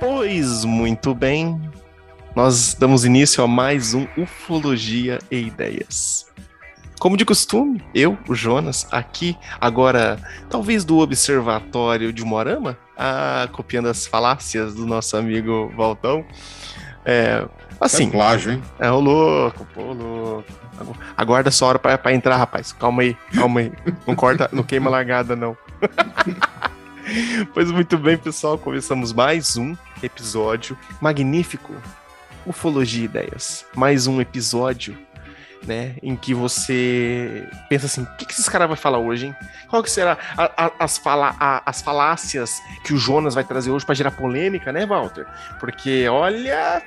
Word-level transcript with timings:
Pois 0.00 0.64
muito 0.64 1.14
bem, 1.14 1.60
nós 2.34 2.74
damos 2.74 3.04
início 3.04 3.42
a 3.42 3.48
mais 3.48 3.94
um 3.94 4.06
Ufologia 4.16 5.18
e 5.30 5.38
Ideias. 5.38 6.27
Como 6.98 7.16
de 7.16 7.24
costume, 7.24 7.82
eu, 7.94 8.18
o 8.28 8.34
Jonas, 8.34 8.86
aqui, 8.90 9.38
agora, 9.60 10.18
talvez 10.50 10.84
do 10.84 10.98
Observatório 10.98 12.12
de 12.12 12.24
Morama, 12.24 12.76
ah, 12.96 13.48
copiando 13.52 13.86
as 13.88 14.04
falácias 14.06 14.74
do 14.74 14.84
nosso 14.84 15.16
amigo 15.16 15.72
Valtão. 15.76 16.24
É, 17.04 17.46
assim. 17.80 18.08
É 18.08 18.10
plágio, 18.10 18.52
hein? 18.52 18.62
É 18.80 18.90
o 18.90 18.98
louco, 18.98 19.64
pô, 19.72 19.92
louco. 19.92 20.44
Aguarda 21.16 21.50
só 21.50 21.66
hora 21.66 21.78
pra 21.78 22.12
entrar, 22.12 22.36
rapaz. 22.36 22.72
Calma 22.72 23.02
aí, 23.02 23.16
calma 23.32 23.60
aí. 23.60 23.72
Não 24.06 24.16
corta, 24.16 24.48
não 24.52 24.62
queima 24.64 24.90
largada, 24.90 25.36
não. 25.36 25.56
pois 27.54 27.70
muito 27.70 27.96
bem, 27.96 28.16
pessoal, 28.16 28.58
começamos 28.58 29.12
mais 29.12 29.56
um 29.56 29.76
episódio 30.02 30.76
magnífico. 31.00 31.72
Ufologia 32.44 33.02
e 33.02 33.04
Ideias. 33.04 33.64
Mais 33.76 34.06
um 34.06 34.20
episódio 34.20 34.96
né? 35.66 35.96
Em 36.02 36.16
que 36.16 36.34
você 36.34 37.48
pensa 37.68 37.86
assim, 37.86 38.02
o 38.02 38.06
que, 38.16 38.26
que 38.26 38.32
esses 38.32 38.48
caras 38.48 38.68
vão 38.68 38.76
falar 38.76 38.98
hoje, 38.98 39.26
hein? 39.26 39.36
Qual 39.68 39.82
que 39.82 39.90
será 39.90 40.16
a, 40.36 40.66
a, 40.66 40.72
as, 40.78 40.98
fala, 40.98 41.34
a, 41.38 41.62
as 41.64 41.82
falácias 41.82 42.60
que 42.84 42.94
o 42.94 42.96
Jonas 42.96 43.34
vai 43.34 43.44
trazer 43.44 43.70
hoje 43.70 43.84
para 43.84 43.94
gerar 43.94 44.10
polêmica, 44.12 44.72
né, 44.72 44.86
Walter? 44.86 45.26
Porque, 45.60 46.08
olha... 46.08 46.82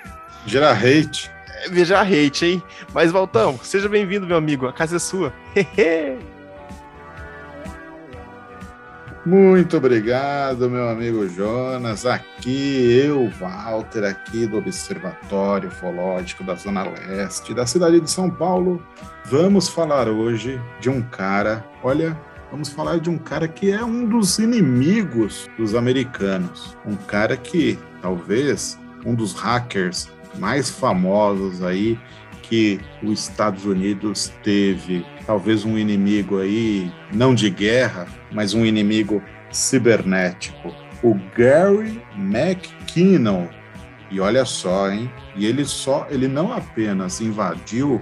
Gerar 0.45 0.73
hate. 0.73 1.29
É, 1.47 1.85
gerar 1.85 2.01
hate, 2.01 2.45
hein? 2.45 2.63
Mas, 2.93 3.11
Valtão, 3.11 3.59
seja 3.61 3.87
bem-vindo, 3.87 4.25
meu 4.25 4.37
amigo. 4.37 4.67
A 4.67 4.73
casa 4.73 4.95
é 4.95 4.99
sua. 4.99 5.33
Muito 9.23 9.77
obrigado, 9.77 10.67
meu 10.67 10.89
amigo 10.89 11.27
Jonas. 11.29 12.07
Aqui 12.07 12.99
eu, 13.05 13.29
Walter, 13.29 14.03
aqui 14.03 14.47
do 14.47 14.57
Observatório 14.57 15.69
Ufológico 15.69 16.43
da 16.43 16.55
Zona 16.55 16.81
Leste 16.83 17.53
da 17.53 17.67
cidade 17.67 18.01
de 18.01 18.09
São 18.09 18.31
Paulo. 18.31 18.81
Vamos 19.25 19.69
falar 19.69 20.07
hoje 20.07 20.59
de 20.79 20.89
um 20.89 21.03
cara, 21.03 21.63
olha, 21.83 22.19
vamos 22.49 22.69
falar 22.69 22.99
de 22.99 23.11
um 23.11 23.17
cara 23.19 23.47
que 23.47 23.69
é 23.71 23.85
um 23.85 24.07
dos 24.07 24.39
inimigos 24.39 25.47
dos 25.55 25.75
americanos. 25.75 26.75
Um 26.83 26.95
cara 26.95 27.37
que 27.37 27.77
talvez 28.01 28.79
um 29.05 29.13
dos 29.13 29.35
hackers 29.35 30.09
mais 30.39 30.71
famosos 30.71 31.61
aí 31.61 31.99
que 32.41 32.81
os 33.03 33.29
Estados 33.29 33.65
Unidos 33.65 34.33
teve 34.43 35.05
talvez 35.31 35.63
um 35.63 35.77
inimigo 35.77 36.41
aí, 36.41 36.91
não 37.13 37.33
de 37.33 37.49
guerra, 37.49 38.05
mas 38.33 38.53
um 38.53 38.65
inimigo 38.65 39.23
cibernético, 39.49 40.75
o 41.01 41.15
Gary 41.33 42.03
McKinnon. 42.17 43.47
E 44.09 44.19
olha 44.19 44.43
só, 44.43 44.91
hein? 44.91 45.09
E 45.33 45.45
ele 45.45 45.63
só, 45.63 46.05
ele 46.09 46.27
não 46.27 46.51
apenas 46.51 47.21
invadiu 47.21 48.01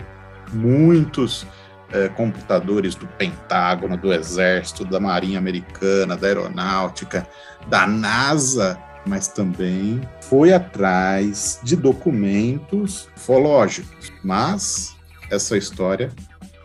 muitos 0.52 1.46
é, 1.94 2.10
computadores 2.10 2.96
do 2.96 3.06
Pentágono, 3.06 3.96
do 3.96 4.12
Exército, 4.12 4.84
da 4.84 5.00
Marinha 5.00 5.38
Americana, 5.38 6.18
da 6.18 6.26
Aeronáutica, 6.26 7.28
da 7.68 7.86
NASA, 7.86 8.76
mas 9.06 9.28
também 9.28 10.02
foi 10.20 10.52
atrás 10.52 11.60
de 11.62 11.76
documentos 11.76 13.08
ufológicos. 13.16 14.12
Mas 14.24 14.98
essa 15.30 15.56
história 15.56 16.10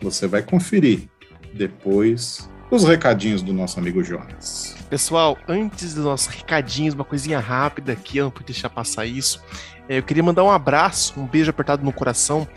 você 0.01 0.27
vai 0.27 0.41
conferir 0.41 1.07
depois 1.53 2.49
dos 2.69 2.83
recadinhos 2.83 3.41
do 3.41 3.53
nosso 3.53 3.79
amigo 3.79 4.03
Jonas. 4.03 4.75
Pessoal, 4.89 5.37
antes 5.47 5.93
dos 5.93 6.03
nossos 6.03 6.27
recadinhos, 6.27 6.93
uma 6.93 7.05
coisinha 7.05 7.39
rápida 7.39 7.93
aqui, 7.93 8.17
eu 8.17 8.25
não 8.25 8.31
pude 8.31 8.47
deixar 8.47 8.69
passar 8.69 9.05
isso. 9.05 9.41
É, 9.87 9.99
eu 9.99 10.03
queria 10.03 10.23
mandar 10.23 10.43
um 10.43 10.51
abraço, 10.51 11.19
um 11.19 11.27
beijo 11.27 11.49
apertado 11.49 11.83
no 11.83 11.93
coração, 11.93 12.47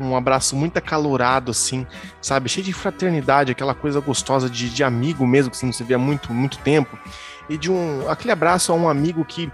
um 0.00 0.16
abraço 0.16 0.56
muito 0.56 0.78
acalorado, 0.78 1.50
assim, 1.50 1.86
sabe? 2.20 2.48
Cheio 2.48 2.64
de 2.64 2.72
fraternidade, 2.72 3.52
aquela 3.52 3.74
coisa 3.74 4.00
gostosa 4.00 4.48
de, 4.48 4.70
de 4.70 4.82
amigo 4.82 5.26
mesmo, 5.26 5.50
que 5.50 5.56
você 5.56 5.66
não 5.66 5.72
se 5.72 5.84
vê 5.84 5.94
há 5.94 5.98
muito, 5.98 6.32
muito 6.32 6.58
tempo 6.58 6.98
e 7.48 7.56
de 7.56 7.70
um 7.70 8.08
aquele 8.08 8.32
abraço 8.32 8.72
a 8.72 8.74
um 8.74 8.88
amigo 8.88 9.24
que 9.24 9.50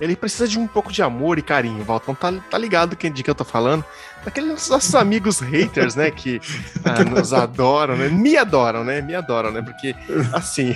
ele 0.00 0.16
precisa 0.16 0.46
de 0.46 0.58
um 0.58 0.66
pouco 0.66 0.92
de 0.92 1.02
amor 1.02 1.38
e 1.38 1.42
carinho, 1.42 1.84
Valtão 1.84 2.14
tá, 2.14 2.32
tá 2.50 2.58
ligado 2.58 2.96
de 2.96 3.22
que 3.22 3.30
eu 3.30 3.34
tô 3.34 3.44
falando? 3.44 3.84
Daqueles 4.24 4.68
nossos 4.68 4.94
amigos 4.94 5.40
haters, 5.40 5.94
né, 5.94 6.10
que 6.10 6.40
ah, 6.84 7.04
nos 7.08 7.32
adoram, 7.32 7.96
né? 7.96 8.08
Me 8.08 8.36
adoram, 8.36 8.84
né? 8.84 9.00
Me 9.00 9.14
adoram, 9.14 9.52
né? 9.52 9.62
Porque 9.62 9.94
assim, 10.32 10.74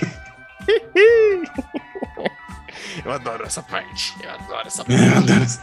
Eu 3.03 3.11
adoro 3.11 3.45
essa 3.45 3.61
parte. 3.61 4.15
Eu 4.21 4.29
adoro 4.31 4.67
essa 4.67 4.83
parte. 4.85 5.59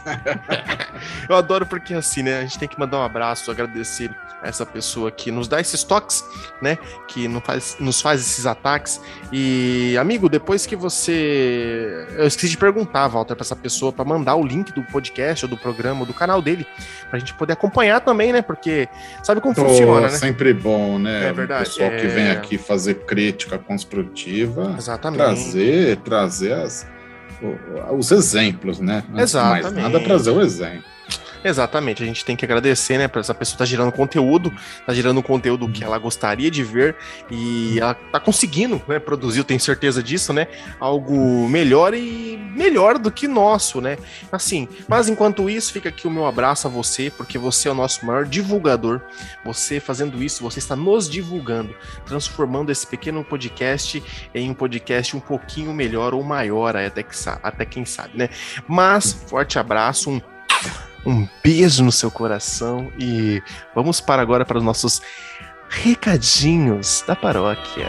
eu 1.29 1.35
adoro 1.35 1.65
porque 1.65 1.93
assim, 1.93 2.23
né? 2.23 2.39
A 2.39 2.41
gente 2.41 2.59
tem 2.59 2.67
que 2.67 2.79
mandar 2.79 2.99
um 2.99 3.03
abraço, 3.03 3.49
agradecer 3.51 4.09
a 4.41 4.47
essa 4.47 4.65
pessoa 4.65 5.11
que 5.11 5.31
nos 5.31 5.47
dá 5.47 5.59
esses 5.59 5.83
toques, 5.83 6.23
né? 6.61 6.77
Que 7.07 7.27
nos 7.27 7.43
faz, 7.43 7.77
nos 7.79 8.01
faz 8.01 8.21
esses 8.21 8.45
ataques. 8.45 9.01
E, 9.31 9.97
amigo, 9.99 10.29
depois 10.29 10.65
que 10.65 10.75
você. 10.75 12.07
Eu 12.17 12.27
esqueci 12.27 12.49
de 12.49 12.57
perguntar, 12.57 13.07
Walter, 13.07 13.35
pra 13.35 13.43
essa 13.43 13.55
pessoa, 13.55 13.91
para 13.91 14.05
mandar 14.05 14.35
o 14.35 14.43
link 14.43 14.73
do 14.73 14.83
podcast 14.83 15.45
ou 15.45 15.49
do 15.49 15.57
programa, 15.57 16.01
ou 16.01 16.05
do 16.05 16.13
canal 16.13 16.41
dele, 16.41 16.65
pra 17.09 17.19
gente 17.19 17.33
poder 17.33 17.53
acompanhar 17.53 18.01
também, 18.01 18.33
né? 18.33 18.41
Porque 18.41 18.87
sabe 19.23 19.41
como 19.41 19.53
funciona, 19.53 20.01
né? 20.01 20.09
Sempre 20.09 20.53
bom, 20.53 20.97
né? 20.97 21.27
É 21.27 21.33
verdade. 21.33 21.63
O 21.63 21.65
pessoal 21.65 21.89
é... 21.89 22.01
que 22.01 22.07
vem 22.07 22.31
aqui 22.31 22.57
fazer 22.57 23.05
crítica 23.05 23.57
construtiva. 23.57 24.75
Exatamente. 24.77 25.19
Trazer, 25.19 25.97
trazer 25.97 26.53
as 26.53 26.87
os 27.97 28.11
exemplos, 28.11 28.79
né? 28.79 29.03
Exatamente. 29.15 29.63
Mais 29.63 29.75
nada 29.75 29.99
trazer 30.03 30.31
o 30.31 30.41
exemplo. 30.41 30.83
Exatamente, 31.43 32.03
a 32.03 32.05
gente 32.05 32.25
tem 32.25 32.35
que 32.35 32.43
agradecer, 32.43 32.97
né, 32.97 33.07
para 33.07 33.21
essa 33.21 33.33
pessoa 33.33 33.57
tá 33.57 33.65
gerando 33.65 33.91
conteúdo, 33.91 34.53
tá 34.85 34.93
gerando 34.93 35.23
conteúdo 35.23 35.69
que 35.69 35.83
ela 35.83 35.97
gostaria 35.97 36.51
de 36.51 36.63
ver 36.63 36.95
e 37.31 37.79
ela 37.79 37.93
tá 37.93 38.19
conseguindo, 38.19 38.81
né, 38.87 38.99
produzir, 38.99 39.39
eu 39.39 39.43
tenho 39.45 39.59
certeza 39.59 40.03
disso, 40.03 40.33
né, 40.33 40.47
algo 40.79 41.47
melhor 41.47 41.93
e 41.93 42.37
melhor 42.55 42.97
do 42.97 43.09
que 43.09 43.27
nosso, 43.27 43.79
né? 43.79 43.97
Assim, 44.31 44.67
mas 44.87 45.07
enquanto 45.07 45.49
isso, 45.49 45.71
fica 45.71 45.89
aqui 45.89 46.07
o 46.07 46.11
meu 46.11 46.25
abraço 46.25 46.67
a 46.67 46.69
você, 46.69 47.09
porque 47.09 47.37
você 47.37 47.69
é 47.69 47.71
o 47.71 47.75
nosso 47.75 48.05
maior 48.05 48.25
divulgador. 48.25 49.01
Você 49.45 49.79
fazendo 49.79 50.21
isso, 50.21 50.43
você 50.43 50.59
está 50.59 50.75
nos 50.75 51.09
divulgando, 51.09 51.73
transformando 52.05 52.71
esse 52.71 52.85
pequeno 52.85 53.23
podcast 53.23 54.03
em 54.33 54.49
um 54.49 54.53
podcast 54.53 55.15
um 55.15 55.19
pouquinho 55.19 55.73
melhor 55.73 56.13
ou 56.13 56.23
maior, 56.23 56.75
até, 56.75 57.01
que, 57.01 57.15
até 57.41 57.65
quem 57.65 57.85
sabe, 57.85 58.17
né? 58.17 58.29
Mas, 58.67 59.13
forte 59.13 59.57
abraço, 59.57 60.09
um 60.09 60.21
um 61.05 61.27
beijo 61.43 61.83
no 61.83 61.91
seu 61.91 62.11
coração 62.11 62.91
e 62.99 63.41
vamos 63.73 64.01
para 64.01 64.21
agora 64.21 64.45
para 64.45 64.57
os 64.57 64.63
nossos 64.63 65.01
recadinhos 65.69 67.03
da 67.07 67.15
paróquia. 67.15 67.87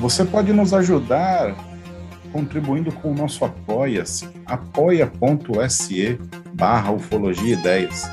Você 0.00 0.24
pode 0.24 0.52
nos 0.52 0.72
ajudar 0.72 1.56
contribuindo 2.32 2.92
com 2.92 3.12
o 3.12 3.14
nosso 3.14 3.44
Apoia-se, 3.44 4.28
apoia.se 4.44 6.18
barra 6.52 6.92
ufologia 6.92 7.54
ideias. 7.54 8.04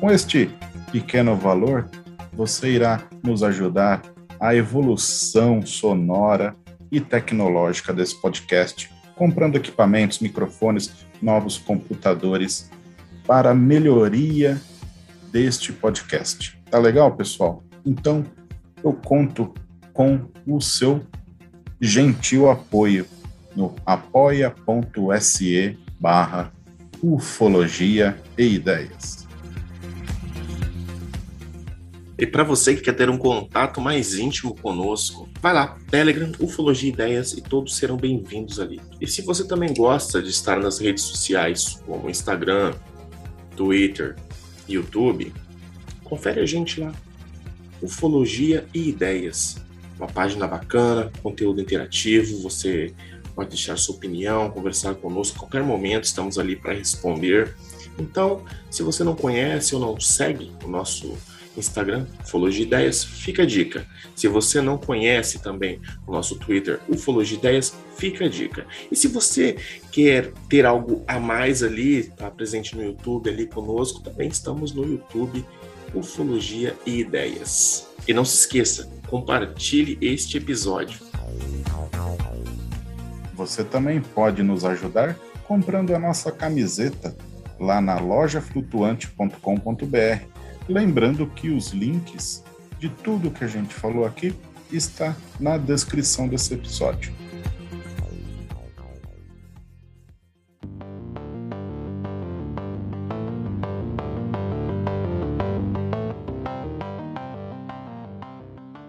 Com 0.00 0.10
este 0.10 0.50
pequeno 0.90 1.36
valor, 1.36 1.88
você 2.32 2.72
irá 2.72 3.02
nos 3.22 3.42
ajudar 3.42 4.02
a 4.40 4.54
evolução 4.54 5.64
sonora 5.64 6.54
e 6.90 7.00
tecnológica 7.00 7.92
desse 7.92 8.20
podcast, 8.20 8.90
comprando 9.14 9.56
equipamentos, 9.56 10.18
microfones, 10.18 10.92
novos 11.22 11.56
computadores 11.56 12.70
para 13.26 13.54
melhoria 13.54 14.60
deste 15.32 15.72
podcast. 15.72 16.60
Tá 16.70 16.78
legal, 16.78 17.16
pessoal? 17.16 17.62
Então, 17.86 18.24
eu 18.82 18.92
conto 18.92 19.54
com 19.92 20.20
o 20.46 20.60
seu 20.60 21.02
gentil 21.80 22.50
apoio 22.50 23.06
no 23.56 23.74
apoia.se 23.86 25.78
barra 25.98 26.52
ufologia 27.02 28.16
e 28.36 28.54
ideias. 28.54 29.23
E 32.16 32.24
para 32.24 32.44
você 32.44 32.76
que 32.76 32.82
quer 32.82 32.94
ter 32.94 33.10
um 33.10 33.18
contato 33.18 33.80
mais 33.80 34.14
íntimo 34.14 34.54
conosco, 34.54 35.28
vai 35.40 35.52
lá, 35.52 35.76
Telegram, 35.90 36.30
Ufologia 36.38 36.88
Ideias 36.88 37.32
e 37.32 37.40
todos 37.40 37.76
serão 37.76 37.96
bem-vindos 37.96 38.60
ali. 38.60 38.80
E 39.00 39.06
se 39.06 39.20
você 39.20 39.44
também 39.44 39.74
gosta 39.74 40.22
de 40.22 40.30
estar 40.30 40.60
nas 40.60 40.78
redes 40.78 41.02
sociais, 41.02 41.82
como 41.84 42.08
Instagram, 42.08 42.72
Twitter, 43.56 44.14
YouTube, 44.68 45.34
confere 46.04 46.40
a 46.40 46.46
gente 46.46 46.80
lá. 46.80 46.94
Ufologia 47.82 48.64
e 48.72 48.90
Ideias. 48.90 49.56
Uma 49.96 50.06
página 50.06 50.46
bacana, 50.46 51.10
conteúdo 51.20 51.60
interativo, 51.60 52.40
você 52.42 52.94
pode 53.34 53.48
deixar 53.48 53.76
sua 53.76 53.96
opinião, 53.96 54.50
conversar 54.50 54.94
conosco 54.94 55.36
a 55.36 55.40
qualquer 55.40 55.64
momento, 55.64 56.04
estamos 56.04 56.38
ali 56.38 56.54
para 56.54 56.74
responder. 56.74 57.56
Então, 57.98 58.44
se 58.70 58.84
você 58.84 59.02
não 59.02 59.16
conhece 59.16 59.74
ou 59.74 59.80
não 59.80 59.98
segue 59.98 60.52
o 60.64 60.68
nosso 60.68 61.16
Instagram, 61.56 62.06
Ufologia 62.22 62.64
Ideias, 62.64 63.04
fica 63.04 63.42
a 63.42 63.46
dica. 63.46 63.86
Se 64.14 64.28
você 64.28 64.60
não 64.60 64.76
conhece 64.76 65.40
também 65.40 65.80
o 66.06 66.12
nosso 66.12 66.36
Twitter, 66.36 66.80
Ufologia 66.88 67.38
Ideias, 67.38 67.74
fica 67.96 68.24
a 68.24 68.28
dica. 68.28 68.66
E 68.90 68.96
se 68.96 69.08
você 69.08 69.56
quer 69.92 70.32
ter 70.48 70.66
algo 70.66 71.02
a 71.06 71.18
mais 71.18 71.62
ali, 71.62 72.04
tá 72.04 72.30
presente 72.30 72.76
no 72.76 72.82
YouTube 72.82 73.30
ali 73.30 73.46
conosco, 73.46 74.02
também 74.02 74.28
estamos 74.28 74.72
no 74.72 74.84
YouTube, 74.84 75.44
Ufologia 75.94 76.76
e 76.84 77.00
Ideias. 77.00 77.88
E 78.06 78.12
não 78.12 78.24
se 78.24 78.38
esqueça, 78.38 78.90
compartilhe 79.08 79.96
este 80.00 80.36
episódio. 80.36 80.98
Você 83.34 83.64
também 83.64 84.00
pode 84.00 84.42
nos 84.42 84.64
ajudar 84.64 85.16
comprando 85.46 85.94
a 85.94 85.98
nossa 85.98 86.32
camiseta 86.32 87.14
lá 87.58 87.80
na 87.80 87.98
lojaflutuante.com.br 87.98 90.33
Lembrando 90.68 91.26
que 91.26 91.50
os 91.50 91.72
links 91.72 92.42
de 92.78 92.88
tudo 92.88 93.30
que 93.30 93.44
a 93.44 93.46
gente 93.46 93.74
falou 93.74 94.06
aqui 94.06 94.34
está 94.72 95.14
na 95.38 95.58
descrição 95.58 96.26
desse 96.26 96.54
episódio. 96.54 97.14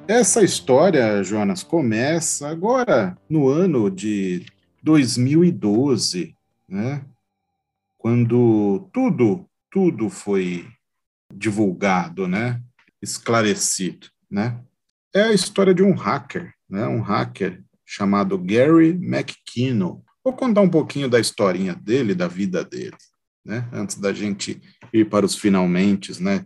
Essa 0.08 0.44
história, 0.44 1.22
Jonas, 1.24 1.62
começa 1.62 2.48
agora 2.48 3.18
no 3.30 3.50
ano 3.50 3.92
de 3.92 4.46
2012, 4.82 6.34
né? 6.70 7.04
Quando 7.98 8.88
tudo, 8.94 9.46
tudo 9.70 10.10
foi 10.10 10.66
divulgado, 11.36 12.28
né? 12.28 12.62
esclarecido. 13.02 14.08
Né? 14.30 14.60
É 15.14 15.24
a 15.24 15.34
história 15.34 15.74
de 15.74 15.84
um 15.84 15.94
hacker, 15.94 16.54
né? 16.70 16.88
um 16.88 17.02
hacker 17.02 17.64
chamado 17.86 18.38
Gary 18.38 18.90
McKinnon. 18.90 20.02
Vou 20.24 20.34
contar 20.34 20.62
um 20.62 20.70
pouquinho 20.70 21.08
da 21.08 21.20
historinha 21.20 21.76
dele, 21.76 22.16
da 22.16 22.28
vida 22.28 22.64
dele, 22.64 22.98
né? 23.46 23.70
antes 23.72 23.98
da 23.98 24.12
gente 24.12 24.60
ir 24.92 25.10
para 25.10 25.26
os 25.26 25.36
finalmente, 25.36 26.22
né? 26.22 26.46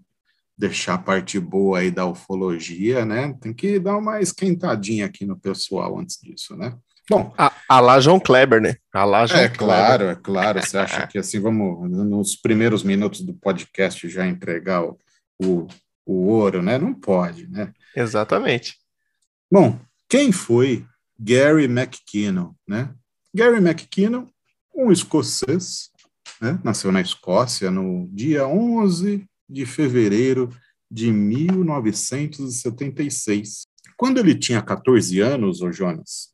deixar 0.58 0.96
a 0.96 0.98
parte 0.98 1.40
boa 1.40 1.80
aí 1.80 1.90
da 1.90 2.06
ufologia, 2.06 3.06
né? 3.06 3.34
Tem 3.40 3.54
que 3.54 3.80
dar 3.80 3.96
uma 3.96 4.20
esquentadinha 4.20 5.06
aqui 5.06 5.26
no 5.26 5.40
pessoal 5.40 5.98
antes 5.98 6.20
disso, 6.22 6.54
né? 6.58 6.78
Bom, 7.10 7.34
a, 7.38 7.52
a 7.68 7.80
lá 7.80 8.00
João 8.00 8.20
Kleber, 8.20 8.62
né? 8.62 8.76
A 8.94 9.04
lá 9.04 9.26
João 9.26 9.42
é 9.42 9.50
Kleber. 9.50 9.58
claro, 9.58 10.04
é 10.06 10.14
claro. 10.16 10.62
Você 10.62 10.78
acha 10.78 11.08
que 11.08 11.18
assim 11.18 11.40
vamos 11.40 11.90
nos 11.90 12.36
primeiros 12.36 12.84
minutos 12.84 13.22
do 13.22 13.34
podcast 13.34 14.08
já 14.08 14.28
entregar 14.28 14.84
o, 14.84 14.96
o, 15.42 15.66
o 16.06 16.28
ouro, 16.28 16.62
né? 16.62 16.78
Não 16.78 16.94
pode, 16.94 17.48
né? 17.48 17.74
Exatamente. 17.96 18.78
Bom, 19.52 19.80
quem 20.08 20.32
foi 20.32 20.86
Gary 21.20 21.66
McKinnon, 21.66 22.54
né? 22.68 22.94
Gary 23.34 23.58
McKinnon, 23.58 24.28
um 24.76 24.92
escocês, 24.92 25.90
né? 26.40 26.60
nasceu 26.64 26.92
na 26.92 27.02
Escócia 27.02 27.72
no 27.72 28.08
dia 28.12 28.48
11 28.48 29.26
de 29.50 29.66
fevereiro 29.66 30.52
de 30.90 31.12
1976. 31.12 33.66
Quando 33.98 34.20
ele 34.20 34.36
tinha 34.36 34.62
14 34.62 35.20
anos, 35.20 35.62
o 35.62 35.72
Jonas, 35.72 36.30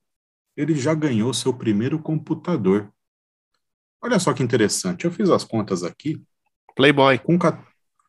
ele 0.56 0.75
já 0.75 0.94
ganhou 0.94 1.34
seu 1.34 1.54
primeiro 1.54 2.00
computador. 2.00 2.92
Olha 4.02 4.19
só 4.19 4.34
que 4.34 4.44
interessante, 4.44 5.06
eu 5.06 5.12
fiz 5.12 5.30
as 5.30 5.44
contas 5.44 5.84
aqui. 5.84 6.22
Playboy. 6.75 7.18
Com 7.19 7.38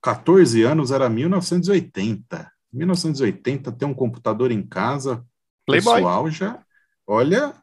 14 0.02 0.62
anos 0.62 0.90
era 0.90 1.08
1980. 1.08 2.50
1980 2.72 3.72
ter 3.72 3.84
um 3.84 3.94
computador 3.94 4.50
em 4.50 4.62
casa, 4.62 5.24
Playboy. 5.64 5.94
pessoal 5.94 6.30
já, 6.30 6.62
olha, 7.06 7.54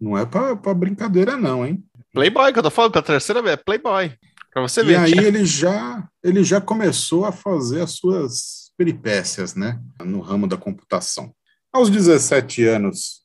não 0.00 0.16
é 0.16 0.24
para 0.24 0.74
brincadeira 0.74 1.36
não, 1.36 1.66
hein? 1.66 1.84
Playboy, 2.12 2.52
que 2.52 2.58
eu 2.58 2.62
tô 2.62 2.70
falando, 2.70 2.96
a 2.96 3.02
terceira 3.02 3.42
vez, 3.42 3.54
é 3.54 3.56
Playboy. 3.56 4.12
Pra 4.52 4.62
você 4.62 4.82
e 4.82 4.84
ver. 4.84 4.92
E 4.92 4.96
aí 4.96 5.12
ele 5.24 5.44
já, 5.44 6.06
ele 6.22 6.44
já 6.44 6.60
começou 6.60 7.24
a 7.24 7.32
fazer 7.32 7.80
as 7.80 7.92
suas 7.92 8.72
peripécias, 8.76 9.54
né, 9.54 9.80
no 10.00 10.20
ramo 10.20 10.46
da 10.46 10.56
computação. 10.56 11.34
Aos 11.72 11.88
17 11.88 12.64
anos, 12.66 13.21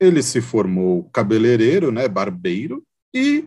ele 0.00 0.22
se 0.22 0.40
formou 0.40 1.04
cabeleireiro, 1.12 1.92
né, 1.92 2.08
barbeiro, 2.08 2.82
e 3.14 3.46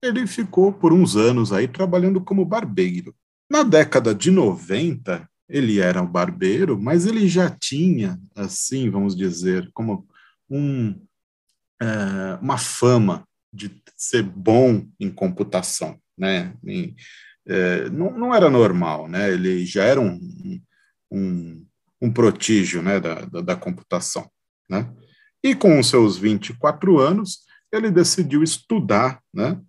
ele 0.00 0.26
ficou 0.26 0.72
por 0.72 0.92
uns 0.92 1.16
anos 1.16 1.52
aí 1.52 1.66
trabalhando 1.66 2.20
como 2.20 2.44
barbeiro. 2.44 3.14
Na 3.50 3.64
década 3.64 4.14
de 4.14 4.30
90, 4.30 5.28
ele 5.48 5.80
era 5.80 6.00
um 6.00 6.06
barbeiro, 6.06 6.80
mas 6.80 7.04
ele 7.04 7.28
já 7.28 7.50
tinha, 7.50 8.18
assim, 8.36 8.88
vamos 8.88 9.16
dizer, 9.16 9.68
como 9.74 10.06
um, 10.48 10.94
é, 11.82 12.38
uma 12.40 12.56
fama 12.56 13.26
de 13.52 13.82
ser 13.96 14.22
bom 14.22 14.86
em 14.98 15.10
computação, 15.10 15.98
né? 16.16 16.54
Em, 16.64 16.94
é, 17.46 17.90
não, 17.90 18.16
não, 18.16 18.34
era 18.34 18.48
normal, 18.48 19.08
né? 19.08 19.32
Ele 19.32 19.66
já 19.66 19.82
era 19.82 20.00
um, 20.00 20.20
um, 21.10 21.66
um 22.00 22.12
protígio, 22.12 22.80
né, 22.80 23.00
da, 23.00 23.24
da, 23.24 23.40
da 23.40 23.56
computação, 23.56 24.30
né? 24.68 24.88
E 25.42 25.54
com 25.54 25.78
os 25.78 25.88
seus 25.88 26.18
24 26.18 26.98
anos, 26.98 27.40
ele 27.72 27.90
decidiu 27.90 28.42
estudar 28.42 29.22
né, 29.32 29.60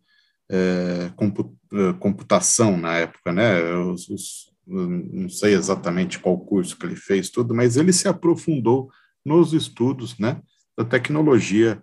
é, 0.51 1.09
é, 1.09 1.94
computação 2.00 2.77
na 2.77 2.97
época, 2.97 3.31
né? 3.31 3.62
Os, 3.75 4.09
os, 4.09 4.51
não 4.68 5.29
sei 5.29 5.53
exatamente 5.53 6.19
qual 6.19 6.38
curso 6.39 6.77
que 6.77 6.85
ele 6.85 6.95
fez, 6.95 7.29
tudo, 7.29 7.53
mas 7.53 7.77
ele 7.77 7.91
se 7.94 8.07
aprofundou 8.07 8.89
nos 9.25 9.53
estudos 9.53 10.18
né, 10.18 10.41
da 10.77 10.85
tecnologia 10.85 11.81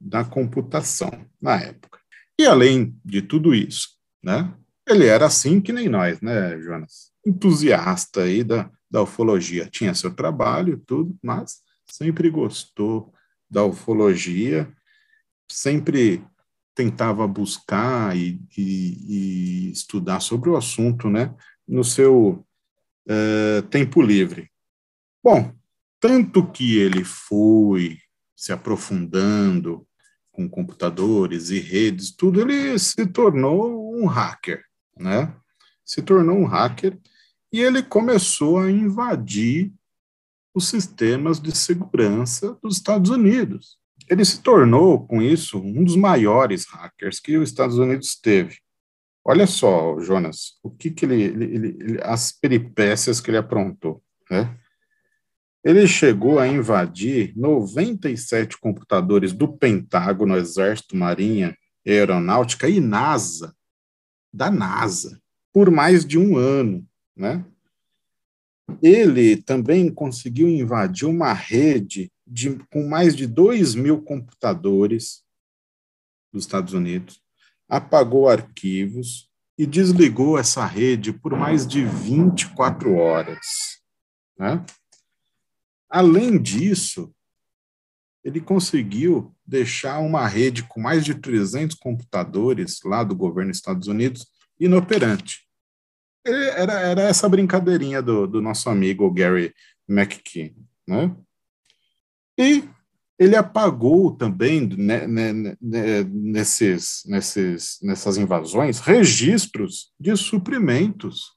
da 0.00 0.24
computação 0.24 1.10
na 1.40 1.60
época. 1.60 1.98
E 2.38 2.46
além 2.46 2.96
de 3.04 3.22
tudo 3.22 3.54
isso, 3.54 3.88
né, 4.22 4.52
ele 4.88 5.06
era 5.06 5.26
assim 5.26 5.60
que 5.60 5.72
nem 5.72 5.88
nós, 5.88 6.20
né, 6.20 6.58
Jonas? 6.60 7.12
Entusiasta 7.26 8.22
aí 8.22 8.42
da, 8.42 8.70
da 8.90 9.02
ufologia. 9.02 9.68
Tinha 9.70 9.94
seu 9.94 10.12
trabalho, 10.12 10.82
tudo, 10.86 11.16
mas 11.22 11.58
sempre 11.86 12.28
gostou 12.30 13.12
da 13.52 13.62
ufologia, 13.62 14.72
sempre 15.46 16.24
tentava 16.74 17.28
buscar 17.28 18.16
e, 18.16 18.40
e, 18.56 19.66
e 19.68 19.70
estudar 19.70 20.20
sobre 20.20 20.48
o 20.48 20.56
assunto, 20.56 21.10
né, 21.10 21.34
no 21.68 21.84
seu 21.84 22.46
uh, 23.06 23.62
tempo 23.68 24.00
livre. 24.00 24.50
Bom, 25.22 25.52
tanto 26.00 26.50
que 26.50 26.78
ele 26.78 27.04
foi 27.04 27.98
se 28.34 28.54
aprofundando 28.54 29.86
com 30.30 30.48
computadores 30.48 31.50
e 31.50 31.58
redes, 31.58 32.10
tudo, 32.10 32.40
ele 32.40 32.78
se 32.78 33.06
tornou 33.06 33.94
um 33.94 34.06
hacker, 34.06 34.64
né? 34.96 35.36
Se 35.84 36.00
tornou 36.00 36.38
um 36.38 36.46
hacker 36.46 36.98
e 37.52 37.60
ele 37.60 37.82
começou 37.82 38.58
a 38.58 38.70
invadir 38.70 39.70
os 40.54 40.68
sistemas 40.68 41.40
de 41.40 41.56
segurança 41.56 42.56
dos 42.62 42.76
Estados 42.76 43.10
Unidos. 43.10 43.78
Ele 44.08 44.24
se 44.24 44.42
tornou, 44.42 45.06
com 45.06 45.22
isso, 45.22 45.58
um 45.58 45.84
dos 45.84 45.96
maiores 45.96 46.66
hackers 46.66 47.20
que 47.20 47.36
os 47.36 47.48
Estados 47.48 47.78
Unidos 47.78 48.16
teve. 48.16 48.56
Olha 49.24 49.46
só, 49.46 50.00
Jonas, 50.00 50.58
o 50.62 50.70
que, 50.70 50.90
que 50.90 51.06
ele, 51.06 51.22
ele, 51.22 51.44
ele 51.54 52.00
as 52.02 52.32
peripécias 52.32 53.20
que 53.20 53.30
ele 53.30 53.38
aprontou, 53.38 54.02
né? 54.30 54.58
Ele 55.64 55.86
chegou 55.86 56.40
a 56.40 56.48
invadir 56.48 57.32
97 57.36 58.58
computadores 58.58 59.32
do 59.32 59.46
Pentágono, 59.46 60.36
Exército, 60.36 60.96
Marinha, 60.96 61.56
Aeronáutica 61.86 62.68
e 62.68 62.80
NASA, 62.80 63.54
da 64.32 64.50
NASA, 64.50 65.20
por 65.52 65.70
mais 65.70 66.04
de 66.04 66.18
um 66.18 66.36
ano, 66.36 66.84
né? 67.16 67.44
Ele 68.82 69.36
também 69.36 69.92
conseguiu 69.92 70.48
invadir 70.48 71.06
uma 71.06 71.32
rede 71.32 72.10
de, 72.26 72.56
com 72.70 72.88
mais 72.88 73.16
de 73.16 73.26
2 73.26 73.74
mil 73.74 74.00
computadores 74.02 75.24
dos 76.32 76.44
Estados 76.44 76.72
Unidos, 76.72 77.20
apagou 77.68 78.28
arquivos, 78.28 79.30
e 79.62 79.66
desligou 79.66 80.38
essa 80.38 80.64
rede 80.64 81.12
por 81.12 81.36
mais 81.36 81.66
de 81.66 81.84
24 81.84 82.94
horas. 82.94 83.46
Né? 84.38 84.64
Além 85.88 86.40
disso, 86.40 87.14
ele 88.24 88.40
conseguiu 88.40 89.34
deixar 89.46 89.98
uma 89.98 90.26
rede 90.26 90.62
com 90.64 90.80
mais 90.80 91.04
de 91.04 91.14
300 91.14 91.76
computadores 91.76 92.80
lá 92.84 93.04
do 93.04 93.14
governo 93.14 93.50
dos 93.50 93.58
Estados 93.58 93.88
Unidos 93.88 94.26
inoperante. 94.58 95.46
Era, 96.24 96.74
era 96.80 97.02
essa 97.02 97.28
brincadeirinha 97.28 98.00
do, 98.00 98.26
do 98.26 98.40
nosso 98.40 98.70
amigo 98.70 99.10
Gary 99.12 99.52
McKee. 99.88 100.54
Né? 100.86 101.14
E 102.38 102.68
ele 103.18 103.36
apagou 103.36 104.16
também 104.16 104.66
né, 104.68 105.06
né, 105.06 105.32
né, 105.60 106.02
nesses, 106.04 107.02
nesses, 107.06 107.78
nessas 107.82 108.16
invasões 108.16 108.80
registros 108.80 109.92
de 109.98 110.16
suprimentos 110.16 111.32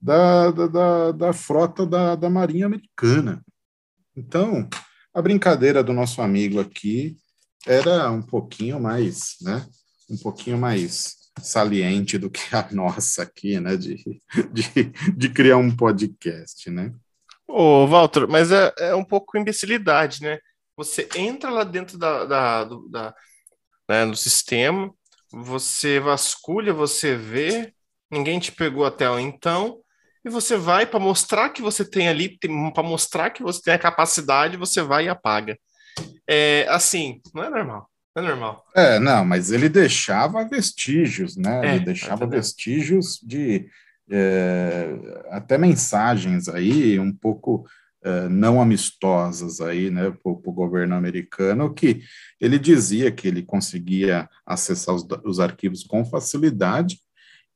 da, 0.00 0.50
da, 0.50 0.66
da, 0.66 1.12
da 1.12 1.32
frota 1.32 1.86
da, 1.86 2.14
da 2.14 2.28
Marinha 2.28 2.66
Americana. 2.66 3.42
Então, 4.14 4.68
a 5.14 5.22
brincadeira 5.22 5.82
do 5.82 5.92
nosso 5.92 6.20
amigo 6.20 6.60
aqui 6.60 7.16
era 7.66 8.10
um 8.10 8.22
pouquinho 8.22 8.78
mais, 8.78 9.36
né? 9.40 9.66
Um 10.10 10.16
pouquinho 10.16 10.58
mais 10.58 11.16
saliente 11.40 12.18
do 12.18 12.30
que 12.30 12.54
a 12.54 12.66
nossa 12.72 13.22
aqui, 13.22 13.58
né? 13.60 13.76
De, 13.76 13.96
de, 14.52 14.92
de 15.16 15.28
criar 15.28 15.56
um 15.56 15.74
podcast, 15.74 16.70
né? 16.70 16.92
Ô, 17.46 17.86
Walter, 17.86 18.26
mas 18.28 18.50
é, 18.50 18.72
é 18.78 18.94
um 18.94 19.04
pouco 19.04 19.38
imbecilidade, 19.38 20.22
né? 20.22 20.38
Você 20.76 21.08
entra 21.14 21.50
lá 21.50 21.64
dentro 21.64 21.96
da, 21.96 22.24
da, 22.24 22.64
do, 22.64 22.88
da 22.88 23.14
né, 23.88 24.04
no 24.04 24.16
sistema, 24.16 24.92
você 25.32 26.00
vasculha, 26.00 26.72
você 26.72 27.14
vê, 27.14 27.72
ninguém 28.10 28.38
te 28.38 28.52
pegou 28.52 28.84
até 28.84 29.06
então, 29.20 29.80
e 30.24 30.28
você 30.28 30.56
vai 30.56 30.84
para 30.84 30.98
mostrar 30.98 31.50
que 31.50 31.62
você 31.62 31.88
tem 31.88 32.08
ali, 32.08 32.36
para 32.74 32.82
mostrar 32.82 33.30
que 33.30 33.42
você 33.42 33.62
tem 33.62 33.74
a 33.74 33.78
capacidade, 33.78 34.56
você 34.56 34.82
vai 34.82 35.06
e 35.06 35.08
apaga. 35.08 35.56
É, 36.28 36.66
assim, 36.68 37.20
não 37.32 37.44
é 37.44 37.50
normal. 37.50 37.88
É 38.16 38.20
normal. 38.22 38.64
É, 38.74 38.98
não, 38.98 39.26
mas 39.26 39.52
ele 39.52 39.68
deixava 39.68 40.42
vestígios, 40.48 41.36
né? 41.36 41.60
É, 41.66 41.76
ele 41.76 41.84
deixava 41.84 42.26
vestígios 42.26 43.20
de 43.22 43.68
é, 44.10 44.88
até 45.30 45.58
mensagens 45.58 46.48
aí 46.48 46.98
um 46.98 47.12
pouco 47.12 47.66
é, 48.02 48.28
não 48.28 48.62
amistosas 48.62 49.60
aí, 49.60 49.90
né, 49.90 50.10
para 50.10 50.32
o 50.32 50.52
governo 50.52 50.94
americano, 50.94 51.74
que 51.74 52.00
ele 52.40 52.58
dizia 52.58 53.10
que 53.10 53.26
ele 53.28 53.42
conseguia 53.42 54.28
acessar 54.46 54.94
os, 54.94 55.04
os 55.24 55.40
arquivos 55.40 55.82
com 55.82 56.04
facilidade 56.04 57.00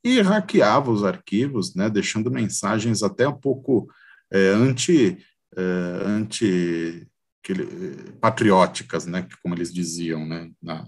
e 0.05 0.21
hackeava 0.21 0.90
os 0.90 1.05
arquivos, 1.05 1.75
né, 1.75 1.88
deixando 1.88 2.31
mensagens 2.31 3.02
até 3.02 3.29
um 3.29 3.38
pouco 3.38 3.88
é, 4.31 4.49
anti, 4.49 5.25
é, 7.49 7.52
anti 7.52 8.12
patrióticas, 8.20 9.06
né, 9.06 9.26
como 9.42 9.54
eles 9.54 9.73
diziam, 9.73 10.26
né, 10.26 10.50
na, 10.62 10.87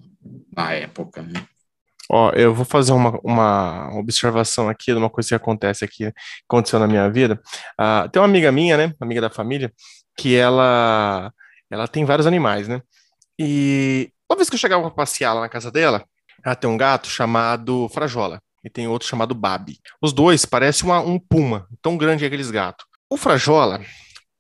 na 0.55 0.73
época. 0.73 1.23
Né. 1.23 1.47
Ó, 2.11 2.31
eu 2.31 2.55
vou 2.55 2.65
fazer 2.65 2.93
uma, 2.93 3.19
uma 3.23 3.99
observação 3.99 4.69
aqui 4.69 4.93
de 4.93 4.99
uma 4.99 5.11
coisa 5.11 5.31
que 5.31 5.35
acontece 5.35 5.85
aqui, 5.85 6.13
aconteceu 6.49 6.79
na 6.79 6.87
minha 6.87 7.11
vida. 7.11 7.41
Uh, 7.81 8.09
tem 8.11 8.21
uma 8.21 8.29
amiga 8.29 8.53
minha, 8.53 8.77
né, 8.77 8.95
amiga 9.01 9.21
da 9.21 9.31
família, 9.31 9.73
que 10.17 10.37
ela, 10.37 11.33
ela 11.71 11.89
tem 11.89 12.05
vários 12.05 12.27
animais, 12.27 12.69
né, 12.69 12.83
e 13.39 14.13
uma 14.31 14.37
vez 14.37 14.49
que 14.49 14.55
eu 14.55 14.59
chegava 14.59 14.83
para 14.83 14.91
passear 14.91 15.35
lá 15.35 15.41
na 15.41 15.49
casa 15.49 15.71
dela, 15.71 16.05
ela 16.45 16.55
tem 16.55 16.69
um 16.69 16.77
gato 16.77 17.09
chamado 17.09 17.89
Frajola 17.89 18.41
e 18.65 18.71
tem 18.71 18.87
outro 18.87 19.09
chamado 19.09 19.35
Babi. 19.35 19.79
Os 20.01 20.13
dois 20.13 20.45
parecem 20.45 20.89
uma, 20.89 21.01
um 21.01 21.19
puma, 21.19 21.67
tão 21.81 21.97
grande 21.97 22.25
é 22.25 22.27
aqueles 22.27 22.51
gatos. 22.51 22.87
O 23.11 23.17
Frajola, 23.17 23.81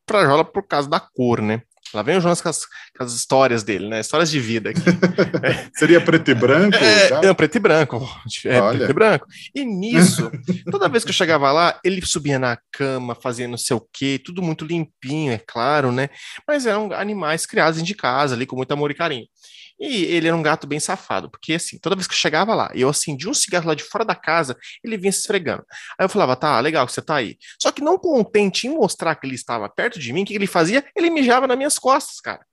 Frajola 0.08 0.44
por 0.44 0.66
causa 0.66 0.88
da 0.88 1.00
cor, 1.00 1.40
né? 1.40 1.62
Lá 1.94 2.02
vem 2.02 2.16
o 2.16 2.20
Jonas 2.20 2.40
com 2.40 2.48
as, 2.48 2.64
com 2.96 3.04
as 3.04 3.12
histórias 3.12 3.62
dele, 3.62 3.88
né? 3.88 4.00
Histórias 4.00 4.30
de 4.30 4.40
vida 4.40 4.70
aqui. 4.70 4.80
É. 5.42 5.68
Seria 5.74 6.00
preto 6.00 6.30
e 6.30 6.34
branco? 6.34 6.76
É, 6.76 7.26
é, 7.26 7.34
preto 7.34 7.56
e 7.56 7.58
branco. 7.58 8.08
É, 8.44 8.60
Olha. 8.60 8.78
preto 8.78 8.90
e 8.90 8.94
branco. 8.94 9.26
E 9.54 9.64
nisso, 9.64 10.30
toda 10.70 10.88
vez 10.88 11.04
que 11.04 11.10
eu 11.10 11.14
chegava 11.14 11.50
lá, 11.50 11.80
ele 11.84 12.04
subia 12.04 12.38
na 12.38 12.56
cama, 12.70 13.14
fazia 13.14 13.48
não 13.48 13.58
sei 13.58 13.76
o 13.76 13.86
quê, 13.92 14.20
tudo 14.24 14.40
muito 14.40 14.64
limpinho, 14.64 15.32
é 15.32 15.38
claro, 15.38 15.90
né? 15.90 16.10
Mas 16.46 16.66
eram 16.66 16.92
animais 16.92 17.44
criados 17.44 17.82
de 17.82 17.94
casa, 17.94 18.34
ali, 18.34 18.46
com 18.46 18.56
muito 18.56 18.72
amor 18.72 18.90
e 18.90 18.94
carinho. 18.94 19.26
E 19.84 20.04
ele 20.04 20.28
era 20.28 20.36
um 20.36 20.42
gato 20.42 20.64
bem 20.64 20.78
safado, 20.78 21.28
porque 21.28 21.54
assim, 21.54 21.76
toda 21.76 21.96
vez 21.96 22.06
que 22.06 22.14
eu 22.14 22.18
chegava 22.18 22.54
lá, 22.54 22.70
eu 22.72 22.88
acendia 22.88 23.28
um 23.28 23.34
cigarro 23.34 23.66
lá 23.66 23.74
de 23.74 23.82
fora 23.82 24.04
da 24.04 24.14
casa, 24.14 24.56
ele 24.84 24.96
vinha 24.96 25.10
se 25.10 25.18
esfregando. 25.18 25.64
Aí 25.98 26.04
eu 26.04 26.08
falava, 26.08 26.36
tá, 26.36 26.60
legal 26.60 26.86
que 26.86 26.92
você 26.92 27.02
tá 27.02 27.16
aí. 27.16 27.36
Só 27.60 27.72
que 27.72 27.82
não 27.82 27.98
contente 27.98 28.68
em 28.68 28.70
mostrar 28.70 29.16
que 29.16 29.26
ele 29.26 29.34
estava 29.34 29.68
perto 29.68 29.98
de 29.98 30.12
mim, 30.12 30.22
o 30.22 30.24
que 30.24 30.34
ele 30.34 30.46
fazia? 30.46 30.84
Ele 30.94 31.10
mijava 31.10 31.48
nas 31.48 31.56
minhas 31.56 31.80
costas, 31.80 32.20
cara. 32.20 32.46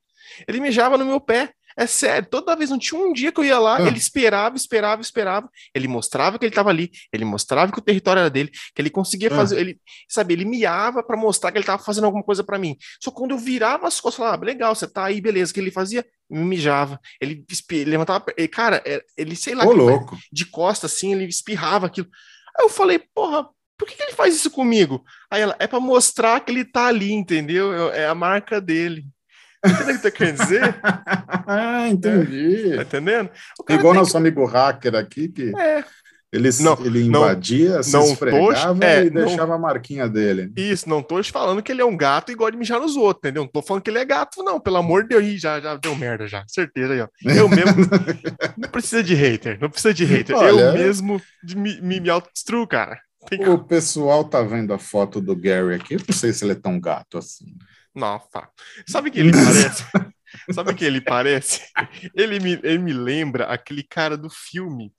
Ele 0.48 0.60
mijava 0.60 0.98
no 0.98 1.06
meu 1.06 1.22
pé. 1.22 1.54
É 1.78 1.86
sério, 1.86 2.28
toda 2.28 2.56
vez, 2.56 2.72
não 2.72 2.80
tinha 2.80 3.00
um 3.00 3.14
dia 3.14 3.32
que 3.32 3.40
eu 3.40 3.46
ia 3.46 3.60
lá, 3.60 3.78
ah. 3.78 3.88
ele 3.88 3.98
esperava, 3.98 4.58
esperava, 4.58 5.02
esperava, 5.02 5.50
ele 5.74 5.88
mostrava 5.88 6.38
que 6.38 6.44
ele 6.44 6.52
estava 6.52 6.70
ali, 6.70 6.92
ele 7.14 7.24
mostrava 7.24 7.72
que 7.72 7.78
o 7.78 7.82
território 7.82 8.20
era 8.20 8.30
dele, 8.30 8.50
que 8.76 8.82
ele 8.82 8.90
conseguia 8.90 9.30
ah. 9.32 9.36
fazer, 9.36 9.60
ele, 9.60 9.80
sabe, 10.10 10.34
ele 10.34 10.44
miava 10.44 11.02
para 11.02 11.16
mostrar 11.16 11.52
que 11.52 11.58
ele 11.58 11.64
estava 11.64 11.82
fazendo 11.82 12.04
alguma 12.06 12.24
coisa 12.24 12.44
para 12.44 12.58
mim. 12.58 12.76
Só 13.02 13.12
quando 13.12 13.32
eu 13.32 13.38
virava 13.38 13.88
as 13.88 14.02
costas, 14.02 14.18
falava, 14.18 14.44
ah, 14.44 14.46
legal, 14.46 14.76
você 14.76 14.88
tá 14.88 15.06
aí, 15.06 15.22
beleza, 15.22 15.52
o 15.52 15.54
que 15.54 15.60
ele 15.62 15.72
fazia? 15.72 16.04
Me 16.30 16.44
mijava, 16.44 17.00
ele, 17.20 17.44
ele 17.72 17.92
levantava, 17.92 18.26
ele, 18.38 18.48
cara, 18.48 18.82
é, 18.86 19.04
ele, 19.18 19.36
sei 19.36 19.56
lá, 19.56 19.66
Ô, 19.66 19.72
louco. 19.72 20.18
de 20.32 20.46
costa 20.46 20.86
assim, 20.86 21.14
ele 21.14 21.26
espirrava 21.26 21.88
aquilo. 21.88 22.08
Aí 22.58 22.66
eu 22.66 22.70
falei, 22.70 23.00
porra, 23.00 23.48
por 23.78 23.88
que, 23.88 23.96
que, 23.96 24.04
ele 24.04 24.14
faz 24.14 24.36
isso 24.36 24.52
comigo? 24.52 25.04
Aí 25.32 25.42
ela, 25.42 25.56
é 25.58 25.66
para 25.66 25.80
mostrar 25.80 26.40
que 26.42 26.52
ele 26.52 26.66
tá 26.66 26.88
ali, 26.88 27.12
entendeu? 27.12 27.90
É 27.92 28.08
a 28.08 28.14
marca 28.14 28.60
dele. 28.60 29.06
Entendeu 29.66 29.96
o 29.96 30.00
que 30.02 30.08
eu 30.08 30.12
querendo 30.12 30.38
dizer? 30.38 30.80
ah, 31.48 31.88
entendi. 31.88 32.76
Tá 32.76 32.82
entendendo? 32.84 33.30
Igual 33.70 33.94
nosso 33.94 34.18
amigo 34.18 34.46
hacker 34.46 34.96
aqui, 34.96 35.30
que 35.30 35.54
é. 35.58 35.84
Ele, 36.32 36.50
não, 36.62 36.86
ele 36.86 37.04
invadia, 37.04 37.76
não, 37.76 37.84
se 37.84 37.94
não 37.94 38.04
esfregava 38.04 38.76
tô, 38.76 38.86
é, 38.86 39.06
e 39.06 39.10
deixava 39.10 39.48
não, 39.48 39.54
a 39.56 39.58
marquinha 39.58 40.08
dele. 40.08 40.52
Isso, 40.56 40.88
não 40.88 41.02
tô 41.02 41.20
te 41.22 41.32
falando 41.32 41.64
que 41.64 41.72
ele 41.72 41.82
é 41.82 41.86
um 41.86 41.98
gato 41.98 42.32
igual 42.32 42.52
de 42.52 42.58
mijar 42.58 42.80
nos 42.80 42.96
outros, 42.96 43.20
entendeu? 43.20 43.44
Não 43.44 43.50
tô 43.50 43.62
falando 43.64 43.82
que 43.82 43.90
ele 43.90 43.98
é 43.98 44.06
gato, 44.06 44.44
não. 44.44 44.60
Pelo 44.60 44.78
amor 44.78 45.04
de 45.04 45.10
Deus, 45.10 45.42
já, 45.42 45.60
já 45.60 45.76
deu 45.76 45.96
merda, 45.96 46.28
já. 46.28 46.44
Certeza 46.48 46.94
aí, 46.94 47.02
ó. 47.02 47.08
Eu 47.24 47.50
mesmo. 47.50 47.88
não 48.58 48.70
precisa 48.70 49.04
de 49.04 49.16
hater, 49.16 49.58
não 49.60 49.70
precisa 49.70 49.94
de 49.94 50.06
hater. 50.06 50.36
Olha, 50.36 50.62
eu 50.62 50.74
mesmo 50.74 51.22
me, 51.56 51.82
me, 51.82 52.00
me 52.00 52.10
autodestruo, 52.10 52.68
cara. 52.68 53.00
Tem... 53.28 53.48
O 53.50 53.58
pessoal 53.58 54.24
tá 54.24 54.42
vendo 54.42 54.74
a 54.74 54.78
foto 54.78 55.20
do 55.20 55.36
Gary 55.36 55.76
aqui. 55.76 55.96
Eu 55.96 56.02
não 56.08 56.16
sei 56.16 56.32
se 56.32 56.46
ele 56.46 56.54
é 56.54 56.56
tão 56.56 56.80
gato 56.80 57.18
assim. 57.18 57.56
Nossa. 57.94 58.48
Sabe 58.88 59.12
que 59.12 59.20
ele 59.20 59.32
parece? 59.34 59.84
Sabe 60.52 60.74
que 60.76 60.86
ele 60.86 61.02
parece? 61.02 61.62
Ele 62.16 62.40
me, 62.40 62.60
ele 62.64 62.78
me 62.78 62.94
lembra 62.94 63.46
aquele 63.46 63.84
cara 63.84 64.16
do 64.16 64.30
filme. 64.30 64.94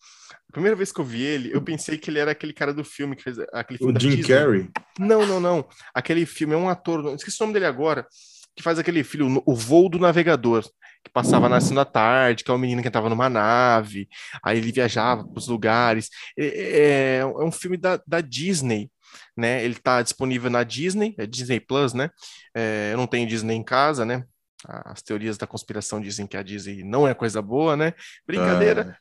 A 0.50 0.52
primeira 0.52 0.74
vez 0.74 0.90
que 0.90 1.00
eu 1.00 1.04
vi 1.04 1.22
ele, 1.22 1.54
eu 1.54 1.62
pensei 1.62 1.96
que 1.96 2.10
ele 2.10 2.18
era 2.18 2.32
aquele 2.32 2.52
cara 2.52 2.74
do 2.74 2.82
filme 2.82 3.14
que 3.14 3.22
fez 3.22 3.38
aquele 3.52 3.78
filme. 3.78 3.96
O 3.96 4.00
Jim 4.00 4.16
Disney. 4.16 4.34
Carrey? 4.34 4.68
Não, 4.98 5.24
não, 5.24 5.38
não. 5.38 5.64
Aquele 5.94 6.26
filme 6.26 6.54
é 6.54 6.56
um 6.56 6.68
ator, 6.68 7.04
não 7.04 7.14
esqueci 7.14 7.40
o 7.40 7.44
nome 7.44 7.54
dele 7.54 7.66
agora, 7.66 8.04
que 8.56 8.62
faz 8.62 8.76
aquele 8.76 9.04
filme, 9.04 9.40
O 9.46 9.54
Voo 9.54 9.88
do 9.88 10.00
Navegador, 10.00 10.64
que 11.04 11.10
passava 11.12 11.48
na 11.48 11.60
da 11.60 11.84
tarde, 11.84 12.42
que 12.42 12.50
é 12.50 12.54
um 12.54 12.58
menino 12.58 12.82
que 12.82 12.88
estava 12.88 13.08
numa 13.08 13.28
nave, 13.28 14.08
aí 14.44 14.58
ele 14.58 14.72
viajava 14.72 15.22
para 15.22 15.38
os 15.38 15.46
lugares. 15.46 16.08
É, 16.36 16.46
é, 16.46 17.16
é, 17.18 17.26
um 17.26 17.52
filme 17.52 17.76
da, 17.76 18.00
da 18.04 18.20
Disney 18.20 18.90
né? 19.36 19.64
Ele 19.64 19.74
está 19.74 20.02
disponível 20.02 20.50
na 20.50 20.62
Disney, 20.62 21.14
é 21.18 21.26
Disney 21.26 21.60
Plus, 21.60 21.94
né? 21.94 22.10
É, 22.54 22.90
eu 22.92 22.96
não 22.96 23.06
tenho 23.06 23.26
Disney 23.26 23.54
em 23.54 23.64
casa, 23.64 24.04
né? 24.04 24.24
As 24.66 25.00
teorias 25.00 25.38
da 25.38 25.46
conspiração 25.46 26.00
dizem 26.00 26.26
que 26.26 26.36
a 26.36 26.42
Disney 26.42 26.84
não 26.84 27.08
é 27.08 27.14
coisa 27.14 27.40
boa, 27.40 27.76
né? 27.76 27.94
Brincadeira. 28.26 28.98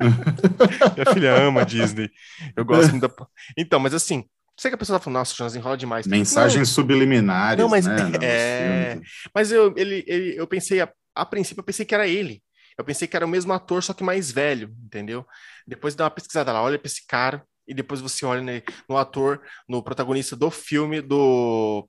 Ah. 0.00 0.04
Minha 0.94 1.12
filha 1.12 1.34
ama 1.34 1.60
a 1.60 1.64
Disney. 1.64 2.10
Eu 2.56 2.64
gosto 2.64 2.90
muito 2.90 3.06
da... 3.06 3.26
Então, 3.56 3.78
mas 3.78 3.94
assim, 3.94 4.24
sei 4.58 4.70
que 4.70 4.74
a 4.74 4.78
pessoa 4.78 4.98
tá 4.98 5.04
falando, 5.04 5.18
nossa, 5.18 5.34
Jonas 5.34 5.54
enrola 5.54 5.76
demais. 5.76 6.06
Mensagens 6.06 6.68
não, 6.68 6.74
subliminares, 6.74 7.62
não, 7.62 7.68
mas, 7.68 7.86
né? 7.86 7.96
É... 8.20 9.00
Mas 9.34 9.52
eu, 9.52 9.72
ele, 9.76 10.04
ele, 10.06 10.36
eu 10.36 10.46
pensei, 10.46 10.80
a, 10.80 10.92
a 11.14 11.24
princípio, 11.24 11.60
eu 11.60 11.64
pensei 11.64 11.86
que 11.86 11.94
era 11.94 12.08
ele. 12.08 12.42
Eu 12.76 12.84
pensei 12.84 13.06
que 13.06 13.16
era 13.16 13.24
o 13.24 13.28
mesmo 13.28 13.52
ator, 13.52 13.82
só 13.82 13.94
que 13.94 14.04
mais 14.04 14.30
velho, 14.30 14.74
entendeu? 14.84 15.24
Depois 15.66 15.94
de 15.94 15.98
dar 15.98 16.04
uma 16.04 16.10
pesquisada 16.10 16.52
lá, 16.52 16.62
olha 16.62 16.78
para 16.78 16.88
esse 16.88 17.06
cara, 17.06 17.42
e 17.66 17.72
depois 17.72 18.00
você 18.00 18.24
olha 18.24 18.62
no 18.88 18.96
ator, 18.96 19.40
no 19.68 19.82
protagonista 19.82 20.36
do 20.36 20.50
filme, 20.50 21.00
do 21.00 21.88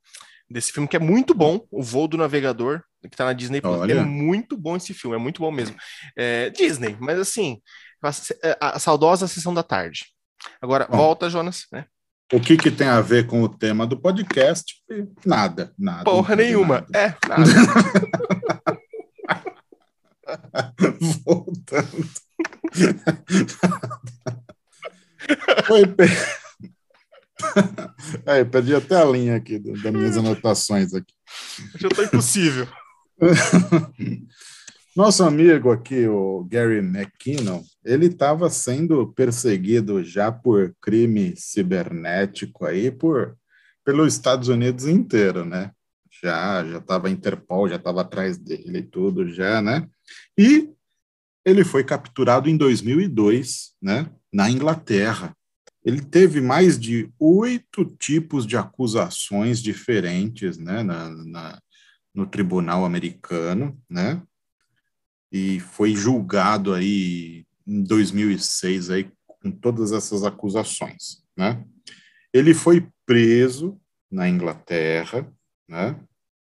desse 0.50 0.72
filme 0.72 0.88
que 0.88 0.96
é 0.96 1.00
muito 1.00 1.34
bom, 1.34 1.66
O 1.72 1.84
Voo 1.84 2.08
do 2.08 2.18
Navegador, 2.18 2.82
que 3.02 3.16
tá 3.16 3.26
na 3.26 3.34
Disney 3.34 3.62
Plus. 3.62 3.90
É 3.90 4.04
muito 4.04 4.58
bom 4.58 4.76
esse 4.76 4.94
filme, 4.94 5.16
é 5.16 5.20
muito 5.20 5.42
bom 5.42 5.52
mesmo. 5.52 5.76
É, 6.16 6.50
Disney, 6.50 6.98
mas 7.00 7.20
assim, 7.20 7.62
a, 8.02 8.10
é, 8.44 8.58
a, 8.60 8.76
a, 8.76 8.80
saudosa 8.80 9.28
sessão 9.28 9.54
da 9.54 9.64
tarde. 9.64 10.06
Agora, 10.62 10.88
bom, 10.90 10.98
volta, 10.98 11.30
Jonas, 11.30 11.66
né? 11.72 11.86
O 12.32 12.40
que, 12.40 12.58
que 12.58 12.70
tem 12.70 12.88
a 12.88 13.00
ver 13.00 13.26
com 13.26 13.42
o 13.42 13.50
tema 13.50 13.88
do 13.88 13.98
podcast? 13.98 14.84
Nada, 15.26 15.74
nada. 15.78 16.04
Porra 16.04 16.36
nenhuma. 16.36 16.86
Nada. 16.90 17.00
É, 17.00 17.16
nada. 17.28 17.44
Voltando. 21.26 22.10
Aí, 25.70 25.84
aí, 28.26 28.44
perdi 28.46 28.76
até 28.76 28.96
a 28.96 29.06
linha 29.06 29.36
aqui 29.36 29.60
das 29.60 29.94
minhas 29.94 30.18
anotações 30.18 30.94
aqui. 30.94 31.14
Já 31.80 31.90
tá 31.90 32.04
impossível. 32.04 32.68
Nosso 34.96 35.24
amigo 35.24 35.70
aqui, 35.70 36.08
o 36.08 36.44
Gary 36.50 36.80
McKinnon, 36.80 37.62
ele 37.86 38.08
estava 38.08 38.50
sendo 38.50 39.14
perseguido 39.14 40.04
já 40.04 40.32
por 40.32 40.76
crime 40.82 41.36
cibernético 41.38 42.66
aí 42.66 42.90
por 42.90 43.38
pelos 43.86 44.14
Estados 44.14 44.48
Unidos 44.48 44.88
inteiro, 44.88 45.46
né? 45.46 45.72
Já 46.22 46.66
já 46.66 46.80
estava 46.80 47.12
Interpol, 47.12 47.70
já 47.70 47.76
estava 47.76 48.02
atrás 48.02 48.40
dele 48.40 48.80
e 48.80 48.84
tudo 48.84 49.32
já, 49.32 49.62
né? 49.62 49.88
E 50.36 50.74
ele 51.46 51.64
foi 51.64 51.84
capturado 51.84 52.50
em 52.50 52.58
2002, 52.58 53.74
né? 53.80 54.10
Na 54.34 54.50
Inglaterra. 54.50 55.37
Ele 55.88 56.02
teve 56.02 56.42
mais 56.42 56.78
de 56.78 57.10
oito 57.18 57.86
tipos 57.86 58.46
de 58.46 58.58
acusações 58.58 59.62
diferentes, 59.62 60.58
né? 60.58 60.84
Na, 60.84 61.10
na 61.10 61.62
no 62.14 62.26
tribunal 62.26 62.84
americano, 62.84 63.80
né? 63.88 64.22
e 65.32 65.60
foi 65.60 65.96
julgado 65.96 66.74
aí 66.74 67.46
em 67.66 67.84
2006 67.84 68.90
aí 68.90 69.12
com 69.26 69.52
todas 69.52 69.92
essas 69.92 70.24
acusações, 70.24 71.24
né? 71.36 71.64
Ele 72.34 72.54
foi 72.54 72.88
preso 73.06 73.80
na 74.12 74.28
Inglaterra, 74.28 75.32
né? 75.68 76.00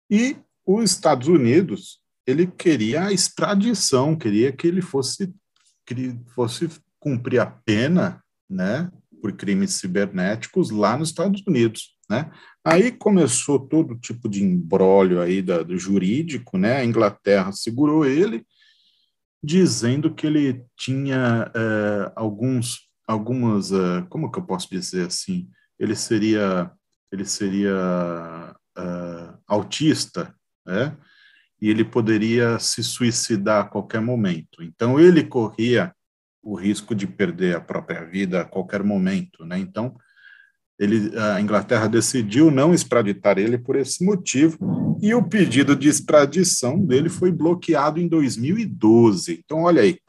E 0.09 0.37
os 0.65 0.91
Estados 0.91 1.27
Unidos, 1.27 2.01
ele 2.25 2.47
queria 2.47 3.05
a 3.05 3.11
extradição, 3.11 4.15
queria 4.15 4.51
que 4.51 4.67
ele 4.67 4.81
fosse 4.81 5.33
que 5.85 5.93
ele 5.93 6.21
fosse 6.33 6.69
cumprir 6.99 7.39
a 7.39 7.45
pena, 7.45 8.23
né, 8.47 8.91
por 9.21 9.31
crimes 9.33 9.75
cibernéticos 9.75 10.71
lá 10.71 10.97
nos 10.97 11.09
Estados 11.09 11.43
Unidos, 11.47 11.95
né? 12.09 12.31
Aí 12.63 12.91
começou 12.91 13.59
todo 13.59 13.97
tipo 13.97 14.27
de 14.27 14.43
embrólio 14.43 15.21
aí 15.21 15.41
da, 15.41 15.63
do 15.63 15.77
jurídico, 15.77 16.57
né? 16.57 16.77
A 16.77 16.85
Inglaterra 16.85 17.51
segurou 17.51 18.05
ele, 18.05 18.45
dizendo 19.43 20.13
que 20.13 20.27
ele 20.27 20.65
tinha 20.77 21.51
é, 21.55 22.11
alguns, 22.15 22.81
algumas, 23.07 23.71
é, 23.71 24.01
como 24.09 24.31
que 24.31 24.39
eu 24.39 24.43
posso 24.43 24.69
dizer 24.69 25.07
assim, 25.07 25.49
ele 25.79 25.95
seria, 25.95 26.71
ele 27.11 27.25
seria 27.25 28.55
é, 28.77 29.33
autista, 29.47 30.35
né? 30.65 30.95
E 31.59 31.69
ele 31.69 31.85
poderia 31.85 32.57
se 32.59 32.83
suicidar 32.83 33.65
a 33.65 33.69
qualquer 33.69 34.01
momento. 34.01 34.63
Então 34.63 34.99
ele 34.99 35.23
corria 35.23 35.93
o 36.43 36.55
risco 36.55 36.95
de 36.95 37.05
perder 37.05 37.55
a 37.55 37.61
própria 37.61 38.05
vida 38.05 38.41
a 38.41 38.45
qualquer 38.45 38.83
momento, 38.83 39.45
né? 39.45 39.59
Então 39.59 39.95
ele, 40.81 41.15
a 41.15 41.39
Inglaterra 41.39 41.87
decidiu 41.87 42.49
não 42.49 42.73
extraditar 42.73 43.37
ele 43.37 43.55
por 43.55 43.75
esse 43.75 44.03
motivo, 44.03 44.97
e 44.99 45.13
o 45.13 45.23
pedido 45.23 45.75
de 45.75 45.87
extradição 45.87 46.83
dele 46.83 47.07
foi 47.07 47.31
bloqueado 47.31 47.99
em 47.99 48.07
2012. 48.07 49.43
Então, 49.45 49.61
olha 49.61 49.83
aí, 49.83 49.99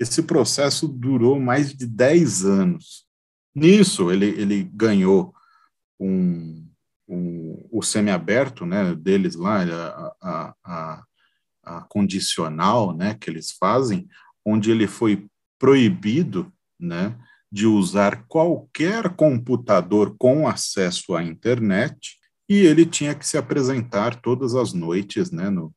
esse 0.00 0.22
processo 0.22 0.88
durou 0.88 1.38
mais 1.38 1.74
de 1.74 1.86
10 1.86 2.44
anos. 2.46 3.06
Nisso, 3.54 4.10
ele, 4.10 4.26
ele 4.26 4.62
ganhou 4.74 5.34
um, 6.00 6.66
um, 7.06 7.68
o 7.70 7.82
semiaberto 7.82 8.64
né, 8.64 8.94
deles 8.94 9.34
lá, 9.34 9.62
a, 9.62 10.54
a, 10.64 11.04
a, 11.64 11.80
condicional 11.82 12.96
né, 12.96 13.14
que 13.14 13.28
eles 13.28 13.52
fazem, 13.52 14.06
onde 14.46 14.70
ele 14.70 14.86
foi 14.86 15.26
proibido 15.58 16.52
né, 16.78 17.16
de 17.50 17.66
usar 17.66 18.24
qualquer 18.28 19.10
computador 19.16 20.14
com 20.16 20.46
acesso 20.46 21.16
à 21.16 21.24
internet 21.24 22.16
e 22.48 22.58
ele 22.58 22.86
tinha 22.86 23.14
que 23.14 23.26
se 23.26 23.36
apresentar 23.36 24.20
todas 24.20 24.54
as 24.54 24.72
noites, 24.72 25.32
né, 25.32 25.50
no, 25.50 25.74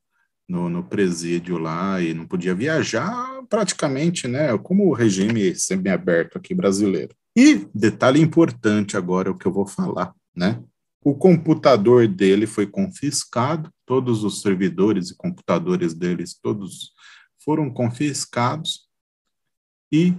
no, 0.47 0.69
no 0.69 0.83
presídio 0.83 1.57
lá 1.57 1.99
e 1.99 2.13
não 2.13 2.27
podia 2.27 2.53
viajar 2.53 3.41
praticamente, 3.49 4.27
né, 4.27 4.55
como 4.59 4.87
o 4.87 4.93
regime 4.93 5.55
semi-aberto 5.55 6.37
aqui 6.37 6.53
brasileiro. 6.53 7.15
E 7.35 7.67
detalhe 7.73 8.21
importante 8.21 8.95
agora 8.95 9.31
o 9.31 9.37
que 9.37 9.47
eu 9.47 9.53
vou 9.53 9.65
falar, 9.65 10.13
né? 10.35 10.61
O 11.01 11.15
computador 11.15 12.07
dele 12.07 12.45
foi 12.45 12.67
confiscado, 12.67 13.71
todos 13.85 14.23
os 14.23 14.41
servidores 14.41 15.09
e 15.09 15.15
computadores 15.15 15.93
deles 15.93 16.37
todos 16.39 16.91
foram 17.43 17.69
confiscados 17.69 18.87
e 19.91 20.15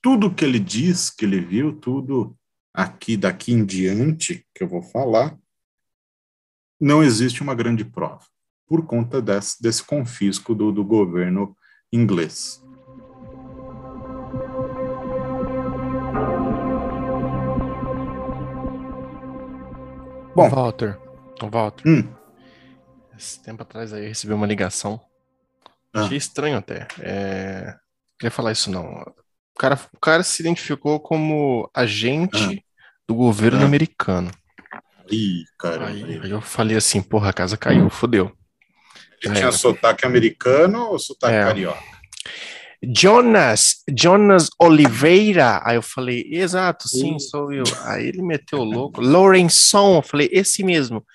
tudo 0.00 0.34
que 0.34 0.44
ele 0.44 0.58
diz, 0.58 1.10
que 1.10 1.24
ele 1.24 1.40
viu, 1.40 1.72
tudo 1.78 2.36
aqui 2.72 3.16
daqui 3.16 3.52
em 3.52 3.64
diante 3.64 4.46
que 4.54 4.64
eu 4.64 4.68
vou 4.68 4.82
falar, 4.82 5.38
não 6.80 7.02
existe 7.02 7.42
uma 7.42 7.54
grande 7.54 7.84
prova 7.84 8.24
por 8.66 8.86
conta 8.86 9.20
desse, 9.20 9.62
desse 9.62 9.84
confisco 9.84 10.54
do, 10.54 10.72
do 10.72 10.84
governo 10.84 11.56
inglês. 11.92 12.62
Bom, 20.34 20.48
Walter, 20.48 20.98
Walter. 21.50 21.86
Hum. 21.86 22.08
Esse 23.16 23.42
tempo 23.42 23.62
atrás 23.62 23.92
aí 23.92 24.04
eu 24.04 24.08
recebi 24.08 24.32
uma 24.32 24.46
ligação. 24.46 24.98
Ah. 25.94 26.04
Achei 26.04 26.16
estranho 26.16 26.58
até. 26.58 26.86
É... 27.00 27.64
Não 27.66 28.18
queria 28.18 28.30
falar 28.30 28.52
isso 28.52 28.70
não. 28.70 28.84
O 28.84 29.58
cara, 29.58 29.78
o 29.92 29.98
cara 30.00 30.22
se 30.22 30.42
identificou 30.42 30.98
como 31.00 31.70
agente 31.74 32.58
ah. 32.58 32.62
do 33.06 33.14
governo 33.14 33.62
ah. 33.62 33.64
americano. 33.64 34.30
Ih, 35.10 35.44
cara. 35.58 35.88
Aí, 35.88 36.20
aí, 36.22 36.30
eu 36.30 36.40
falei 36.40 36.76
assim, 36.76 37.02
porra, 37.02 37.30
a 37.30 37.32
casa 37.32 37.56
caiu, 37.56 37.90
fodeu. 37.90 38.32
Ele 39.22 39.34
tinha 39.34 39.52
sotaque 39.52 40.04
americano 40.04 40.86
ou 40.88 40.98
sotaque 40.98 41.34
é. 41.34 41.44
carioca? 41.44 41.92
Jonas, 42.82 43.84
Jonas 43.96 44.48
Oliveira. 44.58 45.60
Aí 45.64 45.76
eu 45.76 45.82
falei, 45.82 46.26
exato, 46.28 46.88
sim, 46.88 47.18
sou 47.18 47.52
eu. 47.52 47.62
Aí 47.84 48.08
ele 48.08 48.22
meteu 48.22 48.58
o 48.58 48.64
louco. 48.64 49.00
Lourençon, 49.00 49.96
eu 49.96 50.02
falei, 50.02 50.28
esse 50.32 50.64
mesmo. 50.64 51.06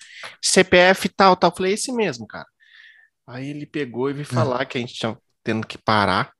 CPF 0.41 1.09
tal, 1.09 1.35
tal. 1.35 1.51
Eu 1.51 1.55
falei, 1.55 1.73
esse 1.73 1.91
mesmo, 1.91 2.25
cara. 2.25 2.45
Aí 3.27 3.49
ele 3.49 3.65
pegou 3.65 4.09
e 4.09 4.13
veio 4.13 4.25
falar 4.25 4.65
que 4.65 4.77
a 4.77 4.81
gente 4.81 4.93
tinha 4.93 5.17
tendo 5.43 5.67
que 5.67 5.77
parar 5.77 6.31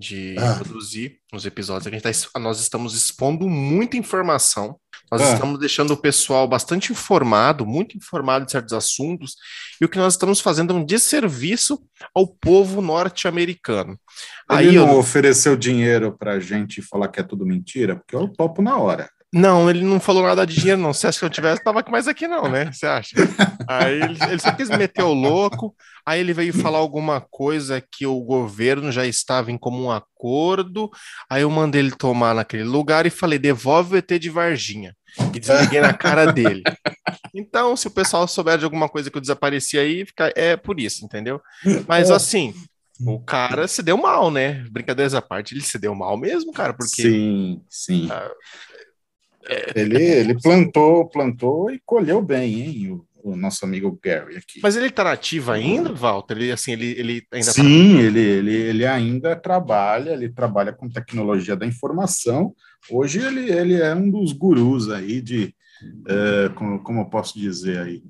de 0.00 0.34
ah. 0.38 0.54
produzir 0.54 1.18
os 1.30 1.44
episódios. 1.44 1.86
A 1.86 1.90
gente 1.90 2.02
tá, 2.02 2.40
nós 2.40 2.58
estamos 2.58 2.94
expondo 2.94 3.46
muita 3.46 3.98
informação, 3.98 4.80
nós 5.12 5.20
ah. 5.20 5.34
estamos 5.34 5.60
deixando 5.60 5.90
o 5.90 5.96
pessoal 5.96 6.48
bastante 6.48 6.90
informado, 6.90 7.66
muito 7.66 7.98
informado 7.98 8.46
de 8.46 8.52
certos 8.52 8.72
assuntos, 8.72 9.36
e 9.78 9.84
o 9.84 9.88
que 9.88 9.98
nós 9.98 10.14
estamos 10.14 10.40
fazendo 10.40 10.72
é 10.72 10.76
um 10.76 10.84
desserviço 10.84 11.78
ao 12.14 12.26
povo 12.26 12.80
norte-americano. 12.80 13.98
Ele 14.50 14.70
Aí 14.70 14.72
não 14.72 14.92
eu... 14.92 14.98
ofereceu 14.98 15.54
dinheiro 15.54 16.16
para 16.16 16.32
a 16.32 16.40
gente 16.40 16.80
falar 16.80 17.08
que 17.08 17.20
é 17.20 17.22
tudo 17.22 17.44
mentira, 17.44 17.96
porque 17.96 18.16
eu 18.16 18.26
topo 18.26 18.62
na 18.62 18.78
hora. 18.78 19.10
Não, 19.32 19.70
ele 19.70 19.84
não 19.84 20.00
falou 20.00 20.24
nada 20.24 20.44
de 20.44 20.56
dinheiro, 20.56 20.80
não. 20.80 20.92
Se 20.92 21.06
acha 21.06 21.20
que 21.20 21.24
eu 21.24 21.30
tivesse, 21.30 21.62
tava 21.62 21.84
mais 21.88 22.08
aqui, 22.08 22.26
não, 22.26 22.50
né? 22.50 22.72
Você 22.72 22.84
acha? 22.84 23.14
Aí 23.68 24.02
ele, 24.02 24.18
ele 24.28 24.40
só 24.40 24.50
quis 24.50 24.68
meter 24.68 25.04
o 25.04 25.12
louco, 25.12 25.74
aí 26.04 26.18
ele 26.18 26.32
veio 26.32 26.52
falar 26.52 26.78
alguma 26.78 27.20
coisa 27.20 27.80
que 27.80 28.04
o 28.04 28.20
governo 28.20 28.90
já 28.90 29.06
estava 29.06 29.52
em 29.52 29.58
comum 29.58 29.88
acordo. 29.88 30.90
Aí 31.30 31.42
eu 31.42 31.50
mandei 31.50 31.80
ele 31.80 31.92
tomar 31.92 32.34
naquele 32.34 32.64
lugar 32.64 33.06
e 33.06 33.10
falei: 33.10 33.38
devolve 33.38 33.94
o 33.94 33.98
ET 33.98 34.08
de 34.18 34.28
Varginha. 34.28 34.96
E 35.32 35.38
desliguei 35.38 35.80
na 35.80 35.92
cara 35.92 36.32
dele. 36.32 36.62
Então, 37.32 37.76
se 37.76 37.86
o 37.86 37.90
pessoal 37.90 38.26
souber 38.26 38.58
de 38.58 38.64
alguma 38.64 38.88
coisa 38.88 39.10
que 39.10 39.16
eu 39.16 39.20
desapareci 39.20 39.78
aí, 39.78 40.04
fica, 40.04 40.32
é 40.36 40.56
por 40.56 40.80
isso, 40.80 41.04
entendeu? 41.04 41.40
Mas 41.86 42.10
assim, 42.10 42.52
o 43.06 43.20
cara 43.20 43.66
se 43.66 43.82
deu 43.82 43.96
mal, 43.96 44.30
né? 44.30 44.64
Brincadeiras 44.70 45.14
à 45.14 45.22
parte, 45.22 45.54
ele 45.54 45.62
se 45.62 45.78
deu 45.78 45.94
mal 45.94 46.16
mesmo, 46.16 46.52
cara, 46.52 46.72
porque. 46.74 47.02
Sim, 47.02 47.62
sim. 47.68 48.08
Ah, 49.48 49.72
ele, 49.74 50.02
ele 50.02 50.40
plantou, 50.40 51.08
plantou 51.08 51.70
e 51.70 51.80
colheu 51.84 52.20
bem, 52.20 52.60
hein? 52.60 52.90
O, 52.92 53.32
o, 53.32 53.36
nosso 53.36 53.64
amigo 53.64 53.98
Gary 54.02 54.36
aqui. 54.36 54.60
Mas 54.62 54.76
ele 54.76 54.90
tá 54.90 55.04
nativo 55.04 55.50
ainda, 55.50 55.92
Walter? 55.92 56.36
Ele, 56.36 56.52
assim, 56.52 56.72
ele, 56.72 56.94
ele 56.98 57.26
ainda 57.32 57.46
tá 57.46 57.52
Sim, 57.52 57.94
tá... 57.96 58.02
ele, 58.02 58.20
ele, 58.20 58.54
ele 58.54 58.86
ainda 58.86 59.36
trabalha, 59.36 60.12
ele 60.12 60.28
trabalha 60.28 60.72
com 60.72 60.88
tecnologia 60.88 61.56
da 61.56 61.66
informação. 61.66 62.54
Hoje 62.90 63.20
ele, 63.20 63.50
ele 63.50 63.74
é 63.74 63.94
um 63.94 64.10
dos 64.10 64.32
gurus 64.32 64.90
aí 64.90 65.20
de, 65.20 65.54
é, 66.06 66.48
como, 66.50 66.82
como 66.82 67.00
eu 67.00 67.06
posso 67.06 67.38
dizer 67.38 67.78
aí, 67.78 68.02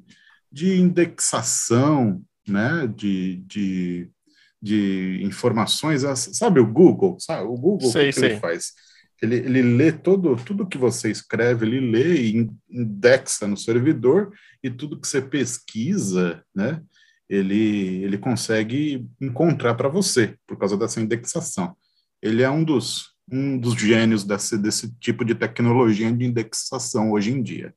de 0.50 0.78
indexação, 0.78 2.22
né, 2.46 2.88
de, 2.94 3.36
de, 3.46 4.10
de 4.60 5.20
informações, 5.22 6.02
sabe 6.16 6.60
o 6.60 6.66
Google, 6.66 7.16
sabe? 7.20 7.44
O 7.44 7.54
Google, 7.54 7.90
sei, 7.90 8.12
que, 8.12 8.20
que 8.20 8.26
ele 8.26 8.40
faz? 8.40 8.72
Ele, 9.22 9.36
ele 9.36 9.62
lê 9.62 9.92
todo, 9.92 10.36
tudo 10.36 10.66
que 10.66 10.78
você 10.78 11.10
escreve, 11.10 11.66
ele 11.66 11.90
lê 11.90 12.22
e 12.22 12.50
indexa 12.70 13.46
no 13.46 13.56
servidor, 13.56 14.32
e 14.62 14.70
tudo 14.70 14.98
que 14.98 15.06
você 15.06 15.20
pesquisa, 15.20 16.42
né, 16.54 16.80
ele, 17.28 18.02
ele 18.02 18.18
consegue 18.18 19.06
encontrar 19.20 19.74
para 19.74 19.88
você, 19.88 20.36
por 20.46 20.58
causa 20.58 20.76
dessa 20.76 21.00
indexação. 21.00 21.76
Ele 22.20 22.42
é 22.42 22.50
um 22.50 22.64
dos, 22.64 23.14
um 23.30 23.58
dos 23.58 23.74
gênios 23.74 24.24
desse, 24.24 24.58
desse 24.58 24.92
tipo 24.98 25.24
de 25.24 25.34
tecnologia 25.34 26.10
de 26.12 26.24
indexação 26.24 27.12
hoje 27.12 27.30
em 27.30 27.42
dia. 27.42 27.74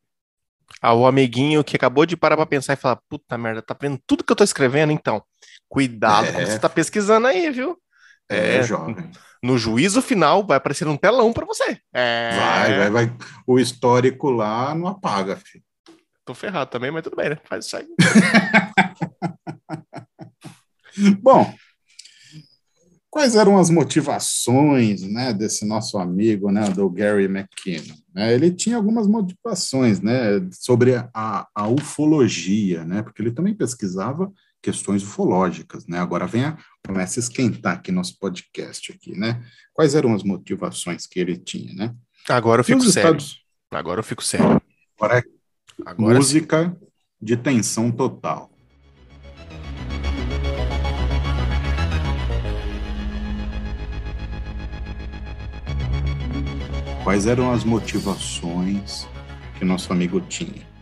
Ah, 0.82 0.94
o 0.94 1.06
amiguinho 1.06 1.64
que 1.64 1.76
acabou 1.76 2.06
de 2.06 2.18
parar 2.18 2.36
para 2.36 2.46
pensar 2.46 2.74
e 2.74 2.78
falar: 2.78 3.00
puta 3.08 3.38
merda, 3.38 3.62
tá 3.62 3.78
vendo 3.80 4.00
tudo 4.08 4.24
que 4.24 4.32
eu 4.32 4.36
tô 4.36 4.44
escrevendo? 4.44 4.92
Então, 4.92 5.24
cuidado 5.70 6.28
é. 6.28 6.46
você 6.46 6.60
tá 6.60 6.68
pesquisando 6.68 7.28
aí, 7.28 7.50
viu? 7.52 7.78
É, 8.30 8.58
é 8.58 8.64
jovem. 8.64 9.10
No 9.44 9.58
juízo 9.58 10.02
final 10.02 10.46
vai 10.46 10.58
aparecer 10.58 10.88
um 10.88 10.96
telão 10.96 11.34
para 11.34 11.46
você. 11.46 11.78
É... 11.94 12.32
Vai, 12.36 12.78
vai, 12.78 12.90
vai. 12.90 13.18
O 13.46 13.60
histórico 13.60 14.30
lá 14.30 14.74
não 14.74 14.88
apaga, 14.88 15.36
filho. 15.36 15.64
Tô 16.26 16.34
ferrado 16.34 16.72
também, 16.72 16.90
mas 16.90 17.04
tudo 17.04 17.18
bem, 17.18 17.30
né? 17.30 17.38
Faz 17.44 17.66
isso 17.66 17.76
aí. 17.76 17.86
Bom, 21.22 21.54
quais 23.10 23.36
eram 23.36 23.58
as 23.58 23.70
motivações 23.70 25.02
né, 25.02 25.34
desse 25.34 25.66
nosso 25.66 25.98
amigo, 25.98 26.50
né, 26.50 26.70
do 26.70 26.90
Gary 26.90 27.26
McKinnon? 27.26 27.98
Né? 28.14 28.34
Ele 28.34 28.50
tinha 28.52 28.78
algumas 28.78 29.06
motivações 29.08 30.00
né, 30.00 30.40
sobre 30.52 30.96
a, 31.14 31.46
a 31.54 31.68
ufologia, 31.68 32.86
né, 32.86 33.04
porque 33.04 33.22
ele 33.22 33.32
também 33.32 33.54
pesquisava 33.54 34.32
questões 34.64 35.04
ufológicas. 35.04 35.86
Né? 35.86 36.00
Agora 36.00 36.26
vem 36.26 36.46
a, 36.46 36.58
começa 36.84 37.20
a 37.20 37.22
esquentar 37.22 37.74
aqui 37.74 37.92
nosso 37.92 38.18
podcast 38.18 38.94
aqui, 38.94 39.12
né? 39.16 39.46
Quais 39.74 39.94
eram 39.94 40.16
as 40.16 40.24
motivações 40.24 41.06
que 41.06 41.20
ele 41.20 41.38
tinha, 41.38 41.74
né? 41.74 41.94
Agora 42.30 42.62
eu 42.62 42.64
fico 42.64 42.82
sério. 42.84 43.18
Estados... 43.18 43.44
Agora 43.70 44.00
eu 44.00 44.04
fico 44.04 44.24
sério. 44.24 44.62
Agora 44.98 45.20
é 45.20 45.24
Agora 45.86 46.16
música 46.16 46.70
sim. 46.70 46.88
de 47.22 47.36
tensão 47.36 47.92
total. 47.92 48.50
Quais 57.04 57.28
eram 57.28 57.52
as 57.52 57.66
motivações 57.66 59.06
que 59.60 59.66
nosso 59.66 59.92
amigo 59.92 60.22
tinha? 60.22 60.73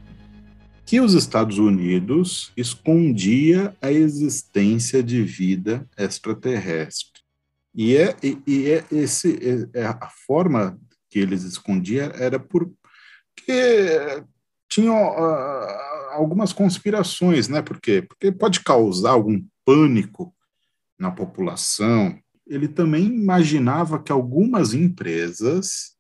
Que 0.92 1.00
os 1.00 1.14
Estados 1.14 1.58
Unidos 1.58 2.52
escondia 2.58 3.74
a 3.82 3.90
existência 3.90 5.02
de 5.02 5.24
vida 5.24 5.88
extraterrestre. 5.98 7.22
E, 7.74 7.96
é, 7.96 8.14
e, 8.22 8.70
é 8.70 8.84
esse, 8.92 9.70
é, 9.74 9.86
a 9.86 10.10
forma 10.28 10.78
que 11.10 11.18
eles 11.18 11.44
escondiam 11.44 12.12
era 12.14 12.38
porque 12.38 12.76
tinham 14.68 14.98
uh, 14.98 16.12
algumas 16.12 16.52
conspirações, 16.52 17.48
né? 17.48 17.62
Por 17.62 17.80
quê? 17.80 18.02
Porque 18.02 18.30
pode 18.30 18.60
causar 18.60 19.12
algum 19.12 19.42
pânico 19.64 20.36
na 21.00 21.10
população. 21.10 22.20
Ele 22.46 22.68
também 22.68 23.06
imaginava 23.06 23.98
que 23.98 24.12
algumas 24.12 24.74
empresas 24.74 25.96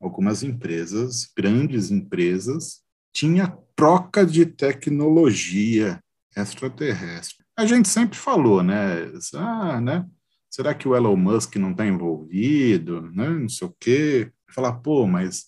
algumas 0.00 0.42
empresas, 0.42 1.30
grandes 1.36 1.90
empresas, 1.90 2.80
tinha 3.12 3.56
troca 3.74 4.24
de 4.24 4.46
tecnologia 4.46 6.00
extraterrestre. 6.36 7.44
A 7.56 7.66
gente 7.66 7.88
sempre 7.88 8.16
falou, 8.16 8.62
né? 8.62 9.10
Ah, 9.34 9.80
né? 9.80 10.06
Será 10.50 10.74
que 10.74 10.88
o 10.88 10.96
Elon 10.96 11.16
Musk 11.16 11.56
não 11.56 11.70
está 11.70 11.86
envolvido? 11.86 13.02
Né? 13.12 13.28
Não 13.28 13.48
sei 13.48 13.68
o 13.68 13.76
quê. 13.78 14.32
Falar, 14.50 14.74
pô, 14.74 15.06
mas 15.06 15.44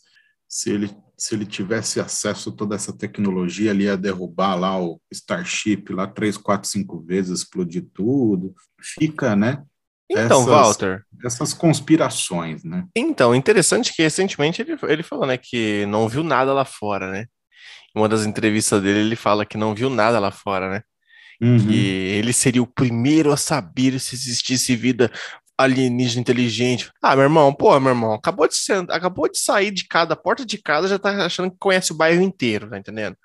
se 0.49 0.71
ele, 0.71 0.91
se 1.17 1.35
ele 1.35 1.47
tivesse 1.47 1.99
acesso 1.99 2.51
a 2.51 2.53
toda 2.53 2.77
essa 2.77 2.97
tecnologia, 2.97 3.71
ele 3.71 3.85
ia 3.85 3.97
derrubar 3.97 4.55
lá 4.55 4.81
o 4.81 5.01
Starship 5.11 5.93
lá 5.93 6.07
três, 6.07 6.37
quatro, 6.37 6.69
cinco 6.69 7.01
vezes, 7.01 7.41
explodir 7.41 7.87
tudo. 7.93 8.55
Fica, 8.81 9.35
né? 9.35 9.63
Então, 10.11 10.43
essas, 10.43 10.47
Walter. 10.47 11.03
Essas 11.25 11.55
conspirações, 11.55 12.63
né? 12.63 12.87
Então, 12.95 13.35
interessante 13.35 13.95
que 13.95 14.03
recentemente 14.03 14.61
ele, 14.61 14.77
ele 14.83 15.03
falou, 15.03 15.27
né, 15.27 15.37
que 15.39 15.87
não 15.87 16.09
viu 16.09 16.23
nada 16.23 16.53
lá 16.53 16.65
fora, 16.65 17.11
né? 17.11 17.27
Uma 17.95 18.09
das 18.09 18.25
entrevistas 18.25 18.83
dele, 18.83 19.01
ele 19.01 19.17
fala 19.17 19.45
que 19.45 19.57
não 19.57 19.75
viu 19.75 19.91
nada 19.91 20.19
lá 20.19 20.31
fora, 20.31 20.71
né? 20.71 20.83
Uhum. 21.41 21.59
Que 21.59 21.77
ele 21.77 22.33
seria 22.33 22.63
o 22.63 22.67
primeiro 22.67 23.33
a 23.33 23.37
saber 23.37 23.99
se 23.99 24.15
existisse 24.15 24.77
vida 24.77 25.11
alienígena 25.59 26.21
inteligente. 26.21 26.91
Ah, 27.01 27.15
meu 27.15 27.25
irmão, 27.25 27.53
pô, 27.53 27.79
meu 27.79 27.91
irmão, 27.91 28.15
acabou 28.15 28.49
de, 28.49 28.57
ser, 28.57 28.85
acabou 28.91 29.29
de 29.29 29.39
sair 29.39 29.71
de 29.71 29.87
cada 29.87 30.17
porta 30.17 30.45
de 30.45 30.59
casa, 30.59 30.89
já 30.89 30.99
tá 30.99 31.11
achando 31.25 31.51
que 31.51 31.57
conhece 31.59 31.93
o 31.93 31.97
bairro 31.97 32.23
inteiro, 32.23 32.71
tá 32.71 32.79
entendendo? 32.79 33.17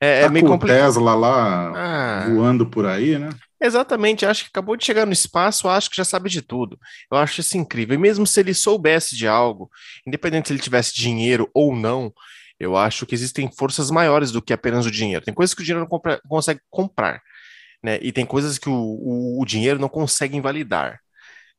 É, 0.00 0.18
é 0.18 0.20
tá 0.20 0.26
é 0.26 0.28
meio 0.30 0.46
complicado. 0.46 0.78
Tesla 0.78 1.14
lá 1.14 1.72
ah. 1.74 2.28
voando 2.28 2.66
por 2.66 2.86
aí, 2.86 3.18
né? 3.18 3.30
Exatamente, 3.60 4.26
acho 4.26 4.44
que 4.44 4.50
acabou 4.50 4.76
de 4.76 4.84
chegar 4.84 5.06
no 5.06 5.12
espaço, 5.12 5.68
acho 5.68 5.88
que 5.88 5.96
já 5.96 6.04
sabe 6.04 6.28
de 6.28 6.42
tudo. 6.42 6.78
Eu 7.10 7.16
acho 7.16 7.40
isso 7.40 7.56
incrível. 7.56 7.94
E 7.94 7.98
mesmo 7.98 8.26
se 8.26 8.40
ele 8.40 8.52
soubesse 8.52 9.16
de 9.16 9.26
algo, 9.26 9.70
independente 10.06 10.48
se 10.48 10.52
ele 10.52 10.60
tivesse 10.60 10.94
dinheiro 10.94 11.48
ou 11.54 11.74
não, 11.74 12.12
eu 12.58 12.76
acho 12.76 13.06
que 13.06 13.14
existem 13.14 13.50
forças 13.50 13.90
maiores 13.90 14.30
do 14.30 14.42
que 14.42 14.52
apenas 14.52 14.86
o 14.86 14.90
dinheiro. 14.90 15.24
Tem 15.24 15.34
coisas 15.34 15.54
que 15.54 15.62
o 15.62 15.64
dinheiro 15.64 15.80
não 15.80 15.88
compra, 15.88 16.20
consegue 16.28 16.60
comprar, 16.70 17.20
né? 17.82 17.98
E 18.00 18.12
tem 18.12 18.24
coisas 18.24 18.58
que 18.58 18.68
o, 18.68 18.72
o, 18.72 19.42
o 19.42 19.44
dinheiro 19.44 19.78
não 19.78 19.88
consegue 19.88 20.36
invalidar. 20.36 21.00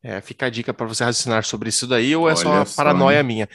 É, 0.03 0.21
fica 0.21 0.45
a 0.45 0.49
dica 0.49 0.73
para 0.73 0.85
você 0.85 1.03
raciocinar 1.03 1.43
sobre 1.43 1.69
isso 1.69 1.87
daí, 1.87 2.15
ou 2.15 2.29
é 2.29 2.33
Olha 2.33 2.65
só 2.65 2.75
paranoia 2.75 3.23
minha? 3.23 3.49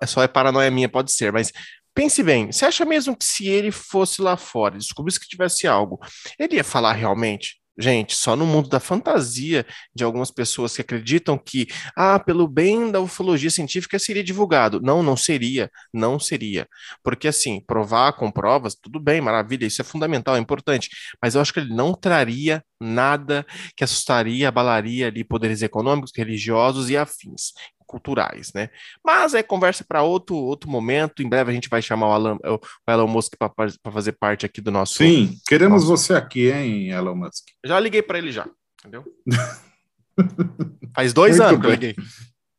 É 0.00 0.06
só 0.06 0.22
é 0.22 0.28
paranoia 0.28 0.70
minha, 0.70 0.88
pode 0.88 1.10
ser, 1.10 1.32
mas 1.32 1.52
pense 1.92 2.22
bem, 2.22 2.52
você 2.52 2.64
acha 2.64 2.84
mesmo 2.84 3.16
que 3.16 3.24
se 3.24 3.48
ele 3.48 3.72
fosse 3.72 4.22
lá 4.22 4.36
fora, 4.36 4.78
descobrisse 4.78 5.18
que 5.18 5.26
tivesse 5.26 5.66
algo, 5.66 5.98
ele 6.38 6.54
ia 6.54 6.62
falar 6.62 6.92
realmente? 6.92 7.57
Gente, 7.80 8.16
só 8.16 8.34
no 8.34 8.44
mundo 8.44 8.68
da 8.68 8.80
fantasia 8.80 9.64
de 9.94 10.02
algumas 10.02 10.32
pessoas 10.32 10.74
que 10.74 10.82
acreditam 10.82 11.38
que, 11.38 11.68
ah, 11.96 12.18
pelo 12.18 12.48
bem 12.48 12.90
da 12.90 13.00
ufologia 13.00 13.50
científica 13.50 14.00
seria 14.00 14.24
divulgado. 14.24 14.80
Não, 14.82 15.00
não 15.00 15.16
seria, 15.16 15.70
não 15.94 16.18
seria. 16.18 16.66
Porque, 17.04 17.28
assim, 17.28 17.60
provar 17.64 18.14
com 18.14 18.32
provas, 18.32 18.74
tudo 18.74 18.98
bem, 18.98 19.20
maravilha, 19.20 19.64
isso 19.64 19.80
é 19.80 19.84
fundamental, 19.84 20.34
é 20.34 20.40
importante, 20.40 20.90
mas 21.22 21.36
eu 21.36 21.40
acho 21.40 21.52
que 21.52 21.60
ele 21.60 21.72
não 21.72 21.94
traria 21.94 22.64
nada 22.80 23.46
que 23.76 23.84
assustaria, 23.84 24.48
abalaria 24.48 25.06
ali 25.06 25.22
poderes 25.22 25.62
econômicos, 25.62 26.10
religiosos 26.16 26.90
e 26.90 26.96
afins 26.96 27.52
culturais, 27.88 28.52
né? 28.54 28.68
Mas 29.04 29.34
é 29.34 29.42
conversa 29.42 29.82
para 29.82 30.02
outro, 30.02 30.36
outro 30.36 30.70
momento. 30.70 31.22
Em 31.22 31.28
breve 31.28 31.50
a 31.50 31.54
gente 31.54 31.68
vai 31.68 31.82
chamar 31.82 32.08
o, 32.08 32.12
Alan, 32.12 32.38
o 32.44 32.60
Elon 32.90 33.08
Musk 33.08 33.34
para 33.36 33.92
fazer 33.92 34.12
parte 34.12 34.46
aqui 34.46 34.60
do 34.60 34.70
nosso. 34.70 34.94
Sim, 34.94 35.36
queremos 35.48 35.88
nosso... 35.88 35.96
você 35.96 36.14
aqui, 36.14 36.50
hein, 36.50 36.90
Elon 36.90 37.16
Musk. 37.16 37.46
Já 37.64 37.80
liguei 37.80 38.02
para 38.02 38.18
ele 38.18 38.30
já, 38.30 38.46
entendeu? 38.78 39.04
Faz 40.94 41.12
dois 41.12 41.38
Muito 41.38 41.48
anos 41.48 41.60
bem. 41.60 41.78
que 41.78 41.86
eu 41.86 41.90
liguei. 41.90 41.96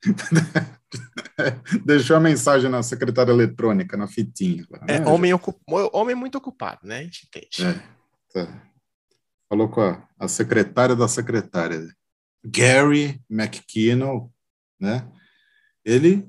Deixou 1.86 2.18
a 2.18 2.20
mensagem 2.20 2.70
na 2.70 2.82
secretária 2.82 3.32
eletrônica, 3.32 3.96
na 3.96 4.08
fitinha. 4.08 4.66
É, 4.88 5.00
né? 5.00 5.08
homem, 5.08 5.34
ocup... 5.34 5.58
homem 5.68 6.16
muito 6.16 6.38
ocupado, 6.38 6.80
né? 6.84 7.00
A 7.00 7.04
gente 7.04 7.28
entende. 7.28 7.66
É, 7.66 7.74
tá. 8.34 8.64
Falou 9.48 9.70
com 9.70 9.82
a, 9.82 10.08
a 10.18 10.28
secretária 10.28 10.96
da 10.96 11.08
secretária. 11.08 11.88
Gary 12.44 13.22
McKinnon, 13.30 14.30
né? 14.80 15.08
Ele, 15.90 16.28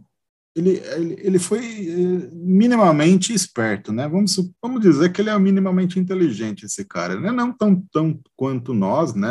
ele, 0.56 0.82
ele, 1.18 1.38
foi 1.38 1.60
eh, 1.60 2.30
minimamente 2.32 3.34
esperto, 3.34 3.92
né? 3.92 4.08
Vamos, 4.08 4.36
vamos 4.62 4.80
dizer 4.80 5.12
que 5.12 5.20
ele 5.20 5.30
é 5.30 5.38
minimamente 5.38 5.98
inteligente, 5.98 6.64
esse 6.64 6.84
cara. 6.84 7.18
Né? 7.20 7.30
Não 7.30 7.52
tão, 7.52 7.80
tão 7.92 8.20
quanto 8.34 8.72
nós, 8.72 9.14
né, 9.14 9.30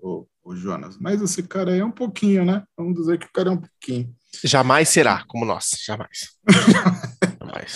o, 0.00 0.26
o 0.42 0.56
Jonas, 0.56 0.96
mas 0.98 1.20
esse 1.20 1.42
cara 1.42 1.76
é 1.76 1.84
um 1.84 1.90
pouquinho, 1.90 2.44
né? 2.44 2.64
Vamos 2.76 2.94
dizer 2.94 3.18
que 3.18 3.26
o 3.26 3.32
cara 3.32 3.50
é 3.50 3.52
um 3.52 3.60
pouquinho. 3.60 4.14
Jamais 4.42 4.88
será 4.88 5.24
como 5.26 5.44
nós, 5.44 5.70
jamais. 5.84 6.30
jamais. 7.40 7.72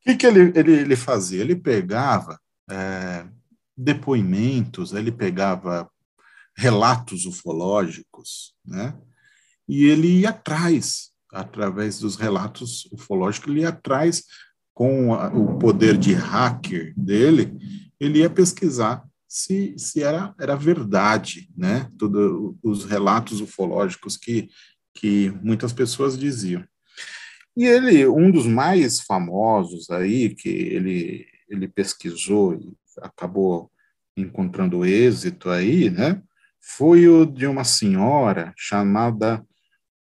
O 0.00 0.04
que, 0.04 0.16
que 0.16 0.26
ele, 0.26 0.52
ele, 0.54 0.72
ele 0.72 0.96
fazia? 0.96 1.40
Ele 1.40 1.56
pegava 1.56 2.40
é, 2.70 3.26
depoimentos, 3.76 4.92
ele 4.92 5.12
pegava 5.12 5.88
relatos 6.56 7.26
ufológicos, 7.26 8.54
né? 8.64 8.96
E 9.68 9.86
ele 9.86 10.20
ia 10.20 10.30
atrás 10.30 11.10
através 11.36 11.98
dos 11.98 12.16
relatos 12.16 12.88
ufológicos, 12.92 13.50
ele 13.50 13.64
atrás, 13.64 14.24
com 14.74 15.14
a, 15.14 15.28
o 15.28 15.58
poder 15.58 15.96
de 15.96 16.12
hacker 16.12 16.92
dele, 16.96 17.52
ele 18.00 18.20
ia 18.20 18.30
pesquisar 18.30 19.04
se, 19.28 19.74
se 19.76 20.02
era, 20.02 20.34
era 20.40 20.56
verdade, 20.56 21.50
né? 21.56 21.90
Todos 21.98 22.54
os 22.62 22.84
relatos 22.84 23.40
ufológicos 23.40 24.16
que, 24.16 24.48
que 24.94 25.30
muitas 25.42 25.72
pessoas 25.72 26.18
diziam. 26.18 26.64
E 27.56 27.64
ele, 27.64 28.06
um 28.06 28.30
dos 28.30 28.46
mais 28.46 29.00
famosos 29.00 29.90
aí, 29.90 30.34
que 30.34 30.48
ele, 30.48 31.26
ele 31.48 31.68
pesquisou 31.68 32.54
e 32.54 32.74
acabou 33.00 33.70
encontrando 34.16 34.84
êxito 34.84 35.50
aí, 35.50 35.90
né? 35.90 36.22
Foi 36.60 37.08
o 37.08 37.24
de 37.24 37.46
uma 37.46 37.64
senhora 37.64 38.52
chamada 38.56 39.44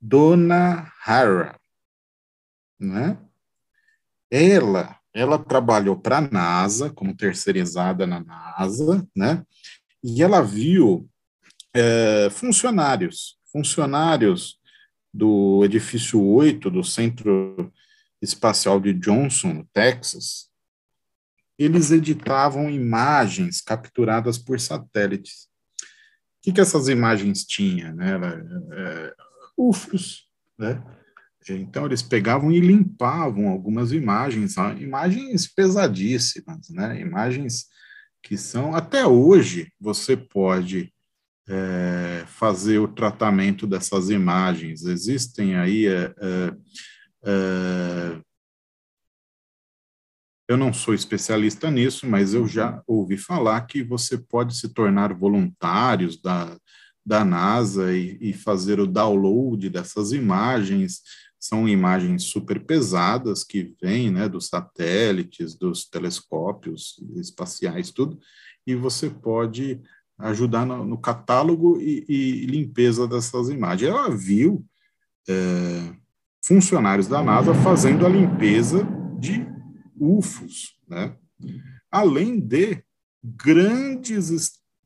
Dona 0.06 0.92
Hara, 1.06 1.58
né? 2.78 3.18
Ela, 4.30 5.00
ela 5.14 5.40
trabalhou 5.40 5.98
para 5.98 6.18
a 6.18 6.22
NASA 6.22 6.90
como 6.90 7.16
terceirizada 7.16 8.06
na 8.06 8.20
NASA, 8.20 9.08
né? 9.16 9.46
E 10.04 10.22
ela 10.22 10.42
viu 10.42 11.10
é, 11.74 12.30
funcionários, 12.30 13.38
funcionários 13.50 14.60
do 15.14 15.64
edifício 15.64 16.22
8 16.22 16.70
do 16.70 16.84
Centro 16.84 17.72
Espacial 18.22 18.82
de 18.82 18.94
Johnson, 18.94 19.66
Texas, 19.72 20.50
eles 21.58 21.92
editavam 21.92 22.70
imagens 22.70 23.62
capturadas 23.62 24.38
por 24.38 24.60
satélites. 24.60 25.46
O 25.46 26.42
que, 26.42 26.52
que 26.52 26.60
essas 26.60 26.90
imagens 26.90 27.46
tinham? 27.46 27.96
Né? 27.96 28.18
UFOs, 29.58 30.28
né? 30.58 30.82
Então 31.50 31.86
eles 31.86 32.02
pegavam 32.02 32.52
e 32.52 32.60
limpavam 32.60 33.50
algumas 33.50 33.92
imagens, 33.92 34.56
imagens 34.80 35.48
pesadíssimas, 35.48 36.70
né? 36.70 37.00
Imagens 37.02 37.66
que 38.22 38.38
são 38.38 38.74
até 38.74 39.06
hoje 39.06 39.72
você 39.80 40.16
pode 40.16 40.94
é, 41.48 42.24
fazer 42.28 42.80
o 42.80 42.88
tratamento 42.88 43.68
dessas 43.68 44.10
imagens. 44.10 44.86
Existem 44.86 45.58
aí 45.58 45.88
é, 45.88 46.14
é, 46.18 46.56
é 47.26 48.22
eu 50.48 50.58
não 50.58 50.74
sou 50.74 50.94
especialista 50.94 51.72
nisso, 51.72 52.06
mas 52.06 52.34
eu 52.34 52.48
já 52.48 52.82
ouvi 52.86 53.18
falar 53.18 53.62
que 53.62 53.82
você 53.82 54.18
pode 54.18 54.56
se 54.56 54.74
tornar 54.74 55.14
voluntários 55.14 56.22
da, 56.22 56.58
da 57.06 57.26
NASA 57.26 57.94
e, 57.94 58.18
e 58.22 58.34
fazer 58.34 58.80
o 58.80 58.88
download 58.88 59.70
dessas 59.70 60.12
imagens. 60.12 61.02
São 61.40 61.68
imagens 61.68 62.24
super 62.24 62.66
pesadas 62.66 63.44
que 63.44 63.74
vêm 63.82 64.10
né, 64.10 64.30
dos 64.30 64.48
satélites, 64.48 65.56
dos 65.56 65.86
telescópios 65.86 66.96
espaciais, 67.18 67.92
tudo, 67.92 68.18
e 68.66 68.76
você 68.76 69.10
pode 69.10 69.82
ajudar 70.18 70.66
no, 70.66 70.86
no 70.86 70.98
catálogo 70.98 71.80
e, 71.82 72.06
e, 72.08 72.46
limpeza 72.46 73.08
dessas 73.08 73.50
imagens. 73.50 73.90
Ela 73.90 74.10
viu 74.10 74.66
é, 75.28 75.94
funcionários 76.46 77.08
da 77.08 77.22
NASA 77.22 77.54
fazendo 77.56 78.06
a 78.06 78.10
limpeza 78.10 78.88
de 79.20 79.46
UFOs, 80.00 80.78
né? 80.88 81.16
além 81.92 82.40
de 82.40 82.84
grandes 83.24 84.32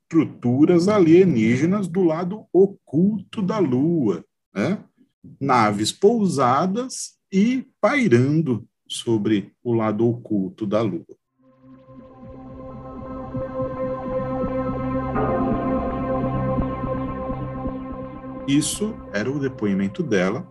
estruturas 0.08 0.88
alienígenas 0.88 1.86
do 1.86 2.02
lado 2.02 2.46
oculto 2.54 3.42
da 3.42 3.60
Lua, 3.60 4.24
né? 4.56 4.82
naves 5.40 5.92
pousadas 5.92 7.18
e 7.30 7.68
pairando 7.82 8.66
sobre 8.88 9.52
o 9.62 9.74
lado 9.74 10.08
oculto 10.08 10.66
da 10.66 10.82
Lua. 10.82 11.06
Isso 18.48 18.96
era 19.12 19.30
o 19.30 19.38
depoimento 19.38 20.02
dela, 20.02 20.50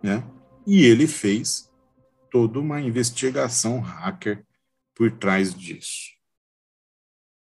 né? 0.00 0.22
E 0.64 0.84
ele 0.84 1.08
fez 1.08 1.68
toda 2.30 2.60
uma 2.60 2.80
investigação 2.80 3.80
hacker 3.80 4.46
por 4.94 5.10
trás 5.10 5.52
disso. 5.52 6.19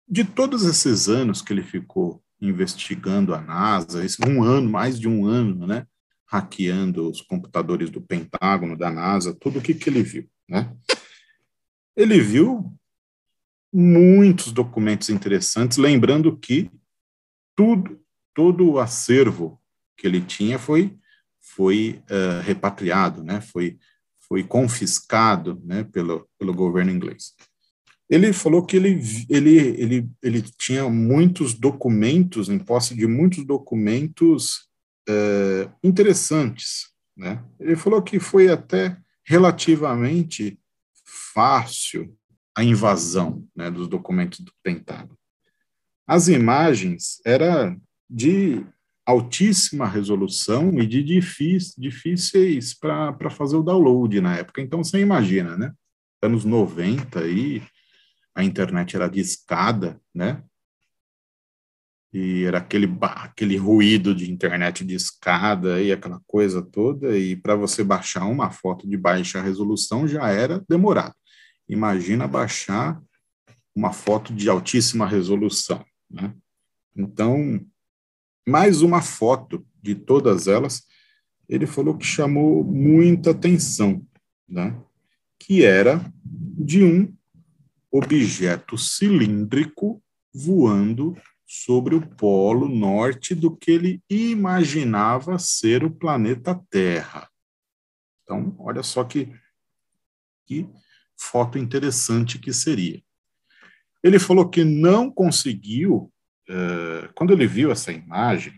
De 0.07 0.23
todos 0.23 0.63
esses 0.65 1.07
anos 1.09 1.41
que 1.41 1.51
ele 1.51 1.63
ficou 1.63 2.23
investigando 2.41 3.33
a 3.33 3.41
NASA, 3.41 4.05
um 4.27 4.43
ano, 4.43 4.69
mais 4.69 4.99
de 4.99 5.07
um 5.07 5.25
ano, 5.25 5.65
né, 5.65 5.87
hackeando 6.25 7.09
os 7.09 7.21
computadores 7.21 7.89
do 7.89 8.01
Pentágono, 8.01 8.77
da 8.77 8.91
NASA, 8.91 9.33
tudo 9.33 9.59
o 9.59 9.61
que, 9.61 9.73
que 9.73 9.89
ele 9.89 10.03
viu, 10.03 10.29
né? 10.47 10.75
Ele 11.95 12.19
viu 12.19 12.73
muitos 13.73 14.51
documentos 14.51 15.09
interessantes, 15.09 15.77
lembrando 15.77 16.37
que 16.37 16.69
tudo, 17.55 17.99
todo 18.33 18.69
o 18.69 18.79
acervo 18.79 19.61
que 19.97 20.05
ele 20.05 20.21
tinha 20.21 20.59
foi 20.59 20.97
foi 21.39 22.01
uh, 22.09 22.41
repatriado, 22.41 23.23
né? 23.23 23.39
Foi 23.39 23.77
foi 24.27 24.43
confiscado 24.43 25.61
né, 25.63 25.83
pelo, 25.83 26.27
pelo 26.37 26.53
governo 26.53 26.91
inglês. 26.91 27.33
Ele 28.09 28.31
falou 28.31 28.65
que 28.65 28.77
ele, 28.77 29.01
ele, 29.29 29.57
ele, 29.57 30.09
ele 30.21 30.41
tinha 30.41 30.87
muitos 30.89 31.53
documentos, 31.53 32.49
em 32.49 32.59
posse 32.59 32.95
de 32.95 33.07
muitos 33.07 33.43
documentos 33.43 34.67
é, 35.09 35.69
interessantes. 35.83 36.89
Né? 37.17 37.43
Ele 37.59 37.75
falou 37.75 38.01
que 38.01 38.19
foi 38.19 38.49
até 38.49 38.97
relativamente 39.25 40.59
fácil 41.33 42.15
a 42.55 42.63
invasão 42.63 43.45
né, 43.55 43.69
dos 43.71 43.87
documentos 43.87 44.39
do 44.39 44.51
Pentágono. 44.63 45.17
As 46.07 46.27
imagens 46.27 47.19
eram 47.25 47.81
de 48.09 48.63
altíssima 49.05 49.87
resolução 49.87 50.79
e 50.79 50.85
de 50.85 51.03
difíceis, 51.03 51.75
difíceis 51.77 52.73
para 52.73 53.29
fazer 53.29 53.55
o 53.55 53.63
download 53.63 54.19
na 54.21 54.37
época. 54.37 54.61
Então, 54.61 54.83
você 54.83 54.99
imagina, 54.99 55.57
né? 55.57 55.73
Anos 56.21 56.43
90 56.43 57.19
aí, 57.19 57.61
a 58.35 58.43
internet 58.43 58.95
era 58.95 59.07
de 59.07 59.19
escada, 59.19 59.99
né? 60.13 60.43
E 62.13 62.43
era 62.43 62.59
aquele, 62.59 62.87
aquele 63.01 63.57
ruído 63.57 64.13
de 64.13 64.31
internet 64.31 64.85
de 64.85 64.95
escada 64.95 65.81
e 65.81 65.91
aquela 65.91 66.21
coisa 66.27 66.61
toda. 66.61 67.17
E 67.17 67.35
para 67.35 67.55
você 67.55 67.83
baixar 67.83 68.25
uma 68.25 68.51
foto 68.51 68.87
de 68.87 68.95
baixa 68.95 69.41
resolução 69.41 70.07
já 70.07 70.29
era 70.29 70.63
demorado. 70.69 71.15
Imagina 71.67 72.27
baixar 72.27 73.01
uma 73.73 73.91
foto 73.91 74.33
de 74.33 74.49
altíssima 74.49 75.07
resolução, 75.07 75.83
né? 76.09 76.33
Então, 76.95 77.59
mais 78.47 78.81
uma 78.81 79.01
foto 79.01 79.65
de 79.81 79.95
todas 79.95 80.47
elas, 80.47 80.83
ele 81.49 81.67
falou 81.67 81.97
que 81.97 82.05
chamou 82.05 82.63
muita 82.63 83.31
atenção, 83.31 84.05
né? 84.47 84.79
que 85.39 85.63
era 85.63 86.03
de 86.23 86.83
um 86.83 87.14
objeto 87.97 88.77
cilíndrico 88.77 90.01
voando 90.33 91.15
sobre 91.45 91.95
o 91.95 92.05
polo 92.05 92.67
norte 92.67 93.33
do 93.35 93.55
que 93.55 93.71
ele 93.71 94.03
imaginava 94.09 95.37
ser 95.39 95.83
o 95.83 95.91
planeta 95.91 96.59
Terra. 96.69 97.29
Então, 98.23 98.55
olha 98.59 98.81
só 98.83 99.03
que, 99.03 99.31
que 100.45 100.67
foto 101.15 101.57
interessante 101.57 102.39
que 102.39 102.51
seria. 102.51 103.01
Ele 104.03 104.19
falou 104.19 104.49
que 104.49 104.63
não 104.63 105.09
conseguiu 105.11 106.11
eh, 106.47 107.09
quando 107.15 107.33
ele 107.33 107.47
viu 107.47 107.71
essa 107.71 107.91
imagem, 107.91 108.53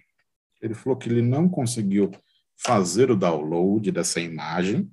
ele 0.61 0.73
falou 0.73 0.97
que 0.97 1.09
ele 1.09 1.21
não 1.21 1.47
conseguiu 1.47 2.11
fazer 2.57 3.11
o 3.11 3.15
download 3.15 3.91
dessa 3.91 4.19
imagem, 4.19 4.91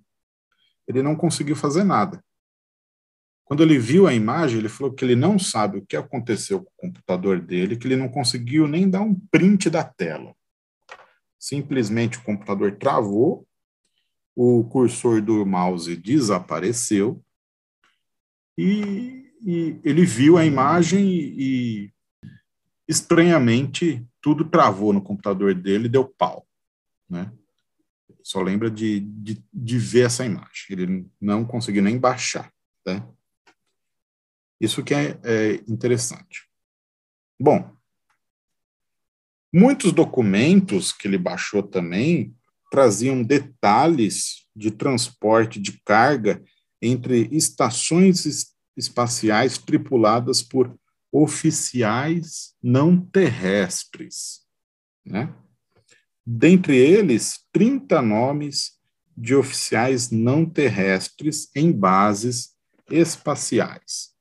ele 0.86 1.02
não 1.02 1.16
conseguiu 1.16 1.56
fazer 1.56 1.84
nada. 1.84 2.22
Quando 3.44 3.62
ele 3.62 3.78
viu 3.78 4.06
a 4.06 4.14
imagem, 4.14 4.58
ele 4.58 4.68
falou 4.68 4.92
que 4.92 5.04
ele 5.04 5.14
não 5.14 5.38
sabe 5.38 5.78
o 5.78 5.86
que 5.86 5.96
aconteceu 5.96 6.62
com 6.62 6.70
o 6.70 6.90
computador 6.90 7.40
dele, 7.40 7.76
que 7.76 7.86
ele 7.86 7.96
não 7.96 8.08
conseguiu 8.08 8.66
nem 8.66 8.88
dar 8.88 9.02
um 9.02 9.14
print 9.30 9.68
da 9.68 9.84
tela. 9.84 10.34
Simplesmente 11.38 12.18
o 12.18 12.22
computador 12.22 12.76
travou, 12.76 13.46
o 14.34 14.64
cursor 14.64 15.20
do 15.20 15.44
mouse 15.44 15.94
desapareceu 15.94 17.22
e, 18.56 19.30
e 19.44 19.78
ele 19.84 20.04
viu 20.04 20.36
a 20.36 20.44
imagem 20.44 21.06
e, 21.06 21.92
estranhamente, 22.88 24.06
tudo 24.20 24.44
travou 24.44 24.92
no 24.92 25.02
computador 25.02 25.54
dele 25.54 25.86
e 25.86 25.90
deu 25.90 26.04
pau. 26.04 26.46
Né? 27.08 27.32
Só 28.22 28.40
lembra 28.40 28.70
de, 28.70 29.00
de, 29.00 29.44
de, 29.52 29.78
ver 29.78 30.06
essa 30.06 30.24
imagem. 30.24 30.66
Ele 30.70 31.06
não 31.20 31.44
conseguiu 31.44 31.82
nem 31.82 31.98
baixar. 31.98 32.50
Né? 32.86 33.06
Isso 34.60 34.82
que 34.82 34.94
é, 34.94 35.18
é 35.22 35.54
interessante. 35.68 36.48
Bom, 37.38 37.74
muitos 39.52 39.92
documentos 39.92 40.92
que 40.92 41.08
ele 41.08 41.18
baixou 41.18 41.62
também 41.62 42.34
traziam 42.70 43.22
detalhes 43.22 44.46
de 44.54 44.70
transporte 44.70 45.60
de 45.60 45.80
carga 45.84 46.42
entre 46.80 47.28
estações 47.32 48.54
espaciais 48.76 49.58
tripuladas 49.58 50.42
por 50.42 50.74
oficiais 51.12 52.54
não 52.62 53.00
terrestres. 53.00 54.42
Né? 55.04 55.32
Dentre 56.26 56.76
eles, 56.76 57.40
30 57.52 58.02
nomes 58.02 58.72
de 59.16 59.34
oficiais 59.34 60.10
não 60.10 60.44
terrestres 60.44 61.48
em 61.54 61.70
bases 61.70 62.54
espaciais. 62.90 64.13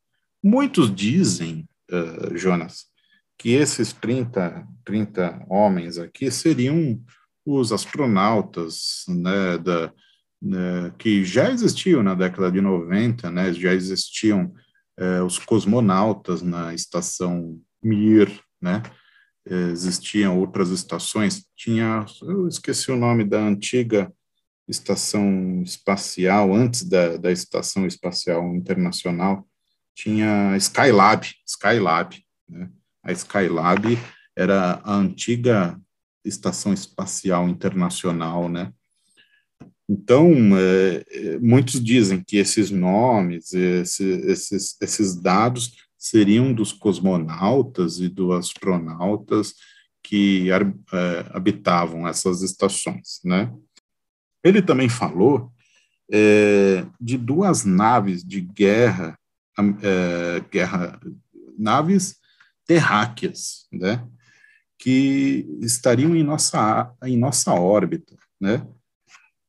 Muitos 0.44 0.94
dizem, 0.94 1.68
uh, 1.92 2.38
Jonas, 2.38 2.86
que 3.38 3.52
esses 3.52 3.94
30, 3.94 4.68
30 4.86 5.46
homens 5.50 5.98
aqui 5.98 6.30
seriam 6.30 7.02
os 7.46 7.72
astronautas 7.72 9.04
né, 9.08 9.58
da, 9.58 9.94
né, 10.42 10.94
que 10.98 11.24
já 11.26 11.50
existiam 11.50 12.04
na 12.04 12.14
década 12.16 12.52
de 12.52 12.62
90, 12.62 13.32
né, 13.32 13.54
já 13.54 13.74
existiam 13.74 14.54
é, 14.98 15.22
os 15.22 15.40
cosmonautas 15.40 16.42
na 16.42 16.74
estação 16.74 17.60
Mir, 17.84 18.30
né? 18.62 18.82
existiam 19.46 20.40
outras 20.40 20.70
estações. 20.70 21.46
Tinha, 21.56 22.06
eu 22.22 22.48
esqueci 22.48 22.92
o 22.92 22.96
nome 22.96 23.26
da 23.26 23.40
antiga 23.40 24.12
estação 24.68 25.62
espacial, 25.64 26.54
antes 26.54 26.84
da, 26.88 27.18
da 27.18 27.32
Estação 27.32 27.86
Espacial 27.86 28.56
Internacional, 28.56 29.46
tinha 29.96 30.56
Skylab, 30.58 31.28
Skylab, 31.46 32.24
né? 32.50 32.70
A 33.04 33.12
Skylab 33.12 33.98
era 34.36 34.82
a 34.84 34.96
antiga 34.96 35.80
Estação 36.24 36.74
Espacial 36.74 37.48
Internacional, 37.50 38.48
né? 38.48 38.72
Então, 39.90 40.32
é, 40.58 41.04
é 41.12 41.40
muitos 41.40 41.84
dizem 41.84 42.24
que 42.24 42.38
esses 42.38 42.72
nomes, 42.72 43.54
esse, 43.54 44.04
esses, 44.04 44.78
esses 44.82 45.16
dados 45.16 45.74
seriam 45.98 46.54
dos 46.54 46.72
cosmonautas 46.72 48.00
e 48.00 48.08
dos 48.08 48.34
astronautas 48.34 49.54
que 50.02 50.50
é, 50.52 51.26
habitavam 51.32 52.08
essas 52.08 52.42
estações, 52.42 53.20
né? 53.24 53.54
Ele 54.44 54.62
também 54.62 54.90
falou 54.90 55.52
é, 56.12 56.86
de 57.00 57.18
duas 57.18 57.64
naves 57.64 58.24
de 58.24 58.42
guerra, 58.42 59.18
é, 59.82 60.39
guerra, 60.52 61.00
naves 61.58 62.18
terráqueas, 62.66 63.68
né? 63.72 64.06
Que 64.78 65.48
estariam 65.62 66.16
em 66.16 66.24
nossa, 66.24 66.94
em 67.04 67.18
nossa 67.18 67.54
órbita, 67.54 68.16
né? 68.39 68.66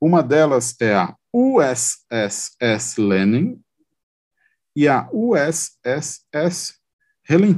Uma 0.01 0.23
delas 0.23 0.75
é 0.81 0.95
a 0.95 1.17
USS 1.33 2.99
Lenin 2.99 3.61
e 4.77 4.87
a 4.87 5.09
USS 5.12 6.25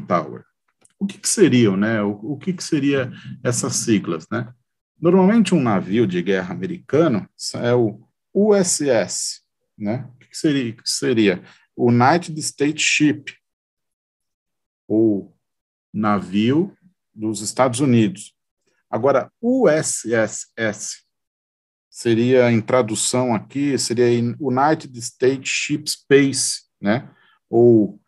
Tower. 0.07 0.45
O 0.99 1.07
que, 1.07 1.19
que 1.19 1.29
seriam, 1.29 1.77
né? 1.77 2.03
O, 2.03 2.13
o 2.13 2.39
que, 2.39 2.53
que 2.53 2.63
seria 2.63 3.13
essas 3.43 3.77
siglas, 3.77 4.27
né? 4.31 4.53
Normalmente 5.01 5.55
um 5.55 5.61
navio 5.61 6.07
de 6.07 6.23
guerra 6.23 6.55
americano 6.55 7.29
é 7.55 7.75
o 7.75 8.01
USS, 8.33 9.43
né? 9.77 10.09
O 10.15 10.19
que, 10.19 10.29
que 10.29 10.89
seria 10.89 11.43
United 11.77 12.39
States 12.41 12.83
Ship, 12.83 13.33
ou 14.89 15.37
navio 15.93 16.77
dos 17.15 17.41
Estados 17.41 17.81
Unidos. 17.81 18.35
Agora, 18.91 19.31
USSS 19.41 21.05
seria, 21.91 22.53
em 22.53 22.61
tradução 22.61 23.35
aqui, 23.35 23.77
seria 23.79 24.07
United 24.39 24.99
States 24.99 25.49
Ship 25.49 25.85
Space, 25.89 26.63
né? 26.81 27.11
Ou, 27.49 28.01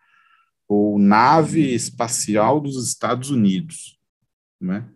ou 0.69 0.99
nave 0.99 1.75
espacial 1.75 2.61
dos 2.61 2.87
Estados 2.87 3.31
Unidos, 3.31 3.99
né? 4.61 4.89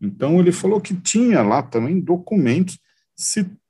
Então, 0.00 0.40
ele 0.40 0.50
falou 0.50 0.80
que 0.80 0.94
tinha 1.00 1.42
lá 1.42 1.62
também 1.62 2.00
documentos 2.00 2.78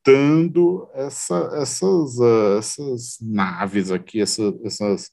citando 0.02 0.90
essa, 0.94 1.50
essas, 1.54 2.18
uh, 2.18 2.58
essas 2.58 3.18
naves 3.20 3.90
aqui, 3.90 4.20
essa, 4.20 4.42
essas, 4.64 5.10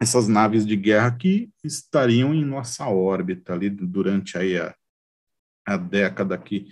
essas 0.00 0.28
naves 0.28 0.66
de 0.66 0.76
guerra 0.76 1.16
que 1.16 1.50
estariam 1.64 2.34
em 2.34 2.44
nossa 2.44 2.86
órbita 2.86 3.54
ali 3.54 3.70
durante 3.70 4.36
aí 4.36 4.58
a, 4.58 4.74
a 5.66 5.76
década 5.76 6.36
que 6.36 6.68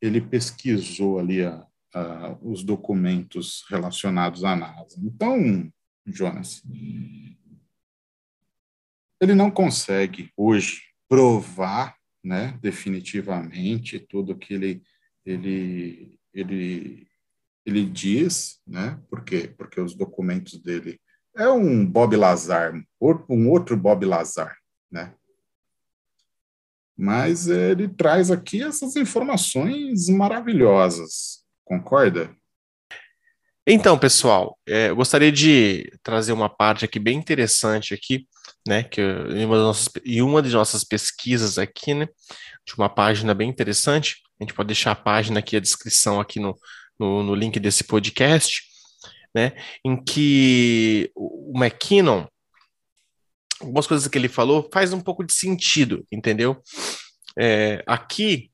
ele 0.00 0.20
pesquisou 0.20 1.20
ali 1.20 1.44
a, 1.44 1.64
a, 1.94 2.36
os 2.42 2.64
documentos 2.64 3.64
relacionados 3.70 4.42
à 4.42 4.56
NASA. 4.56 4.98
Então, 4.98 5.72
Jonas, 6.04 6.60
ele 9.20 9.34
não 9.34 9.48
consegue 9.48 10.32
hoje 10.36 10.82
provar, 11.08 11.96
né, 12.24 12.58
definitivamente 12.60 14.00
tudo 14.00 14.36
que 14.36 14.54
ele 14.54 14.82
ele 15.24 16.18
ele 16.34 17.06
ele 17.64 17.84
diz, 17.84 18.60
né? 18.66 18.98
Por 19.08 19.22
quê? 19.22 19.52
Porque 19.56 19.80
os 19.80 19.94
documentos 19.94 20.60
dele 20.60 21.00
é 21.36 21.48
um 21.48 21.86
Bob 21.86 22.16
Lazar, 22.16 22.74
um 23.30 23.48
outro 23.48 23.76
Bob 23.76 24.04
Lazar, 24.04 24.56
né? 24.90 25.14
mas 26.96 27.48
ele 27.48 27.88
traz 27.88 28.30
aqui 28.30 28.62
essas 28.62 28.94
informações 28.96 30.08
maravilhosas. 30.08 31.42
Concorda? 31.64 32.30
Então, 33.66 33.98
pessoal, 33.98 34.56
é, 34.66 34.90
eu 34.90 34.96
gostaria 34.96 35.30
de 35.30 35.90
trazer 36.02 36.32
uma 36.32 36.48
parte 36.48 36.84
aqui 36.84 36.98
bem 36.98 37.16
interessante 37.16 37.94
aqui, 37.94 38.26
né, 38.66 38.82
que 38.82 39.00
em 39.00 39.44
uma, 39.44 39.56
nossas, 39.56 39.88
em 40.04 40.20
uma 40.20 40.42
de 40.42 40.50
nossas 40.50 40.84
pesquisas 40.84 41.58
aqui, 41.58 41.94
né, 41.94 42.08
de 42.66 42.74
uma 42.76 42.88
página 42.88 43.34
bem 43.34 43.48
interessante, 43.48 44.16
a 44.42 44.44
gente 44.44 44.54
pode 44.54 44.66
deixar 44.66 44.90
a 44.90 44.96
página 44.96 45.38
aqui, 45.38 45.56
a 45.56 45.60
descrição 45.60 46.20
aqui 46.20 46.40
no, 46.40 46.58
no, 46.98 47.22
no 47.22 47.34
link 47.34 47.60
desse 47.60 47.84
podcast, 47.84 48.64
né, 49.34 49.52
em 49.84 50.02
que 50.02 51.10
o 51.14 51.52
McKinnon, 51.56 52.26
algumas 53.60 53.86
coisas 53.86 54.08
que 54.08 54.18
ele 54.18 54.28
falou 54.28 54.68
faz 54.72 54.92
um 54.92 55.00
pouco 55.00 55.24
de 55.24 55.32
sentido, 55.32 56.04
entendeu? 56.10 56.60
É, 57.38 57.82
aqui, 57.86 58.50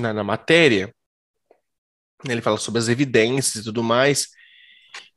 na, 0.00 0.12
na 0.14 0.24
matéria, 0.24 0.92
ele 2.24 2.40
fala 2.40 2.56
sobre 2.56 2.78
as 2.78 2.88
evidências 2.88 3.56
e 3.56 3.64
tudo 3.64 3.82
mais, 3.82 4.28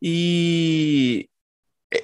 e 0.01 1.29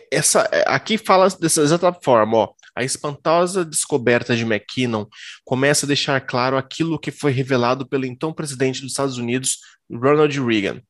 essa 0.09 0.43
aqui 0.65 0.97
fala 0.97 1.27
dessa 1.29 1.61
exata 1.61 1.91
forma, 1.91 2.37
ó. 2.37 2.53
A 2.75 2.83
espantosa 2.83 3.65
descoberta 3.65 4.35
de 4.35 4.43
McKinnon 4.43 5.05
começa 5.43 5.85
a 5.85 5.87
deixar 5.87 6.21
claro 6.21 6.57
aquilo 6.57 6.99
que 6.99 7.11
foi 7.11 7.31
revelado 7.31 7.85
pelo 7.87 8.05
então 8.05 8.33
presidente 8.33 8.81
dos 8.81 8.91
Estados 8.91 9.17
Unidos, 9.17 9.57
Ronald 9.91 10.39
Reagan, 10.39 10.81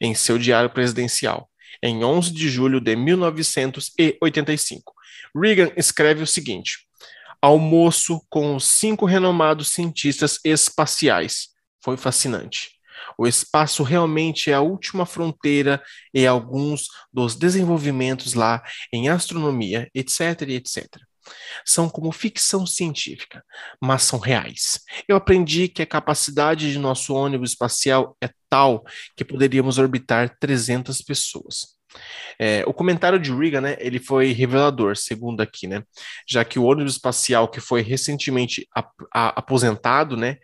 em 0.00 0.14
seu 0.14 0.38
diário 0.38 0.68
presidencial, 0.70 1.48
em 1.82 2.04
11 2.04 2.32
de 2.32 2.48
julho 2.50 2.80
de 2.80 2.94
1985. 2.94 4.92
Reagan 5.34 5.72
escreve 5.76 6.22
o 6.22 6.26
seguinte: 6.26 6.86
almoço 7.40 8.20
com 8.28 8.54
os 8.54 8.64
cinco 8.66 9.06
renomados 9.06 9.68
cientistas 9.68 10.38
espaciais. 10.44 11.48
Foi 11.82 11.96
fascinante. 11.96 12.72
O 13.18 13.26
espaço 13.26 13.82
realmente 13.82 14.50
é 14.50 14.54
a 14.54 14.60
última 14.60 15.04
fronteira 15.04 15.82
e 16.14 16.26
alguns 16.26 16.86
dos 17.12 17.34
desenvolvimentos 17.34 18.34
lá 18.34 18.62
em 18.92 19.08
astronomia, 19.08 19.90
etc, 19.94 20.42
etc. 20.42 20.86
São 21.64 21.88
como 21.88 22.10
ficção 22.12 22.66
científica, 22.66 23.44
mas 23.80 24.02
são 24.02 24.18
reais. 24.18 24.80
Eu 25.06 25.16
aprendi 25.16 25.68
que 25.68 25.82
a 25.82 25.86
capacidade 25.86 26.72
de 26.72 26.78
nosso 26.78 27.14
ônibus 27.14 27.50
espacial 27.50 28.16
é 28.20 28.30
tal 28.48 28.84
que 29.16 29.24
poderíamos 29.24 29.78
orbitar 29.78 30.36
300 30.38 31.00
pessoas. 31.02 31.71
É, 32.38 32.64
o 32.66 32.72
comentário 32.72 33.18
de 33.18 33.32
Reagan, 33.32 33.60
né, 33.60 33.76
ele 33.78 33.98
foi 33.98 34.32
revelador, 34.32 34.96
segundo 34.96 35.40
aqui, 35.40 35.66
né, 35.66 35.82
já 36.28 36.44
que 36.44 36.58
o 36.58 36.64
ônibus 36.64 36.94
espacial 36.94 37.48
que 37.48 37.60
foi 37.60 37.82
recentemente 37.82 38.66
ap 38.74 38.90
aposentado, 39.12 40.16
né, 40.16 40.38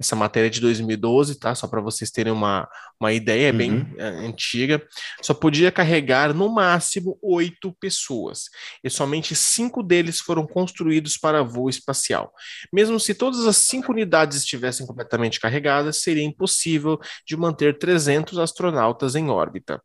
essa 0.00 0.16
matéria 0.16 0.46
é 0.46 0.50
de 0.50 0.60
2012, 0.60 1.38
tá, 1.38 1.54
só 1.54 1.66
para 1.68 1.80
vocês 1.80 2.10
terem 2.10 2.32
uma, 2.32 2.68
uma 3.00 3.12
ideia, 3.12 3.48
é 3.48 3.52
bem 3.52 3.72
uhum. 3.72 3.94
é, 3.98 4.04
antiga, 4.26 4.82
só 5.20 5.34
podia 5.34 5.70
carregar 5.70 6.34
no 6.34 6.48
máximo 6.48 7.18
oito 7.22 7.72
pessoas, 7.80 8.44
e 8.82 8.90
somente 8.90 9.34
cinco 9.34 9.82
deles 9.82 10.20
foram 10.20 10.46
construídos 10.46 11.16
para 11.16 11.42
voo 11.42 11.68
espacial. 11.68 12.32
Mesmo 12.72 12.98
se 12.98 13.14
todas 13.14 13.46
as 13.46 13.56
cinco 13.56 13.92
unidades 13.92 14.38
estivessem 14.38 14.86
completamente 14.86 15.38
carregadas, 15.40 16.02
seria 16.02 16.24
impossível 16.24 16.98
de 17.26 17.36
manter 17.36 17.78
300 17.78 18.38
astronautas 18.38 19.14
em 19.14 19.28
órbita. 19.30 19.80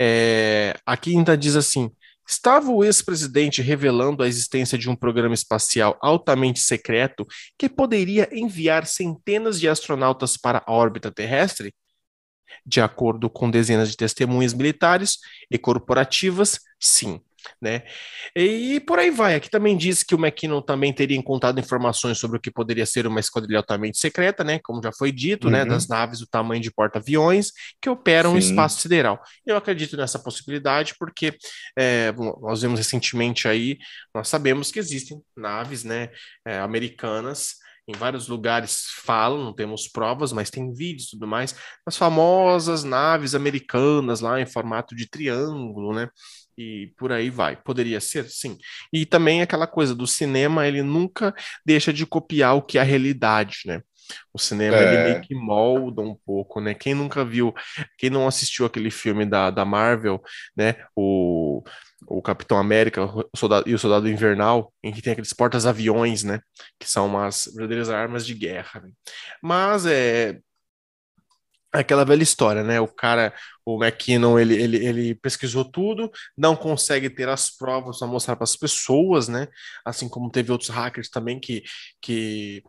É, 0.00 0.53
aqui 0.86 1.16
ainda 1.16 1.36
diz 1.36 1.56
assim: 1.56 1.90
Estava 2.26 2.70
o 2.70 2.82
ex-presidente 2.82 3.60
revelando 3.60 4.22
a 4.22 4.28
existência 4.28 4.78
de 4.78 4.88
um 4.88 4.96
programa 4.96 5.34
espacial 5.34 5.98
altamente 6.00 6.60
secreto 6.60 7.26
que 7.58 7.68
poderia 7.68 8.28
enviar 8.32 8.86
centenas 8.86 9.60
de 9.60 9.68
astronautas 9.68 10.36
para 10.36 10.62
a 10.66 10.72
órbita 10.72 11.12
terrestre? 11.12 11.74
De 12.64 12.80
acordo 12.80 13.28
com 13.28 13.50
dezenas 13.50 13.90
de 13.90 13.96
testemunhas 13.96 14.54
militares 14.54 15.18
e 15.50 15.58
corporativas, 15.58 16.60
sim. 16.80 17.20
Né? 17.60 17.82
E 18.34 18.80
por 18.80 18.98
aí 18.98 19.10
vai. 19.10 19.34
Aqui 19.34 19.50
também 19.50 19.76
diz 19.76 20.02
que 20.02 20.14
o 20.14 20.18
McKinnon 20.18 20.60
também 20.62 20.92
teria 20.92 21.16
encontrado 21.16 21.58
informações 21.58 22.18
sobre 22.18 22.38
o 22.38 22.40
que 22.40 22.50
poderia 22.50 22.86
ser 22.86 23.06
uma 23.06 23.20
esquadrilha 23.20 23.58
altamente 23.58 23.98
secreta, 23.98 24.44
né? 24.44 24.58
Como 24.62 24.82
já 24.82 24.92
foi 24.92 25.12
dito, 25.12 25.50
né? 25.50 25.62
uhum. 25.62 25.68
né? 25.68 25.70
Das 25.74 25.88
naves 25.88 26.20
do 26.20 26.26
tamanho 26.26 26.62
de 26.62 26.72
porta-aviões 26.72 27.52
que 27.80 27.88
operam 27.88 28.32
no 28.32 28.38
espaço 28.38 28.80
sideral. 28.80 29.20
Eu 29.46 29.56
acredito 29.56 29.96
nessa 29.96 30.18
possibilidade 30.18 30.94
porque 30.98 31.36
é, 31.78 32.12
nós 32.40 32.62
vemos 32.62 32.78
recentemente 32.78 33.48
aí, 33.48 33.78
nós 34.14 34.28
sabemos 34.28 34.70
que 34.70 34.78
existem 34.78 35.20
naves, 35.36 35.84
né? 35.84 36.10
É, 36.46 36.58
americanas 36.58 37.64
em 37.86 37.92
vários 37.92 38.28
lugares 38.28 38.86
falam, 39.04 39.44
não 39.44 39.52
temos 39.52 39.88
provas, 39.88 40.32
mas 40.32 40.50
tem 40.50 40.72
vídeos 40.72 41.08
e 41.08 41.10
tudo 41.10 41.26
mais, 41.26 41.54
as 41.84 41.96
famosas 41.96 42.82
naves 42.82 43.34
americanas 43.34 44.20
lá 44.20 44.40
em 44.40 44.46
formato 44.46 44.94
de 44.96 45.08
triângulo, 45.08 45.94
né? 45.94 46.08
E 46.56 46.92
por 46.96 47.12
aí 47.12 47.30
vai. 47.30 47.56
Poderia 47.56 48.00
ser, 48.00 48.28
sim. 48.28 48.56
E 48.92 49.04
também 49.06 49.42
aquela 49.42 49.66
coisa 49.66 49.94
do 49.94 50.06
cinema, 50.06 50.66
ele 50.66 50.82
nunca 50.82 51.34
deixa 51.64 51.92
de 51.92 52.06
copiar 52.06 52.56
o 52.56 52.62
que 52.62 52.78
é 52.78 52.80
a 52.80 52.84
realidade, 52.84 53.60
né? 53.66 53.80
O 54.32 54.38
cinema 54.38 54.76
é. 54.76 54.82
ele 54.82 55.04
meio 55.04 55.20
que 55.22 55.34
molda 55.34 56.02
um 56.02 56.14
pouco, 56.14 56.60
né? 56.60 56.74
Quem 56.74 56.94
nunca 56.94 57.24
viu, 57.24 57.54
quem 57.98 58.10
não 58.10 58.26
assistiu 58.26 58.66
aquele 58.66 58.90
filme 58.90 59.24
da, 59.24 59.50
da 59.50 59.64
Marvel, 59.64 60.22
né? 60.56 60.76
O, 60.94 61.62
o 62.06 62.20
Capitão 62.20 62.58
América 62.58 63.04
o 63.04 63.36
soldado, 63.36 63.68
e 63.68 63.74
o 63.74 63.78
Soldado 63.78 64.08
Invernal, 64.08 64.72
em 64.82 64.92
que 64.92 65.00
tem 65.00 65.12
aqueles 65.12 65.32
portas-aviões, 65.32 66.22
né? 66.22 66.40
Que 66.78 66.88
são 66.88 67.06
umas 67.06 67.46
verdadeiras 67.54 67.88
armas 67.88 68.26
de 68.26 68.34
guerra. 68.34 68.80
Né? 68.80 68.90
Mas 69.42 69.86
é, 69.86 70.38
aquela 71.74 72.04
velha 72.04 72.22
história, 72.22 72.62
né? 72.62 72.80
O 72.80 72.86
cara, 72.86 73.34
o 73.64 73.82
McKinnon, 73.82 74.38
ele, 74.38 74.54
ele, 74.54 74.86
ele 74.86 75.14
pesquisou 75.16 75.64
tudo, 75.64 76.10
não 76.36 76.54
consegue 76.54 77.10
ter 77.10 77.28
as 77.28 77.50
provas 77.50 77.98
para 77.98 78.06
mostrar 78.06 78.36
para 78.36 78.44
as 78.44 78.56
pessoas, 78.56 79.28
né? 79.28 79.48
Assim 79.84 80.08
como 80.08 80.30
teve 80.30 80.52
outros 80.52 80.70
hackers 80.70 81.10
também 81.10 81.40
que, 81.40 81.62
que 82.00 82.62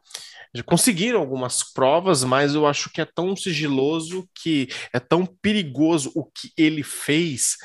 conseguiram 0.65 1.19
algumas 1.19 1.63
provas, 1.73 2.23
mas 2.23 2.55
eu 2.55 2.65
acho 2.65 2.89
que 2.91 3.01
é 3.01 3.05
tão 3.05 3.35
sigiloso, 3.35 4.27
que 4.33 4.67
é 4.91 4.99
tão 4.99 5.25
perigoso 5.25 6.11
o 6.15 6.25
que 6.25 6.51
ele 6.57 6.83
fez, 6.83 7.57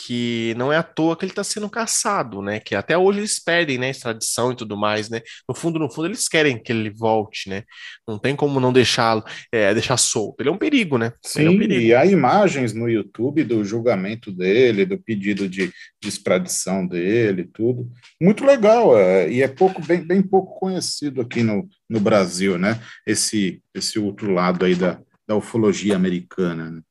que 0.00 0.54
não 0.56 0.72
é 0.72 0.76
à 0.76 0.82
toa 0.82 1.16
que 1.16 1.24
ele 1.24 1.32
está 1.32 1.42
sendo 1.42 1.68
caçado, 1.68 2.40
né? 2.40 2.60
Que 2.60 2.76
até 2.76 2.96
hoje 2.96 3.18
eles 3.18 3.40
pedem, 3.40 3.78
né, 3.78 3.90
extradição 3.90 4.52
e 4.52 4.56
tudo 4.56 4.76
mais, 4.76 5.10
né? 5.10 5.20
No 5.48 5.56
fundo, 5.56 5.76
no 5.76 5.90
fundo, 5.90 6.06
eles 6.06 6.28
querem 6.28 6.62
que 6.62 6.70
ele 6.70 6.88
volte, 6.88 7.48
né? 7.48 7.64
Não 8.06 8.16
tem 8.16 8.36
como 8.36 8.60
não 8.60 8.72
deixá-lo, 8.72 9.24
é, 9.50 9.74
deixar 9.74 9.96
solto. 9.96 10.40
Ele 10.40 10.50
é 10.50 10.52
um 10.52 10.58
perigo, 10.58 10.98
né? 10.98 11.12
Sim, 11.20 11.46
é 11.46 11.50
um 11.50 11.58
perigo. 11.58 11.80
e 11.80 11.92
há 11.92 12.06
imagens 12.06 12.72
no 12.72 12.88
YouTube 12.88 13.42
do 13.42 13.64
julgamento 13.64 14.30
dele, 14.30 14.86
do 14.86 14.96
pedido 14.98 15.48
de, 15.48 15.66
de 16.00 16.08
extradição 16.08 16.86
dele, 16.86 17.50
tudo. 17.52 17.90
Muito 18.22 18.44
legal, 18.44 18.96
é, 18.96 19.28
e 19.28 19.42
é 19.42 19.48
pouco, 19.48 19.84
bem, 19.84 20.06
bem 20.06 20.22
pouco 20.22 20.60
conhecido 20.60 21.22
aqui 21.22 21.42
no, 21.42 21.68
no 21.90 21.98
Brasil, 21.98 22.56
né? 22.56 22.80
Esse, 23.04 23.60
esse 23.74 23.98
outro 23.98 24.32
lado 24.32 24.64
aí 24.64 24.76
da, 24.76 25.00
da 25.26 25.34
ufologia 25.34 25.96
americana, 25.96 26.70
né? 26.70 26.82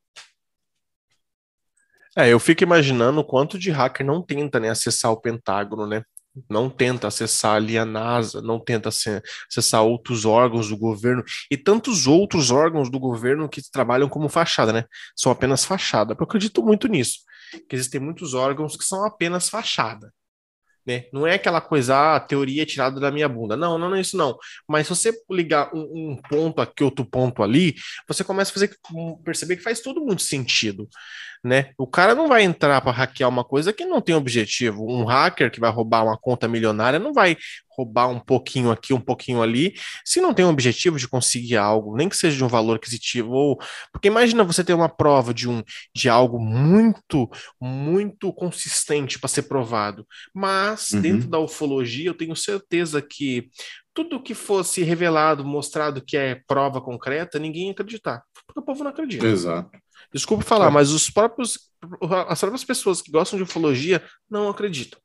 É, 2.18 2.30
eu 2.34 2.40
fico 2.40 2.64
imaginando 2.64 3.20
o 3.20 3.24
quanto 3.24 3.60
de 3.60 3.70
hacker 3.70 4.04
não 4.06 4.24
tenta, 4.24 4.60
né, 4.60 4.70
acessar 4.70 5.12
o 5.12 5.22
Pentágono, 5.22 5.86
né? 5.86 6.02
Não 6.50 6.70
tenta 6.70 7.08
acessar 7.08 7.56
ali 7.56 7.78
a 7.78 7.86
NASA, 7.86 8.42
não 8.42 8.60
tenta 8.60 8.90
acessar 8.90 9.84
outros 9.84 10.26
órgãos 10.26 10.70
do 10.70 10.78
governo 10.78 11.24
e 11.50 11.58
tantos 11.58 12.08
outros 12.08 12.52
órgãos 12.52 12.90
do 12.90 13.00
governo 13.00 13.48
que 13.48 13.62
trabalham 13.72 14.10
como 14.10 14.30
fachada, 14.30 14.74
né? 14.74 14.86
São 15.16 15.32
apenas 15.32 15.64
fachada. 15.64 16.16
Eu 16.18 16.24
acredito 16.24 16.64
muito 16.64 16.88
nisso, 16.88 17.20
que 17.70 17.76
existem 17.76 18.02
muitos 18.02 18.34
órgãos 18.34 18.76
que 18.76 18.84
são 18.84 19.06
apenas 19.06 19.50
fachada. 19.50 20.12
Né? 20.88 21.06
Não 21.12 21.28
é 21.28 21.34
aquela 21.34 21.60
coisa, 21.60 22.16
ah, 22.16 22.20
teoria 22.20 22.64
é 22.64 22.66
tirada 22.66 23.00
da 23.00 23.12
minha 23.12 23.28
bunda. 23.28 23.58
Não, 23.58 23.78
não, 23.78 23.90
não 23.90 23.98
é 23.98 24.02
isso 24.02 24.16
não. 24.16 24.38
Mas 24.68 24.88
se 24.88 24.96
você 24.96 25.14
ligar 25.30 25.70
um, 25.74 26.12
um 26.12 26.22
ponto 26.30 26.62
aqui, 26.62 26.84
outro 26.84 27.06
ponto 27.06 27.44
ali, 27.44 27.76
você 28.08 28.24
começa 28.24 28.52
a 28.52 28.54
fazer, 28.54 28.76
perceber 29.24 29.58
que 29.58 29.64
faz 29.64 29.82
tudo 29.82 30.00
muito 30.00 30.22
sentido 30.22 30.88
né? 31.44 31.72
O 31.78 31.88
cara 31.88 32.16
não 32.16 32.28
vai 32.28 32.44
entrar 32.44 32.82
para 32.82 32.92
hackear 32.92 33.30
uma 33.30 33.44
coisa 33.44 33.72
que 33.74 33.86
não 33.86 34.02
tem 34.02 34.16
objetivo. 34.16 34.86
Um 34.90 35.06
hacker 35.06 35.52
que 35.52 35.60
vai 35.60 35.72
roubar 35.72 36.04
uma 36.04 36.18
conta 36.18 36.48
milionária 36.48 37.00
não 37.00 37.14
vai 37.14 37.38
roubar 37.78 38.08
um 38.08 38.20
pouquinho 38.20 38.72
aqui, 38.72 38.94
um 38.94 39.00
pouquinho 39.00 39.42
ali, 39.42 39.74
se 40.04 40.20
não 40.20 40.34
tem 40.34 40.44
um 40.46 40.50
objetivo 40.50 40.98
de 40.98 41.08
conseguir 41.08 41.58
algo, 41.58 41.96
nem 41.96 42.10
que 42.10 42.18
seja 42.18 42.36
de 42.36 42.44
um 42.44 42.48
valor 42.48 42.78
aquisitivo, 42.78 43.32
ou 43.32 43.60
porque 43.92 44.08
imagina 44.08 44.44
você 44.44 44.64
ter 44.64 44.74
uma 44.74 44.90
prova 44.90 45.34
de 45.34 45.48
um 45.48 45.64
de 45.96 46.10
algo 46.10 46.40
muito, 46.40 47.30
muito 47.62 48.34
consistente 48.34 49.20
para 49.20 49.30
ser 49.30 49.44
provado. 49.44 50.06
Mas 50.34 50.92
uhum. 50.92 51.02
dentro 51.02 51.30
da 51.30 51.40
ufologia, 51.40 52.10
eu 52.10 52.18
tenho 52.18 52.36
certeza 52.36 53.02
que 53.02 53.50
tudo 53.94 54.22
que 54.22 54.34
fosse 54.34 54.84
revelado, 54.84 55.44
mostrado 55.44 56.04
que 56.04 56.16
é 56.16 56.42
prova 56.48 56.80
concreta, 56.80 57.40
ninguém 57.40 57.66
ia 57.66 57.72
acreditar, 57.72 58.22
porque 58.46 58.60
o 58.60 58.64
povo 58.64 58.84
não 58.84 58.92
acredita. 58.92 59.26
Exato. 59.26 59.72
Desculpe 60.14 60.44
falar, 60.44 60.68
é. 60.68 60.70
mas 60.70 60.92
os 60.92 61.10
próprios, 61.10 61.72
as 62.28 62.40
próprias 62.40 62.64
pessoas 62.64 63.02
que 63.02 63.12
gostam 63.12 63.38
de 63.38 63.44
ufologia 63.44 64.04
não 64.30 64.50
acreditam. 64.50 65.00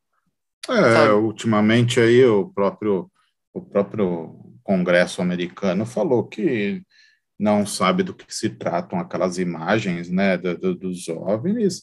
É, 0.69 0.75
sabe? 0.75 1.13
ultimamente 1.15 2.01
aí 2.01 2.25
o 2.25 2.49
próprio, 2.49 3.11
o 3.53 3.61
próprio 3.61 4.57
Congresso 4.63 5.21
americano 5.21 5.85
falou 5.85 6.27
que 6.27 6.83
não 7.39 7.67
sabe 7.67 8.03
do 8.03 8.15
que 8.15 8.33
se 8.33 8.51
tratam 8.51 9.01
aquelas 9.01 9.39
imagens, 9.39 10.09
né, 10.09 10.37
do, 10.37 10.57
do, 10.57 10.75
dos 10.75 11.09
OVNIs, 11.09 11.83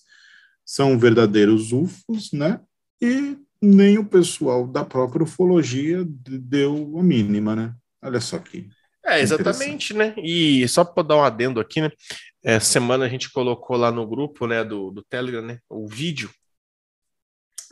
são 0.66 0.98
verdadeiros 0.98 1.74
UFOs, 1.74 2.32
né, 2.32 2.62
e 3.02 3.38
nem 3.62 3.98
o 3.98 4.06
pessoal 4.06 4.66
da 4.66 4.86
própria 4.86 5.24
ufologia 5.24 6.06
deu 6.08 6.96
a 6.98 7.04
mínima, 7.04 7.56
né? 7.56 7.74
Olha 8.02 8.22
só 8.22 8.38
aqui. 8.38 8.70
É, 9.06 9.20
exatamente, 9.20 9.94
né? 9.94 10.14
E 10.18 10.66
só 10.70 10.86
para 10.86 11.04
dar 11.04 11.18
um 11.18 11.24
adendo 11.24 11.60
aqui, 11.60 11.82
né? 11.82 11.90
Essa 12.42 12.74
semana 12.74 13.06
a 13.06 13.10
gente 13.10 13.30
colocou 13.32 13.76
lá 13.76 13.92
no 13.92 14.08
grupo, 14.08 14.48
né, 14.48 14.64
do, 14.64 14.92
do 14.92 15.04
Telegram, 15.04 15.42
né, 15.42 15.60
o 15.70 15.88
vídeo 15.88 16.30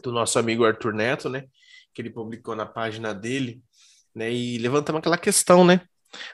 do 0.04 0.12
nosso 0.12 0.38
amigo 0.40 0.66
Arthur 0.66 0.94
Neto, 0.94 1.30
né, 1.30 1.46
que 1.94 2.02
ele 2.02 2.10
publicou 2.10 2.56
na 2.56 2.66
página 2.66 3.14
dele, 3.14 3.62
né, 4.16 4.32
e 4.32 4.58
levantamos 4.58 5.00
aquela 5.00 5.18
questão, 5.18 5.66
né, 5.66 5.82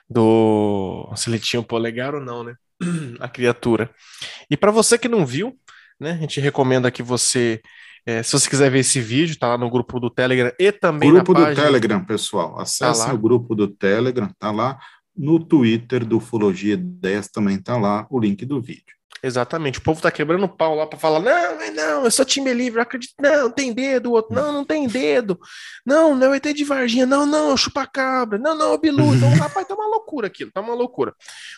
do 0.10 1.12
se 1.16 1.30
ele 1.30 1.40
tinha 1.40 1.60
o 1.60 1.64
polegar 1.64 2.16
ou 2.16 2.22
não, 2.22 2.44
né, 2.44 2.56
a 3.20 3.28
criatura. 3.28 3.90
E 4.50 4.58
para 4.58 4.72
você 4.72 4.98
que 4.98 5.08
não 5.08 5.26
viu, 5.26 5.58
né, 6.00 6.12
a 6.12 6.18
gente 6.18 6.40
recomenda 6.40 6.92
que 6.92 7.04
você 7.04 7.62
é, 8.06 8.22
se 8.22 8.34
você 8.34 8.50
quiser 8.50 8.70
ver 8.70 8.80
esse 8.80 9.00
vídeo, 9.00 9.40
tá 9.40 9.48
lá 9.48 9.58
no 9.58 9.70
grupo 9.70 9.98
do 9.98 10.10
Telegram 10.10 10.52
e 10.60 10.72
também 10.74 11.10
grupo 11.10 11.34
na 11.34 11.40
página... 11.40 11.56
do 11.56 11.66
Telegram, 11.66 12.06
pessoal. 12.06 12.60
Acesse 12.60 13.06
tá 13.06 13.14
o 13.14 13.18
grupo 13.18 13.56
do 13.56 13.68
Telegram, 13.68 14.30
tá 14.38 14.52
lá. 14.52 14.78
No 15.16 15.40
Twitter 15.40 16.04
do 16.04 16.18
Ufologia 16.18 16.76
10 16.76 17.30
também 17.30 17.62
tá 17.62 17.78
lá 17.78 18.06
o 18.10 18.20
link 18.20 18.46
do 18.46 18.60
vídeo. 18.60 18.94
Exatamente. 19.24 19.80
O 19.80 19.82
povo 19.82 20.02
tá 20.02 20.12
quebrando 20.12 20.50
pau 20.50 20.76
lá 20.76 20.86
para 20.86 21.00
falar: 21.00 21.22
não, 21.22 21.74
não, 21.74 22.04
eu 22.04 22.12
sou 22.12 22.26
time 22.26 22.54
livre, 22.54 22.80
eu 22.80 22.84
acredito. 22.84 23.14
Não, 23.22 23.50
tem 23.50 23.72
dedo. 23.74 24.10
O 24.10 24.12
outro, 24.12 24.36
não, 24.36 24.52
não 24.52 24.66
tem 24.66 24.86
dedo. 24.86 25.40
Não, 25.86 26.14
não, 26.14 26.34
é 26.34 26.38
ET 26.38 26.54
de 26.54 26.66
Varginha. 26.66 27.06
Não, 27.06 27.26
não, 27.26 27.54
é 27.54 27.58
chupa-cabra. 27.58 28.38
Não, 28.38 28.54
não, 28.54 28.74
é 28.74 28.78
Bilu. 28.78 29.14
Então, 29.24 29.30
rapaz, 29.36 29.66
tá 29.66 29.76
uma 29.76 29.88
loucura 29.88 30.28
aquilo, 30.28 30.52
tá 30.52 30.60
uma 30.60 30.74
loucura. 30.74 31.14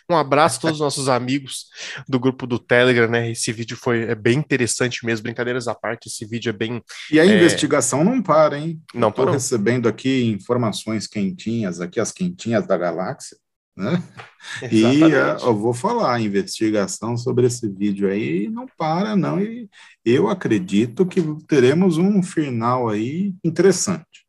Um 0.09 0.15
abraço 0.15 0.57
a 0.57 0.61
todos 0.61 0.75
os 0.75 0.81
nossos 0.81 1.09
amigos 1.09 1.65
do 2.07 2.19
grupo 2.19 2.45
do 2.45 2.59
Telegram, 2.59 3.07
né? 3.07 3.31
Esse 3.31 3.51
vídeo 3.51 3.75
foi 3.75 4.03
é 4.03 4.13
bem 4.13 4.37
interessante 4.37 5.03
mesmo, 5.03 5.23
brincadeiras 5.23 5.67
à 5.67 5.73
parte. 5.73 6.07
Esse 6.07 6.25
vídeo 6.25 6.49
é 6.49 6.53
bem. 6.53 6.83
E 7.11 7.19
a 7.19 7.25
é... 7.25 7.35
investigação 7.35 8.03
não 8.03 8.21
para, 8.21 8.59
hein? 8.59 8.79
Não 8.93 9.09
Estou 9.09 9.25
recebendo 9.25 9.87
aqui 9.87 10.25
informações 10.25 11.07
quentinhas, 11.07 11.81
aqui 11.81 11.99
as 11.99 12.11
quentinhas 12.11 12.67
da 12.67 12.77
galáxia 12.77 13.37
né? 13.75 14.01
E 14.71 14.85
uh, 14.85 15.39
eu 15.41 15.57
vou 15.57 15.73
falar, 15.73 16.13
a 16.13 16.21
investigação 16.21 17.17
sobre 17.17 17.47
esse 17.47 17.67
vídeo 17.67 18.07
aí 18.07 18.47
não 18.47 18.67
para, 18.77 19.15
não, 19.15 19.41
e 19.41 19.67
eu 20.05 20.29
acredito 20.29 21.03
que 21.03 21.19
teremos 21.47 21.97
um 21.97 22.21
final 22.21 22.87
aí 22.87 23.33
interessante. 23.43 24.25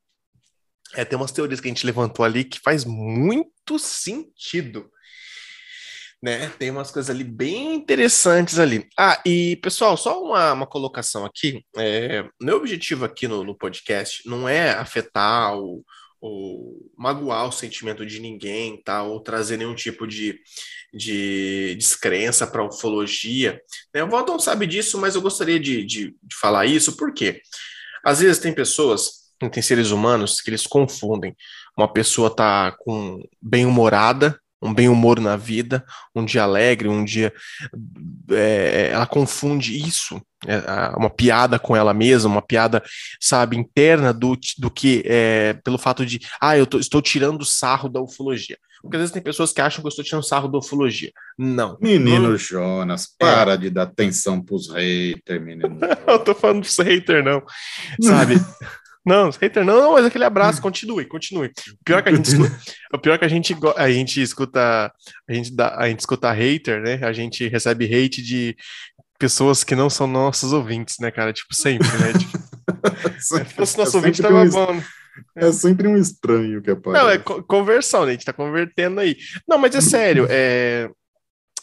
É, 0.94 1.04
tem 1.04 1.18
umas 1.18 1.32
teorias 1.32 1.60
que 1.60 1.68
a 1.68 1.70
gente 1.70 1.84
levantou 1.84 2.24
ali 2.24 2.44
que 2.44 2.58
faz 2.60 2.86
muito 2.86 3.78
sentido. 3.78 4.90
Né? 6.22 6.48
Tem 6.58 6.70
umas 6.70 6.90
coisas 6.90 7.10
ali 7.10 7.22
bem 7.22 7.74
interessantes 7.74 8.58
ali. 8.58 8.88
Ah, 8.98 9.20
e 9.24 9.56
pessoal, 9.56 9.96
só 9.98 10.22
uma, 10.22 10.54
uma 10.54 10.66
colocação 10.66 11.26
aqui. 11.26 11.62
É, 11.76 12.26
meu 12.40 12.56
objetivo 12.56 13.04
aqui 13.04 13.28
no, 13.28 13.44
no 13.44 13.56
podcast 13.56 14.26
não 14.26 14.48
é 14.48 14.70
afetar 14.70 15.54
o, 15.58 15.84
ou 16.20 16.90
magoar 16.96 17.48
o 17.48 17.52
sentimento 17.52 18.04
de 18.04 18.20
ninguém, 18.20 18.80
tá? 18.82 19.02
ou 19.02 19.20
trazer 19.20 19.56
nenhum 19.56 19.74
tipo 19.74 20.06
de, 20.06 20.38
de 20.92 21.74
descrença 21.76 22.46
para 22.46 22.62
a 22.62 22.66
ufologia. 22.66 23.60
Né? 23.94 24.02
O 24.02 24.10
Walton 24.10 24.38
sabe 24.38 24.66
disso, 24.66 24.98
mas 24.98 25.14
eu 25.14 25.22
gostaria 25.22 25.60
de, 25.60 25.84
de, 25.84 26.16
de 26.22 26.36
falar 26.40 26.66
isso, 26.66 26.96
porque 26.96 27.40
às 28.04 28.20
vezes 28.20 28.38
tem 28.38 28.54
pessoas, 28.54 29.32
tem 29.52 29.62
seres 29.62 29.90
humanos, 29.90 30.40
que 30.40 30.50
eles 30.50 30.66
confundem. 30.66 31.36
Uma 31.76 31.92
pessoa 31.92 32.34
tá 32.34 32.74
com 32.80 33.22
bem-humorada, 33.42 34.40
um 34.60 34.72
bem 34.72 34.88
humor 34.88 35.20
na 35.20 35.36
vida, 35.36 35.84
um 36.14 36.24
dia 36.24 36.42
alegre, 36.42 36.88
um 36.88 37.04
dia. 37.04 37.32
É, 38.30 38.90
ela 38.92 39.06
confunde 39.06 39.76
isso, 39.76 40.20
é, 40.46 40.96
uma 40.96 41.10
piada 41.10 41.58
com 41.58 41.76
ela 41.76 41.92
mesma, 41.92 42.30
uma 42.30 42.42
piada, 42.42 42.82
sabe, 43.20 43.56
interna 43.56 44.12
do, 44.12 44.38
do 44.58 44.70
que 44.70 45.02
é, 45.04 45.54
pelo 45.64 45.78
fato 45.78 46.04
de, 46.04 46.20
ah, 46.40 46.56
eu 46.56 46.66
tô, 46.66 46.78
estou 46.78 47.02
tirando 47.02 47.44
sarro 47.44 47.88
da 47.88 48.00
ufologia. 48.00 48.56
Porque 48.82 48.96
às 48.96 49.00
vezes 49.00 49.12
tem 49.12 49.22
pessoas 49.22 49.52
que 49.52 49.60
acham 49.60 49.80
que 49.80 49.86
eu 49.86 49.90
estou 49.90 50.04
tirando 50.04 50.22
sarro 50.22 50.48
da 50.48 50.58
ufologia. 50.58 51.10
Não. 51.36 51.76
Menino 51.80 52.30
não... 52.30 52.36
Jonas, 52.36 53.08
para 53.18 53.54
é. 53.54 53.56
de 53.56 53.70
dar 53.70 53.82
atenção 53.82 54.40
pros 54.40 54.68
haters, 54.70 55.42
menino. 55.42 55.78
eu 56.06 56.18
tô 56.18 56.34
falando 56.34 56.60
pros 56.60 56.78
haters, 56.78 57.24
não. 57.24 57.42
Sabe? 58.00 58.36
Não, 59.06 59.30
hater 59.30 59.64
não, 59.64 59.80
não, 59.80 59.92
mas 59.92 60.04
aquele 60.04 60.24
abraço, 60.24 60.60
continue, 60.60 61.04
continue. 61.06 61.46
O 61.48 61.84
pior 61.84 62.02
que 62.02 62.08
a 62.08 62.12
gente 62.14 62.24
escuta, 62.26 62.58
o 62.92 62.98
pior 62.98 63.18
que 63.18 63.24
a 63.24 63.28
gente, 63.28 63.56
a 63.76 63.88
gente 63.90 64.20
escuta, 64.20 64.92
a 65.28 65.32
gente, 65.32 65.54
dá, 65.54 65.76
a 65.76 65.88
gente 65.88 66.00
escuta 66.00 66.32
hater, 66.32 66.82
né? 66.82 66.98
A 67.06 67.12
gente 67.12 67.46
recebe 67.46 67.84
hate 67.84 68.20
de 68.20 68.56
pessoas 69.18 69.62
que 69.62 69.76
não 69.76 69.88
são 69.88 70.06
nossos 70.08 70.52
ouvintes, 70.52 70.96
né, 71.00 71.10
cara? 71.12 71.32
Tipo, 71.32 71.54
sempre, 71.54 71.86
né? 71.98 72.12
Tipo, 72.18 72.38
se 73.20 73.44
fosse 73.54 73.78
nosso 73.78 73.96
é 73.96 74.00
ouvinte, 74.00 74.20
tava 74.20 74.42
um- 74.42 74.50
bom. 74.50 74.74
né? 74.74 74.82
É 75.36 75.50
sempre 75.52 75.88
um 75.88 75.96
estranho 75.96 76.60
que 76.60 76.70
aparece. 76.72 77.02
Não, 77.04 77.10
é 77.10 77.16
co- 77.16 77.42
conversão, 77.44 78.02
né? 78.04 78.10
A 78.10 78.12
gente 78.12 78.24
tá 78.26 78.32
convertendo 78.32 79.00
aí. 79.00 79.16
Não, 79.48 79.56
mas 79.56 79.74
é 79.74 79.80
sério, 79.80 80.26
é... 80.28 80.90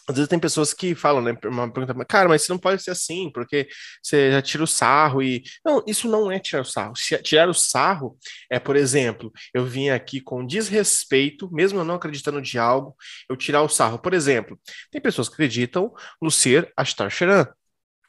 Às 0.10 0.16
vezes 0.16 0.28
tem 0.30 0.40
pessoas 0.40 0.74
que 0.74 0.94
falam, 0.96 1.22
né? 1.22 1.34
Uma 1.46 1.72
pergunta, 1.72 2.06
cara, 2.06 2.28
mas 2.28 2.42
você 2.42 2.52
não 2.52 2.60
pode 2.60 2.84
ser 2.84 2.92
assim, 2.92 3.32
porque 3.34 3.68
você 4.02 4.32
já 4.32 4.42
tira 4.42 4.64
o 4.64 4.68
sarro 4.68 5.22
e. 5.24 5.42
Não, 5.66 5.82
isso 5.88 6.10
não 6.10 6.30
é 6.32 6.40
tirar 6.40 6.62
o 6.62 6.66
sarro. 6.66 6.94
Se- 6.96 7.18
Tirar 7.22 7.48
o 7.50 7.54
sarro 7.54 8.18
é, 8.52 8.60
por 8.60 8.76
exemplo, 8.76 9.32
eu 9.54 9.66
vim 9.66 9.90
aqui 9.90 10.20
com 10.20 10.46
desrespeito, 10.46 11.50
mesmo 11.54 11.80
eu 11.80 11.86
não 11.86 11.96
acreditando 11.96 12.42
de 12.42 12.60
algo, 12.60 12.96
eu 13.30 13.38
tirar 13.38 13.62
o 13.62 13.70
sarro. 13.70 13.98
Por 13.98 14.14
exemplo, 14.14 14.60
tem 14.92 15.02
pessoas 15.02 15.30
que 15.30 15.36
acreditam 15.36 15.94
no 16.22 16.30
ser 16.30 16.72
Ashtar 16.78 17.10
Sheran. 17.10 17.48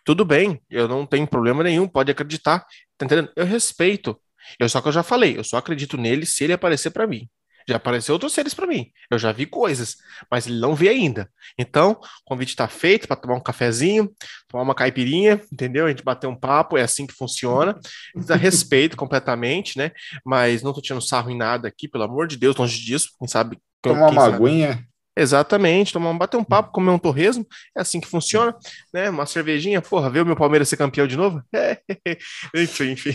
Tudo 0.04 0.24
bem, 0.24 0.60
eu 0.70 0.86
não 0.88 1.06
tenho 1.06 1.26
problema 1.26 1.62
nenhum, 1.64 1.88
pode 1.88 2.10
acreditar, 2.10 2.60
tá 2.98 3.06
entendendo? 3.06 3.32
Eu 3.36 3.46
respeito. 3.46 4.20
Eu 4.60 4.68
só 4.68 4.80
que 4.82 4.88
eu 4.88 4.92
já 4.92 5.02
falei, 5.02 5.38
eu 5.38 5.44
só 5.44 5.56
acredito 5.56 5.96
nele 5.96 6.26
se 6.26 6.44
ele 6.44 6.52
aparecer 6.52 6.90
pra 6.90 7.06
mim. 7.06 7.28
Já 7.68 7.76
apareceu 7.76 8.14
outros 8.14 8.32
seres 8.32 8.52
pra 8.54 8.66
mim. 8.66 8.90
Eu 9.10 9.18
já 9.18 9.32
vi 9.32 9.46
coisas, 9.46 9.96
mas 10.30 10.46
ele 10.46 10.58
não 10.60 10.74
vê 10.74 10.88
ainda. 10.88 11.30
Então, 11.58 11.92
o 11.92 11.98
convite 12.24 12.54
tá 12.56 12.68
feito 12.68 13.06
para 13.06 13.16
tomar 13.16 13.34
um 13.36 13.40
cafezinho, 13.40 14.10
tomar 14.48 14.62
uma 14.64 14.74
caipirinha, 14.74 15.40
entendeu? 15.52 15.86
A 15.86 15.88
gente 15.88 16.02
bater 16.04 16.26
um 16.26 16.36
papo, 16.36 16.76
é 16.76 16.82
assim 16.82 17.06
que 17.06 17.14
funciona. 17.14 17.78
Dá 18.26 18.36
respeito 18.36 18.96
completamente, 18.96 19.78
né? 19.78 19.92
Mas 20.24 20.62
não 20.62 20.72
tô 20.72 20.80
tirando 20.80 21.02
sarro 21.02 21.30
em 21.30 21.36
nada 21.36 21.68
aqui, 21.68 21.88
pelo 21.88 22.04
amor 22.04 22.26
de 22.26 22.36
Deus, 22.36 22.56
longe 22.56 22.78
disso. 22.84 23.08
Quem 23.18 23.28
sabe 23.28 23.58
Tomar 23.82 24.10
uma 24.10 24.20
sabe- 24.30 24.36
aguinha. 24.36 24.84
Exatamente, 25.16 25.92
tomar 25.92 26.10
um, 26.10 26.18
bater 26.18 26.36
um 26.36 26.42
papo, 26.42 26.72
comer 26.72 26.90
um 26.90 26.98
torresmo, 26.98 27.46
é 27.76 27.80
assim 27.82 28.00
que 28.00 28.08
funciona, 28.08 28.52
né? 28.92 29.08
Uma 29.08 29.26
cervejinha, 29.26 29.80
porra, 29.80 30.10
ver 30.10 30.22
o 30.22 30.26
meu 30.26 30.34
Palmeiras 30.34 30.68
ser 30.68 30.76
campeão 30.76 31.06
de 31.06 31.16
novo? 31.16 31.40
enfim, 32.52 32.90
enfim. 32.90 33.14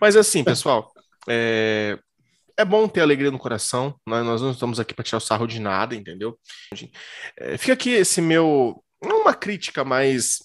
Mas 0.00 0.14
assim, 0.16 0.44
pessoal, 0.44 0.92
é, 1.28 1.98
é 2.56 2.64
bom 2.64 2.86
ter 2.88 3.00
alegria 3.00 3.30
no 3.30 3.38
coração, 3.38 3.94
né? 4.06 4.22
nós 4.22 4.40
não 4.40 4.52
estamos 4.52 4.78
aqui 4.78 4.94
para 4.94 5.04
tirar 5.04 5.18
o 5.18 5.20
sarro 5.20 5.46
de 5.46 5.60
nada, 5.60 5.94
entendeu? 5.94 6.38
É, 7.38 7.58
fica 7.58 7.72
aqui 7.72 7.90
esse 7.90 8.20
meu, 8.20 8.82
não 9.02 9.22
uma 9.22 9.34
crítica, 9.34 9.84
mas 9.84 10.38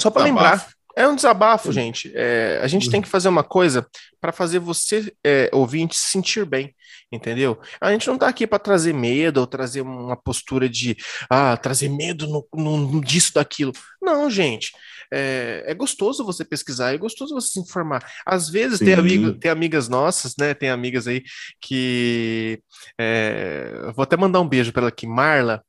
só 0.00 0.10
para 0.10 0.24
lembrar. 0.24 0.68
É 0.94 1.08
um 1.08 1.16
desabafo, 1.16 1.72
gente. 1.72 2.12
É, 2.14 2.60
a 2.62 2.66
gente 2.66 2.90
tem 2.90 3.00
que 3.00 3.08
fazer 3.08 3.28
uma 3.28 3.42
coisa 3.42 3.86
para 4.20 4.30
fazer 4.30 4.58
você, 4.58 5.10
é, 5.24 5.48
ouvinte, 5.52 5.96
se 5.96 6.10
sentir 6.10 6.44
bem, 6.44 6.74
entendeu? 7.12 7.60
A 7.80 7.92
gente 7.92 8.06
não 8.08 8.18
tá 8.18 8.28
aqui 8.28 8.46
para 8.46 8.58
trazer 8.58 8.92
medo 8.94 9.38
ou 9.40 9.46
trazer 9.46 9.82
uma 9.82 10.16
postura 10.16 10.68
de 10.68 10.96
ah, 11.30 11.56
trazer 11.56 11.88
medo 11.88 12.26
no, 12.26 12.48
no- 12.54 13.00
disso, 13.00 13.34
daquilo. 13.34 13.72
Não, 14.00 14.30
gente. 14.30 14.72
É, 15.14 15.64
é 15.66 15.74
gostoso 15.74 16.24
você 16.24 16.42
pesquisar, 16.42 16.94
é 16.94 16.98
gostoso 16.98 17.34
você 17.34 17.50
se 17.50 17.60
informar. 17.60 18.02
Às 18.24 18.48
vezes 18.48 18.78
tem, 18.78 18.94
amigo, 18.94 19.34
tem 19.34 19.50
amigas 19.50 19.86
nossas, 19.88 20.34
né? 20.38 20.54
Tem 20.54 20.70
amigas 20.70 21.06
aí 21.06 21.22
que. 21.60 22.60
é, 22.98 23.92
vou 23.94 24.02
até 24.02 24.16
mandar 24.16 24.40
um 24.40 24.48
beijo 24.48 24.72
para 24.72 24.82
ela 24.82 24.88
aqui, 24.88 25.06
Marla. 25.06 25.62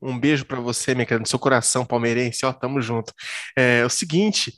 Um 0.00 0.18
beijo 0.18 0.44
para 0.44 0.60
você, 0.60 0.94
minha 0.94 1.06
querida, 1.06 1.22
no 1.22 1.26
seu 1.26 1.38
coração 1.38 1.84
palmeirense, 1.84 2.44
ó, 2.44 2.52
tamo 2.52 2.80
junto. 2.82 3.12
É, 3.56 3.84
o 3.84 3.88
seguinte, 3.90 4.54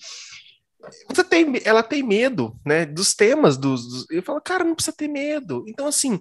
você 1.09 1.25
tem, 1.25 1.61
ela 1.65 1.83
tem 1.83 2.03
medo, 2.03 2.59
né, 2.67 2.85
dos 2.87 3.15
temas 3.15 3.57
dos, 3.57 3.83
dos- 3.89 4.07
eu 4.11 4.23
falo, 4.23 4.41
cara, 4.41 4.65
não 4.65 4.75
precisa 4.75 4.97
ter 4.97 5.09
medo. 5.09 5.65
Então, 5.69 5.87
assim, 5.87 6.21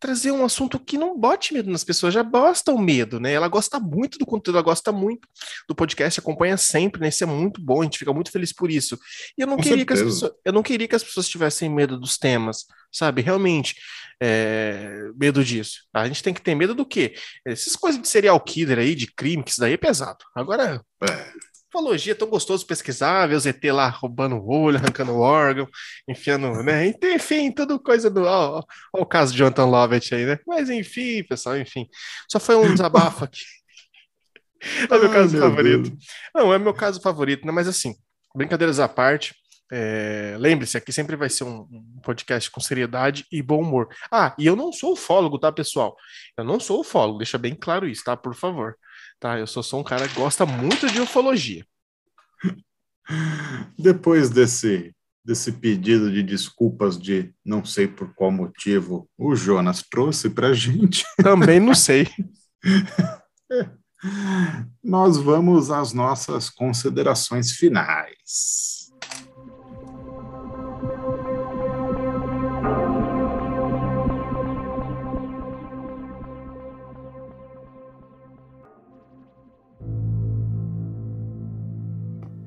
trazer 0.00 0.30
um 0.30 0.44
assunto 0.44 0.78
que 0.78 0.96
não 0.96 1.18
bote 1.18 1.52
medo 1.52 1.70
nas 1.72 1.82
pessoas, 1.82 2.14
já 2.14 2.22
basta 2.22 2.70
o 2.72 2.78
medo, 2.78 3.18
né? 3.18 3.32
Ela 3.32 3.48
gosta 3.48 3.80
muito 3.80 4.16
do 4.16 4.24
conteúdo, 4.24 4.54
ela 4.56 4.62
gosta 4.64 4.92
muito 4.92 5.26
do 5.68 5.74
podcast, 5.74 6.20
acompanha 6.20 6.56
sempre, 6.56 7.00
né? 7.00 7.08
Isso 7.08 7.24
é 7.24 7.26
muito 7.26 7.60
bom, 7.60 7.80
a 7.80 7.84
gente 7.84 7.98
fica 7.98 8.12
muito 8.12 8.30
feliz 8.30 8.52
por 8.52 8.70
isso. 8.70 8.96
E 9.36 9.42
eu 9.42 9.46
não 9.48 9.56
Com 9.56 9.62
queria 9.64 9.84
que 9.84 9.92
as 9.92 9.98
certeza. 9.98 10.20
pessoas, 10.20 10.40
eu 10.44 10.52
não 10.52 10.62
queria 10.62 10.86
que 10.86 10.94
as 10.94 11.02
pessoas 11.02 11.28
tivessem 11.28 11.68
medo 11.68 11.98
dos 11.98 12.16
temas, 12.16 12.64
sabe? 12.92 13.22
Realmente, 13.22 13.74
é, 14.22 15.10
medo 15.16 15.42
disso. 15.44 15.80
A 15.92 16.06
gente 16.06 16.22
tem 16.22 16.32
que 16.32 16.42
ter 16.42 16.54
medo 16.54 16.76
do 16.76 16.86
quê? 16.86 17.14
Essas 17.44 17.74
coisas 17.74 18.00
de 18.00 18.06
serial 18.06 18.38
killer 18.40 18.78
aí, 18.78 18.94
de 18.94 19.08
crime, 19.12 19.42
que 19.42 19.50
isso 19.50 19.60
daí 19.60 19.72
é 19.72 19.76
pesado. 19.76 20.18
Agora, 20.32 20.80
É. 21.02 21.32
ufologia 21.68 22.14
tão 22.14 22.28
gostoso 22.28 22.66
pesquisar, 22.66 23.26
ver 23.26 23.34
os 23.36 23.46
ET 23.46 23.62
lá 23.64 23.88
roubando 23.88 24.36
o 24.36 24.48
olho, 24.50 24.78
arrancando 24.78 25.12
o 25.12 25.20
órgão, 25.20 25.68
enfiando, 26.08 26.62
né? 26.62 26.92
Enfim, 27.14 27.52
tudo 27.52 27.78
coisa 27.80 28.10
do. 28.10 28.24
Ó, 28.24 28.60
ó, 28.94 29.00
o 29.02 29.06
caso 29.06 29.32
de 29.32 29.38
Jonathan 29.38 29.66
Lovett 29.66 30.14
aí, 30.14 30.24
né? 30.26 30.38
Mas 30.46 30.70
enfim, 30.70 31.22
pessoal, 31.24 31.58
enfim. 31.58 31.86
Só 32.30 32.40
foi 32.40 32.56
um 32.56 32.70
desabafo 32.72 33.24
aqui. 33.24 33.42
É 34.90 34.98
meu 34.98 35.08
Ai, 35.08 35.12
caso 35.12 35.36
meu 35.36 35.42
favorito. 35.42 35.90
Deus. 35.90 36.04
Não, 36.34 36.52
é 36.52 36.58
meu 36.58 36.74
caso 36.74 37.00
favorito, 37.00 37.46
né? 37.46 37.52
Mas 37.52 37.68
assim, 37.68 37.94
brincadeiras 38.34 38.80
à 38.80 38.88
parte. 38.88 39.34
é, 39.72 40.36
Lembre-se, 40.38 40.76
aqui 40.76 40.92
sempre 40.92 41.14
vai 41.16 41.28
ser 41.28 41.44
um, 41.44 41.60
um 41.70 42.00
podcast 42.02 42.50
com 42.50 42.60
seriedade 42.60 43.24
e 43.30 43.42
bom 43.42 43.60
humor. 43.60 43.88
Ah, 44.10 44.34
e 44.38 44.46
eu 44.46 44.56
não 44.56 44.72
sou 44.72 44.92
ufólogo, 44.94 45.38
tá, 45.38 45.52
pessoal? 45.52 45.96
Eu 46.36 46.44
não 46.44 46.58
sou 46.58 46.80
ufólogo, 46.80 47.18
deixa 47.18 47.38
bem 47.38 47.54
claro 47.54 47.86
isso, 47.88 48.02
tá? 48.04 48.16
Por 48.16 48.34
favor. 48.34 48.76
Tá? 49.20 49.38
Eu 49.38 49.46
sou 49.46 49.62
só 49.62 49.78
um 49.78 49.84
cara 49.84 50.08
que 50.08 50.14
gosta 50.14 50.46
muito 50.46 50.90
de 50.90 51.00
ufologia. 51.00 51.66
Depois 53.78 54.30
desse, 54.30 54.94
desse 55.24 55.52
pedido 55.52 56.10
de 56.10 56.22
desculpas 56.22 56.98
de 56.98 57.34
não 57.44 57.64
sei 57.64 57.88
por 57.88 58.14
qual 58.14 58.30
motivo 58.30 59.08
o 59.18 59.34
Jonas 59.34 59.82
trouxe 59.82 60.30
para 60.30 60.52
gente, 60.52 61.04
Também 61.22 61.58
não 61.58 61.74
sei. 61.74 62.08
nós 64.82 65.16
vamos 65.16 65.70
às 65.70 65.92
nossas 65.92 66.48
considerações 66.48 67.52
finais. 67.52 68.77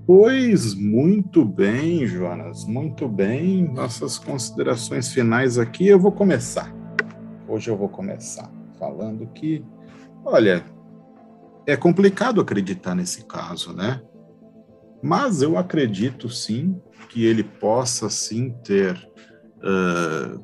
Pois 0.05 0.73
muito 0.73 1.45
bem, 1.45 2.05
Jonas, 2.07 2.65
muito 2.65 3.07
bem. 3.07 3.71
Nossas 3.71 4.17
considerações 4.17 5.13
finais 5.13 5.57
aqui, 5.57 5.87
eu 5.87 5.99
vou 5.99 6.11
começar. 6.11 6.73
Hoje 7.47 7.69
eu 7.69 7.77
vou 7.77 7.87
começar 7.87 8.51
falando 8.79 9.27
que, 9.27 9.63
olha, 10.25 10.65
é 11.67 11.77
complicado 11.77 12.41
acreditar 12.41 12.95
nesse 12.95 13.25
caso, 13.25 13.73
né? 13.73 14.01
Mas 15.03 15.41
eu 15.41 15.57
acredito 15.57 16.29
sim 16.29 16.81
que 17.09 17.25
ele 17.25 17.43
possa 17.43 18.09
sim 18.09 18.51
ter 18.63 18.95
ah, 19.63 20.39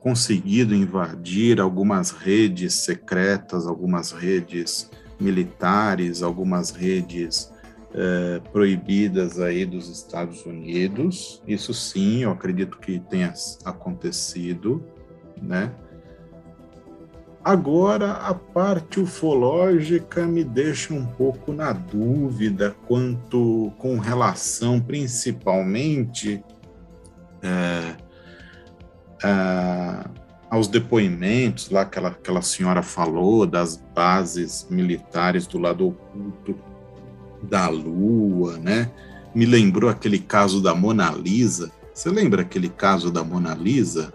conseguido 0.00 0.74
invadir 0.74 1.60
algumas 1.60 2.10
redes 2.10 2.74
secretas, 2.74 3.66
algumas 3.66 4.10
redes 4.10 4.90
militares, 5.20 6.22
algumas 6.22 6.70
redes 6.70 7.52
eh, 7.94 8.40
proibidas 8.50 9.38
aí 9.38 9.66
dos 9.66 9.88
Estados 9.88 10.46
Unidos. 10.46 11.42
Isso 11.46 11.74
sim, 11.74 12.22
eu 12.22 12.30
acredito 12.30 12.78
que 12.78 12.98
tenha 12.98 13.32
acontecido, 13.64 14.82
né? 15.40 15.72
Agora, 17.44 18.12
a 18.12 18.32
parte 18.32 19.00
ufológica 19.00 20.26
me 20.26 20.44
deixa 20.44 20.94
um 20.94 21.04
pouco 21.04 21.52
na 21.52 21.72
dúvida 21.72 22.74
quanto 22.86 23.72
com 23.78 23.98
relação 23.98 24.80
principalmente 24.80 26.42
é, 27.42 27.96
aos 30.48 30.68
depoimentos 30.68 31.68
lá 31.68 31.84
que 31.84 31.98
aquela 31.98 32.42
senhora 32.42 32.82
falou 32.82 33.44
das 33.44 33.76
bases 33.76 34.66
militares 34.70 35.46
do 35.46 35.58
lado 35.58 35.88
oculto 35.88 36.71
da 37.42 37.68
Lua, 37.68 38.58
né? 38.58 38.90
Me 39.34 39.46
lembrou 39.46 39.90
aquele 39.90 40.18
caso 40.18 40.60
da 40.62 40.74
Mona 40.74 41.10
Lisa. 41.10 41.72
Você 41.92 42.10
lembra 42.10 42.42
aquele 42.42 42.68
caso 42.68 43.10
da 43.10 43.24
Mona 43.24 43.54
Lisa? 43.54 44.12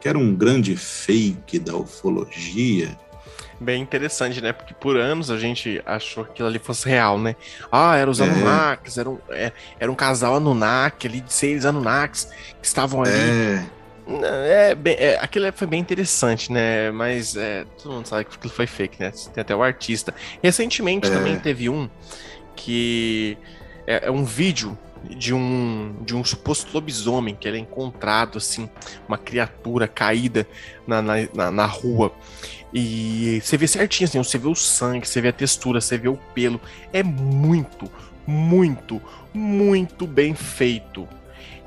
Que 0.00 0.08
era 0.08 0.18
um 0.18 0.34
grande 0.34 0.76
fake 0.76 1.58
da 1.58 1.76
ufologia. 1.76 2.98
Bem 3.60 3.80
interessante, 3.80 4.40
né? 4.40 4.52
Porque 4.52 4.74
por 4.74 4.96
anos 4.96 5.30
a 5.30 5.38
gente 5.38 5.80
achou 5.86 6.24
que 6.24 6.32
aquilo 6.32 6.48
ali 6.48 6.58
fosse 6.58 6.88
real, 6.88 7.18
né? 7.18 7.36
Ah, 7.70 7.96
eram 7.96 8.10
os 8.10 8.20
É. 8.20 8.24
Anunnakis, 8.24 8.98
era 8.98 9.08
um, 9.08 9.18
é, 9.30 9.52
era 9.78 9.90
um 9.90 9.94
casal 9.94 10.36
Anunnaki 10.36 11.06
ali, 11.06 11.20
de 11.20 11.32
seis 11.32 11.64
Anunnakis 11.64 12.28
que 12.60 12.66
estavam 12.66 13.02
ali. 13.02 13.12
É, 13.12 13.64
É, 14.06 14.74
bem, 14.74 14.96
é, 14.98 15.18
aquilo 15.18 15.50
foi 15.52 15.66
bem 15.66 15.80
interessante, 15.80 16.52
né? 16.52 16.90
Mas 16.90 17.36
é, 17.36 17.64
todo 17.82 17.94
mundo 17.94 18.06
sabe 18.06 18.24
que 18.26 18.36
aquilo 18.36 18.52
foi 18.52 18.66
fake, 18.66 19.00
né? 19.00 19.10
Tem 19.32 19.40
até 19.40 19.56
o 19.56 19.62
artista. 19.62 20.14
Recentemente 20.42 21.08
É. 21.08 21.10
também 21.10 21.38
teve 21.38 21.68
um 21.68 21.88
que 22.54 23.38
é, 23.86 24.06
é 24.06 24.10
um 24.10 24.24
vídeo 24.24 24.76
de 25.04 25.34
um 25.34 25.96
de 26.00 26.14
um 26.16 26.24
suposto 26.24 26.72
lobisomem 26.72 27.34
que 27.34 27.46
ele 27.46 27.58
é 27.58 27.60
encontrado 27.60 28.38
assim, 28.38 28.68
uma 29.06 29.18
criatura 29.18 29.86
caída 29.86 30.46
na, 30.86 31.02
na, 31.02 31.14
na, 31.34 31.50
na 31.50 31.66
rua. 31.66 32.12
E 32.72 33.40
você 33.42 33.56
vê 33.56 33.68
certinho, 33.68 34.08
assim, 34.08 34.18
você 34.18 34.36
vê 34.36 34.48
o 34.48 34.54
sangue, 34.54 35.06
você 35.06 35.20
vê 35.20 35.28
a 35.28 35.32
textura, 35.32 35.80
você 35.80 35.96
vê 35.96 36.08
o 36.08 36.16
pelo. 36.34 36.60
É 36.92 37.02
muito, 37.02 37.90
muito, 38.26 39.00
muito 39.32 40.06
bem 40.06 40.34
feito. 40.34 41.08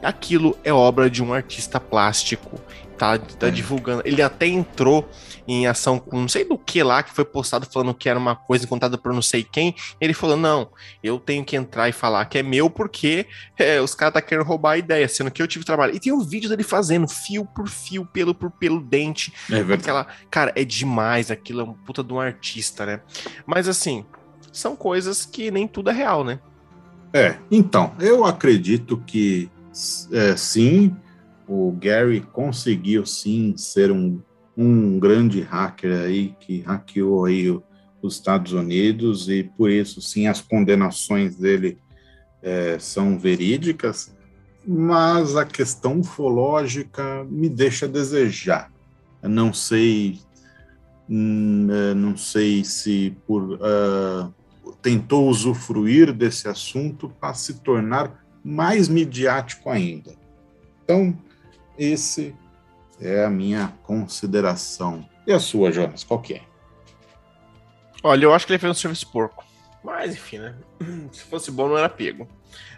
Aquilo 0.02 0.58
é 0.64 0.72
obra 0.72 1.10
de 1.10 1.24
um 1.24 1.34
artista 1.34 1.80
plástico. 1.80 2.60
Tá, 2.98 3.18
tá 3.18 3.48
é. 3.48 3.52
divulgando. 3.52 4.02
Ele 4.06 4.24
até 4.24 4.48
entrou 4.48 5.08
em 5.48 5.68
ação 5.68 6.00
com 6.00 6.20
não 6.20 6.28
sei 6.28 6.44
do 6.44 6.58
que 6.58 6.82
lá, 6.82 7.04
que 7.04 7.14
foi 7.14 7.24
postado 7.24 7.68
falando 7.72 7.94
que 7.94 8.10
era 8.10 8.18
uma 8.18 8.36
coisa 8.36 8.66
contada 8.68 8.98
por 8.98 9.14
não 9.14 9.22
sei 9.22 9.44
quem. 9.44 9.76
Ele 10.02 10.14
falou: 10.14 10.36
não, 10.36 10.70
eu 11.04 11.20
tenho 11.20 11.46
que 11.46 11.56
entrar 11.56 11.88
e 11.88 11.92
falar 11.92 12.26
que 12.26 12.40
é 12.40 12.44
meu 12.44 12.70
porque 12.70 13.28
é, 13.58 13.80
os 13.80 13.94
caras 13.94 14.16
tá 14.16 14.22
querendo 14.22 14.46
roubar 14.46 14.72
a 14.72 14.78
ideia, 14.80 15.08
sendo 15.08 15.30
que 15.30 15.42
eu 15.42 15.48
tive 15.48 15.64
trabalho. 15.64 15.96
E 15.96 16.00
tem 16.00 16.12
um 16.12 16.24
vídeo 16.24 16.50
dele 16.50 16.64
fazendo 16.64 17.08
fio 17.08 17.46
por 17.46 17.70
fio, 17.70 18.04
pelo 18.06 18.34
por 18.34 18.50
pelo, 18.50 18.82
dente. 18.82 19.32
É 19.48 19.56
verdade. 19.56 19.82
Aquela, 19.82 20.08
cara, 20.32 20.52
é 20.56 20.66
demais 20.66 21.30
aquilo, 21.30 21.62
é 21.62 21.64
um 21.64 21.74
puta 21.74 22.04
de 22.04 22.12
um 22.12 22.20
artista, 22.20 22.86
né? 22.86 23.02
Mas 23.46 23.68
assim, 23.68 24.06
são 24.52 24.76
coisas 24.76 25.24
que 25.24 25.52
nem 25.52 25.68
tudo 25.68 25.92
é 25.92 25.94
real, 25.94 26.24
né? 26.24 26.40
É, 27.14 27.38
então, 27.50 27.94
eu 28.00 28.26
acredito 28.26 28.98
que 29.06 29.50
é, 30.12 30.36
sim, 30.36 30.96
o 31.48 31.72
Gary 31.72 32.22
conseguiu 32.22 33.06
sim 33.06 33.56
ser 33.56 33.92
um, 33.92 34.22
um 34.56 35.00
grande 35.00 35.42
hacker 35.42 36.02
aí 36.02 36.36
que 36.40 36.62
hackeou 36.62 37.26
aí 37.26 37.50
o, 37.50 37.64
os 38.02 38.16
Estados 38.16 38.54
Unidos 38.54 39.30
e 39.30 39.44
por 39.44 39.70
isso 39.70 40.02
sim 40.02 40.28
as 40.28 40.42
condenações 40.42 41.36
dele 41.36 41.78
é, 42.42 42.78
são 42.80 43.18
verídicas, 43.18 44.16
mas 44.66 45.36
a 45.36 45.46
questão 45.46 46.00
ufológica 46.00 47.24
me 47.26 47.50
deixa 47.50 47.86
a 47.86 47.90
desejar. 47.90 48.72
Eu 49.22 49.30
não 49.30 49.54
sei, 49.54 50.20
hum, 51.10 51.68
é, 51.70 51.94
não 51.94 52.16
sei 52.16 52.64
se 52.64 53.18
por 53.26 53.54
uh, 53.54 54.34
tentou 54.82 55.30
usufruir 55.30 56.14
desse 56.14 56.48
assunto 56.48 57.10
para 57.10 57.34
se 57.34 57.62
tornar 57.62 58.27
mais 58.48 58.88
midiático 58.88 59.70
ainda. 59.70 60.16
Então, 60.84 61.14
esse 61.78 62.34
é 63.02 63.26
a 63.26 63.30
minha 63.30 63.74
consideração. 63.84 65.08
E 65.28 65.34
a 65.34 65.40
sua, 65.40 65.70
Jonas, 65.70 66.06
qual 66.06 66.22
que 66.22 66.36
é? 66.36 66.42
Olha, 68.02 68.24
eu 68.24 68.34
acho 68.34 68.48
que 68.48 68.54
ele 68.54 68.60
fez 68.60 68.72
um 68.72 68.74
serviço 68.74 69.12
porco. 69.12 69.44
Mas, 69.84 70.14
enfim, 70.16 70.38
né? 70.38 70.56
Se 71.12 71.24
fosse 71.24 71.52
bom, 71.52 71.68
não 71.68 71.78
era 71.78 71.90
pego. 71.90 72.26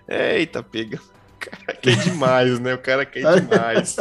Eita, 0.08 0.64
pega. 0.64 1.00
O 1.40 1.50
cara 1.50 1.74
quer 1.74 1.96
demais, 1.96 2.60
né? 2.60 2.74
O 2.74 2.78
cara 2.80 3.06
quer 3.06 3.22
demais. 3.40 3.96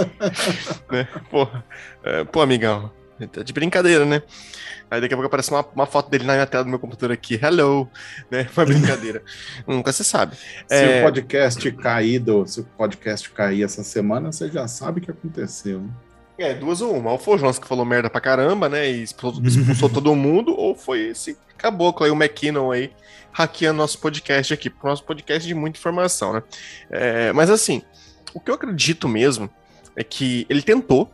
né? 0.91 1.07
Porra. 1.31 1.65
É, 2.03 2.25
pô, 2.25 2.41
amigão. 2.41 2.91
Tá 3.27 3.43
de 3.43 3.53
brincadeira, 3.53 4.05
né? 4.05 4.23
Aí 4.91 5.01
daqui 5.01 5.13
a 5.13 5.17
pouco 5.17 5.27
aparece 5.27 5.51
uma, 5.51 5.67
uma 5.75 5.87
foto 5.87 6.09
dele 6.09 6.25
na 6.25 6.35
minha 6.35 6.47
tela 6.47 6.65
do 6.65 6.71
meu 6.71 6.79
computador 6.79 7.13
aqui. 7.13 7.39
Hello! 7.43 7.89
Né? 8.31 8.49
Uma 8.57 8.65
brincadeira. 8.65 9.23
Nunca 9.67 9.93
se 9.93 10.05
sabe. 10.05 10.37
Se 10.37 10.75
é... 10.75 11.01
o 11.01 11.05
podcast 11.05 11.73
caído, 11.73 12.47
se 12.47 12.61
o 12.61 12.65
podcast 12.65 13.29
cair 13.31 13.65
essa 13.65 13.83
semana, 13.83 14.31
você 14.31 14.49
já 14.49 14.69
sabe 14.69 15.01
o 15.01 15.03
que 15.03 15.11
aconteceu. 15.11 15.85
É, 16.39 16.55
duas 16.55 16.81
ou 16.81 16.97
uma. 16.97 17.11
Ou 17.11 17.19
foi 17.19 17.35
o 17.35 17.39
Jonas 17.39 17.59
que 17.59 17.67
falou 17.67 17.85
merda 17.85 18.09
pra 18.09 18.21
caramba, 18.21 18.69
né? 18.69 18.89
E 18.89 19.03
expulsou, 19.03 19.45
expulsou 19.45 19.91
todo 19.91 20.15
mundo, 20.15 20.55
ou 20.57 20.75
foi 20.75 21.09
esse 21.09 21.37
caboclo 21.57 22.07
aí, 22.07 22.13
o 22.13 22.15
McKinnon 22.15 22.71
aí, 22.71 22.93
hackeando 23.33 23.79
nosso 23.79 23.99
podcast 23.99 24.55
aqui. 24.55 24.73
Nosso 24.83 25.03
podcast 25.03 25.47
de 25.47 25.55
muita 25.55 25.79
informação, 25.79 26.33
né? 26.33 26.43
É, 26.91 27.33
mas 27.33 27.51
assim, 27.51 27.83
o 28.33 28.39
que 28.39 28.51
eu 28.51 28.55
acredito 28.55 29.09
mesmo 29.09 29.51
é 29.97 30.05
que 30.05 30.47
ele 30.49 30.63
tentou 30.63 31.11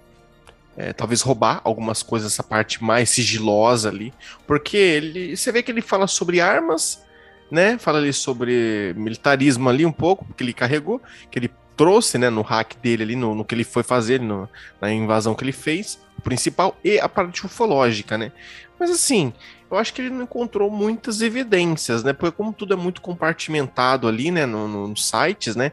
é, 0.77 0.93
talvez 0.93 1.21
roubar 1.21 1.61
algumas 1.65 2.03
coisas, 2.03 2.33
essa 2.33 2.43
parte 2.43 2.83
mais 2.83 3.11
sigilosa 3.11 3.89
ali, 3.89 4.13
porque 4.47 4.77
ele, 4.77 5.37
você 5.37 5.53
vê 5.53 5.63
que 5.63 5.71
ele 5.71 5.81
fala 5.81 6.07
sobre 6.07 6.41
armas, 6.41 7.05
né? 7.51 7.79
Fala 7.79 7.99
ali 7.99 8.13
sobre 8.13 8.95
militarismo 8.97 9.69
ali 9.69 9.87
um 9.87 9.93
pouco, 9.93 10.27
que 10.35 10.43
ele 10.43 10.53
carregou, 10.53 11.01
que 11.31 11.39
ele 11.39 11.51
trouxe, 11.77 12.19
né, 12.19 12.31
no 12.31 12.43
hack 12.43 12.77
dele 12.81 13.03
ali, 13.03 13.17
no, 13.17 13.35
no 13.35 13.45
que 13.45 13.55
ele 13.55 13.65
foi 13.65 13.83
fazer, 13.83 14.21
no, 14.21 14.49
na 14.81 14.93
invasão 14.93 15.35
que 15.35 15.43
ele 15.43 15.53
fez, 15.53 16.01
o 16.17 16.23
principal, 16.23 16.77
e 16.85 16.99
a 16.99 17.09
parte 17.09 17.45
ufológica, 17.45 18.17
né? 18.17 18.33
Mas 18.79 18.91
assim, 18.91 19.33
eu 19.71 19.77
acho 19.77 19.93
que 19.93 20.03
ele 20.03 20.11
não 20.11 20.23
encontrou 20.23 20.71
muitas 20.71 21.21
evidências, 21.21 22.05
né? 22.05 22.13
Porque 22.13 22.37
como 22.37 22.53
tudo 22.53 22.75
é 22.75 22.77
muito 22.77 23.01
compartimentado 23.01 24.07
ali, 24.07 24.31
né, 24.31 24.47
no, 24.47 24.69
no 24.69 24.89
nos 24.89 25.09
sites, 25.09 25.57
né? 25.57 25.73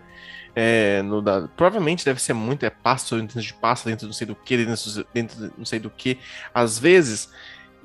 É, 0.55 1.01
no 1.01 1.21
da, 1.21 1.47
provavelmente 1.55 2.03
deve 2.03 2.21
ser 2.21 2.33
muito, 2.33 2.65
é 2.65 2.69
passo 2.69 3.15
dentro 3.15 3.39
de 3.39 3.53
passo, 3.53 3.85
dentro 3.85 4.01
de 4.01 4.07
não 4.07 4.13
sei 4.13 4.27
do 4.27 4.35
que, 4.35 4.57
dentro, 4.57 5.07
dentro 5.13 5.37
de 5.37 5.53
não 5.57 5.65
sei 5.65 5.79
do 5.79 5.89
que. 5.89 6.19
Às 6.53 6.77
vezes, 6.77 7.29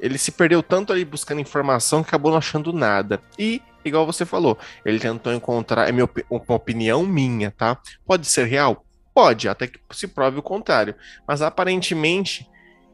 ele 0.01 0.19
se 0.19 0.33
perdeu 0.33 0.63
tanto 0.63 0.93
ali 0.93 1.05
buscando 1.05 1.41
informação 1.41 2.03
que 2.03 2.09
acabou 2.09 2.31
não 2.31 2.39
achando 2.39 2.73
nada. 2.73 3.21
E, 3.39 3.63
igual 3.85 4.05
você 4.05 4.25
falou, 4.25 4.59
ele 4.85 4.99
tentou 4.99 5.33
encontrar, 5.33 5.89
é 5.89 5.93
minha, 5.93 6.09
uma 6.29 6.57
opinião 6.57 7.05
minha, 7.07 7.51
tá? 7.51 7.79
Pode 8.05 8.27
ser 8.27 8.45
real? 8.45 8.85
Pode, 9.15 9.49
até 9.49 9.67
que 9.67 9.81
se 9.93 10.09
prove 10.09 10.39
o 10.39 10.43
contrário. 10.43 10.95
Mas 11.27 11.41
aparentemente 11.41 12.47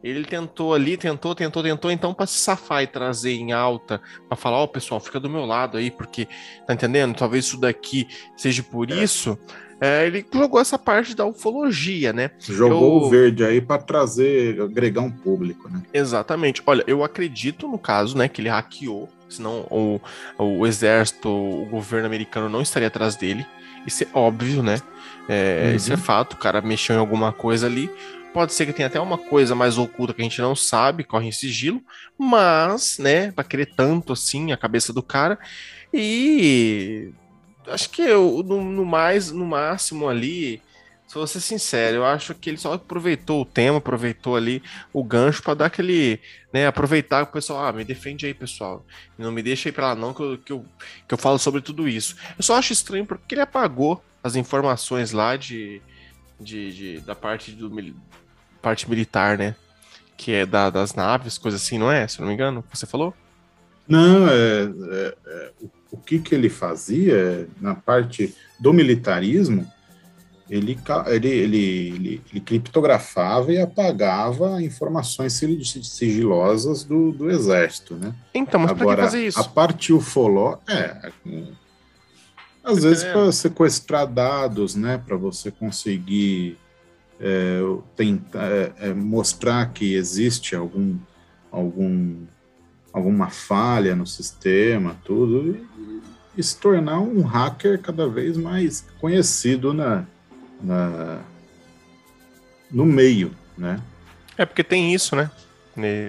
ele 0.03 0.25
tentou 0.25 0.73
ali, 0.73 0.97
tentou, 0.97 1.33
tentou, 1.33 1.63
tentou, 1.63 1.89
então 1.89 2.13
para 2.13 2.27
se 2.27 2.37
safar 2.37 2.83
e 2.83 2.87
trazer 2.87 3.31
em 3.31 3.53
alta, 3.53 4.01
para 4.27 4.35
falar, 4.35 4.57
ó, 4.57 4.63
oh, 4.63 4.67
pessoal, 4.67 4.99
fica 4.99 5.19
do 5.19 5.29
meu 5.29 5.45
lado 5.45 5.77
aí, 5.77 5.89
porque, 5.89 6.27
tá 6.67 6.73
entendendo? 6.73 7.15
Talvez 7.15 7.45
isso 7.45 7.57
daqui 7.57 8.07
seja 8.35 8.61
por 8.61 8.91
é. 8.91 8.95
isso. 8.95 9.37
É, 9.79 10.05
ele 10.05 10.25
jogou 10.33 10.61
essa 10.61 10.77
parte 10.77 11.15
da 11.15 11.25
ufologia, 11.25 12.13
né? 12.13 12.31
Jogou 12.39 13.01
eu... 13.01 13.07
o 13.07 13.09
verde 13.09 13.43
aí 13.43 13.59
para 13.59 13.81
trazer, 13.81 14.61
agregar 14.61 15.01
um 15.01 15.11
público, 15.11 15.69
né? 15.69 15.81
Exatamente. 15.93 16.61
Olha, 16.65 16.83
eu 16.87 17.03
acredito 17.03 17.67
no 17.67 17.77
caso, 17.77 18.17
né, 18.17 18.27
que 18.27 18.41
ele 18.41 18.49
hackeou, 18.49 19.09
senão 19.27 19.65
o, 19.69 19.99
o 20.37 20.67
exército, 20.67 21.29
o 21.29 21.65
governo 21.65 22.05
americano 22.05 22.47
não 22.49 22.61
estaria 22.61 22.87
atrás 22.87 23.15
dele. 23.15 23.45
Isso 23.85 24.03
é 24.03 24.07
óbvio, 24.13 24.63
né? 24.63 24.79
É, 25.27 25.67
uhum. 25.69 25.75
Isso 25.75 25.91
é 25.91 25.97
fato. 25.97 26.33
O 26.33 26.37
cara 26.37 26.61
mexeu 26.61 26.95
em 26.95 26.99
alguma 26.99 27.31
coisa 27.31 27.67
ali. 27.67 27.89
Pode 28.33 28.53
ser 28.53 28.65
que 28.65 28.73
tenha 28.73 28.87
até 28.87 28.99
uma 28.99 29.17
coisa 29.17 29.53
mais 29.53 29.77
oculta 29.77 30.13
que 30.13 30.21
a 30.21 30.23
gente 30.23 30.41
não 30.41 30.55
sabe, 30.55 31.03
corre 31.03 31.27
em 31.27 31.31
sigilo, 31.31 31.81
mas, 32.17 32.97
né, 32.97 33.31
pra 33.31 33.43
querer 33.43 33.67
tanto 33.75 34.13
assim 34.13 34.51
a 34.51 34.57
cabeça 34.57 34.91
do 34.91 35.03
cara. 35.03 35.37
E 35.93 37.11
acho 37.67 37.89
que 37.91 38.01
eu, 38.01 38.43
no, 38.43 38.63
no 38.63 38.85
mais, 38.85 39.31
no 39.31 39.45
máximo 39.45 40.09
ali, 40.09 40.61
se 41.07 41.13
vou 41.13 41.27
ser 41.27 41.41
sincero, 41.41 41.97
eu 41.97 42.05
acho 42.05 42.33
que 42.33 42.49
ele 42.49 42.57
só 42.57 42.73
aproveitou 42.73 43.43
o 43.43 43.45
tema, 43.45 43.77
aproveitou 43.77 44.35
ali 44.35 44.63
o 44.91 45.03
gancho 45.03 45.43
para 45.43 45.53
dar 45.53 45.65
aquele, 45.67 46.19
né, 46.51 46.65
aproveitar 46.65 47.21
o 47.21 47.27
pessoal, 47.27 47.67
ah, 47.67 47.71
me 47.71 47.83
defende 47.83 48.25
aí, 48.25 48.33
pessoal. 48.33 48.83
Não 49.15 49.31
me 49.31 49.43
deixa 49.43 49.69
aí 49.69 49.73
pra 49.73 49.89
lá 49.89 49.95
não 49.95 50.11
que 50.11 50.21
eu, 50.23 50.37
que 50.39 50.51
eu, 50.51 50.65
que 51.07 51.13
eu 51.13 51.17
falo 51.19 51.37
sobre 51.37 51.61
tudo 51.61 51.87
isso. 51.87 52.15
Eu 52.35 52.43
só 52.43 52.57
acho 52.57 52.73
estranho 52.73 53.05
porque 53.05 53.35
ele 53.35 53.41
apagou 53.41 54.03
as 54.23 54.35
informações 54.35 55.11
lá 55.11 55.35
de, 55.35 55.83
de, 56.39 56.73
de 56.73 56.99
da 57.01 57.13
parte 57.13 57.51
do, 57.51 57.69
parte 58.63 58.89
militar, 58.89 59.37
né? 59.37 59.55
Que 60.17 60.31
é 60.31 60.45
da, 60.45 60.69
das 60.69 60.95
naves, 60.95 61.37
coisa 61.37 61.57
assim, 61.57 61.77
não 61.77 61.91
é? 61.91 62.07
Se 62.07 62.19
não 62.21 62.27
me 62.27 62.33
engano, 62.33 62.63
você 62.73 62.87
falou? 62.87 63.13
Não, 63.87 64.27
é, 64.27 64.63
é, 64.91 65.15
é 65.27 65.51
o 65.91 65.97
que, 65.97 66.17
que 66.17 66.33
ele 66.33 66.49
fazia 66.49 67.47
na 67.61 67.75
parte 67.75 68.33
do 68.59 68.73
militarismo, 68.73 69.71
ele, 70.49 70.77
ele, 71.07 71.27
ele, 71.29 72.21
ele, 72.31 72.39
criptografava 72.41 73.51
e 73.51 73.59
apagava 73.59 74.61
informações 74.61 75.33
sigilosas 75.83 76.83
do, 76.83 77.11
do 77.11 77.29
exército, 77.29 77.95
né? 77.95 78.13
Então, 78.33 78.59
mas 78.59 78.73
para 78.73 78.95
que 78.95 79.01
fazer 79.01 79.27
isso? 79.27 79.39
A 79.39 79.43
parte 79.43 79.93
ufoló, 79.93 80.57
é, 80.67 81.11
às 82.63 82.83
vezes 82.83 83.03
para 83.03 83.31
sequestrar 83.31 84.07
dados, 84.07 84.75
né, 84.75 85.01
para 85.03 85.15
você 85.15 85.51
conseguir 85.51 86.57
é, 87.25 87.61
tentar 87.95 88.51
é, 88.51 88.73
é, 88.79 88.93
mostrar 88.93 89.71
que 89.71 89.95
existe 89.95 90.57
algum, 90.57 90.97
algum, 91.49 92.17
alguma 92.91 93.29
falha 93.29 93.95
no 93.95 94.05
sistema, 94.05 94.97
tudo, 95.05 95.55
e, 95.55 96.01
e, 96.37 96.43
se 96.43 96.57
tornar 96.57 96.99
um 96.99 97.21
hacker 97.21 97.79
cada 97.79 98.09
vez 98.09 98.35
mais 98.35 98.85
conhecido 98.99 99.73
na, 99.73 100.03
na 100.61 101.21
no 102.69 102.85
meio, 102.85 103.31
né? 103.57 103.79
É 104.37 104.45
porque 104.45 104.63
tem 104.63 104.93
isso, 104.93 105.15
né? 105.15 105.31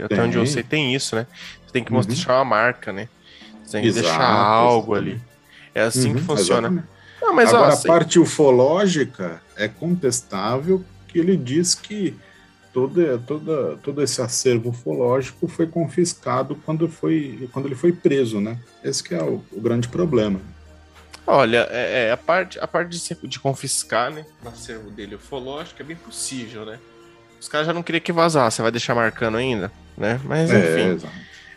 Até 0.04 0.16
tem. 0.16 0.24
onde 0.24 0.36
eu 0.36 0.46
sei 0.46 0.64
tem 0.64 0.96
isso, 0.96 1.14
né? 1.14 1.28
Você 1.64 1.72
tem 1.72 1.84
que 1.84 1.92
mostrar 1.92 2.34
uhum. 2.34 2.38
uma 2.40 2.44
marca, 2.44 2.92
né? 2.92 3.08
Você 3.62 3.72
tem 3.72 3.82
que 3.82 3.88
Exato, 3.88 4.06
deixar 4.08 4.32
algo 4.32 4.96
exatamente. 4.96 5.22
ali. 5.22 5.34
É 5.74 5.82
assim 5.82 6.08
uhum, 6.08 6.14
que 6.16 6.22
funciona. 6.22 6.88
Ah, 7.22 7.32
mas, 7.32 7.50
Agora, 7.50 7.74
ó, 7.74 7.78
a 7.78 7.82
parte 7.82 8.18
ufológica 8.18 9.40
é 9.56 9.68
contestável 9.68 10.84
que 11.14 11.20
ele 11.20 11.36
diz 11.36 11.76
que 11.76 12.12
todo, 12.72 13.18
todo, 13.20 13.78
todo 13.80 14.02
esse 14.02 14.20
acervo 14.20 14.70
ufológico 14.70 15.46
foi 15.46 15.68
confiscado 15.68 16.56
quando, 16.66 16.88
foi, 16.88 17.48
quando 17.52 17.66
ele 17.66 17.76
foi 17.76 17.92
preso, 17.92 18.40
né? 18.40 18.58
Esse 18.82 19.14
é 19.14 19.22
o, 19.22 19.40
o 19.52 19.60
grande 19.60 19.86
problema. 19.86 20.40
Olha, 21.24 21.68
é, 21.70 22.08
é, 22.08 22.12
a 22.12 22.16
parte, 22.16 22.58
a 22.58 22.66
parte 22.66 22.90
de, 22.90 23.28
de 23.28 23.38
confiscar, 23.38 24.10
né, 24.10 24.26
o 24.44 24.48
acervo 24.48 24.90
dele 24.90 25.14
ufológico 25.14 25.80
é 25.80 25.84
bem 25.84 25.96
possível, 25.96 26.66
né? 26.66 26.80
Os 27.40 27.48
caras 27.48 27.68
já 27.68 27.72
não 27.72 27.82
queriam 27.82 28.02
que 28.02 28.12
vazasse, 28.12 28.56
você 28.56 28.62
vai 28.62 28.72
deixar 28.72 28.94
marcando 28.94 29.36
ainda, 29.36 29.70
né? 29.96 30.20
Mas, 30.24 30.50
é, 30.50 30.92
enfim. 30.92 31.06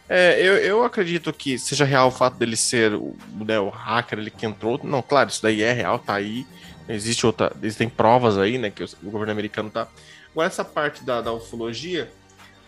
É, 0.07 0.39
eu, 0.39 0.55
eu 0.57 0.85
acredito 0.85 1.33
que 1.33 1.57
seja 1.57 1.83
real 1.83 2.09
o 2.09 2.11
fato 2.11 2.37
dele 2.37 2.55
ser 2.55 2.93
o, 2.93 3.15
né, 3.45 3.59
o 3.59 3.69
hacker 3.69 4.19
ele 4.19 4.29
que 4.29 4.45
entrou. 4.45 4.79
Não, 4.83 5.01
claro, 5.01 5.29
isso 5.29 5.41
daí 5.41 5.63
é 5.63 5.73
real, 5.73 5.97
tá 5.97 6.13
aí. 6.13 6.45
Existe 6.87 7.25
outra. 7.25 7.51
Existem 7.61 7.89
provas 7.89 8.37
aí, 8.37 8.57
né? 8.57 8.69
Que 8.69 8.83
o, 8.83 8.89
governo 9.03 9.31
americano 9.31 9.69
tá. 9.69 9.87
Agora, 10.31 10.47
essa 10.47 10.63
parte 10.63 11.03
da, 11.03 11.21
da 11.21 11.33
ufologia 11.33 12.11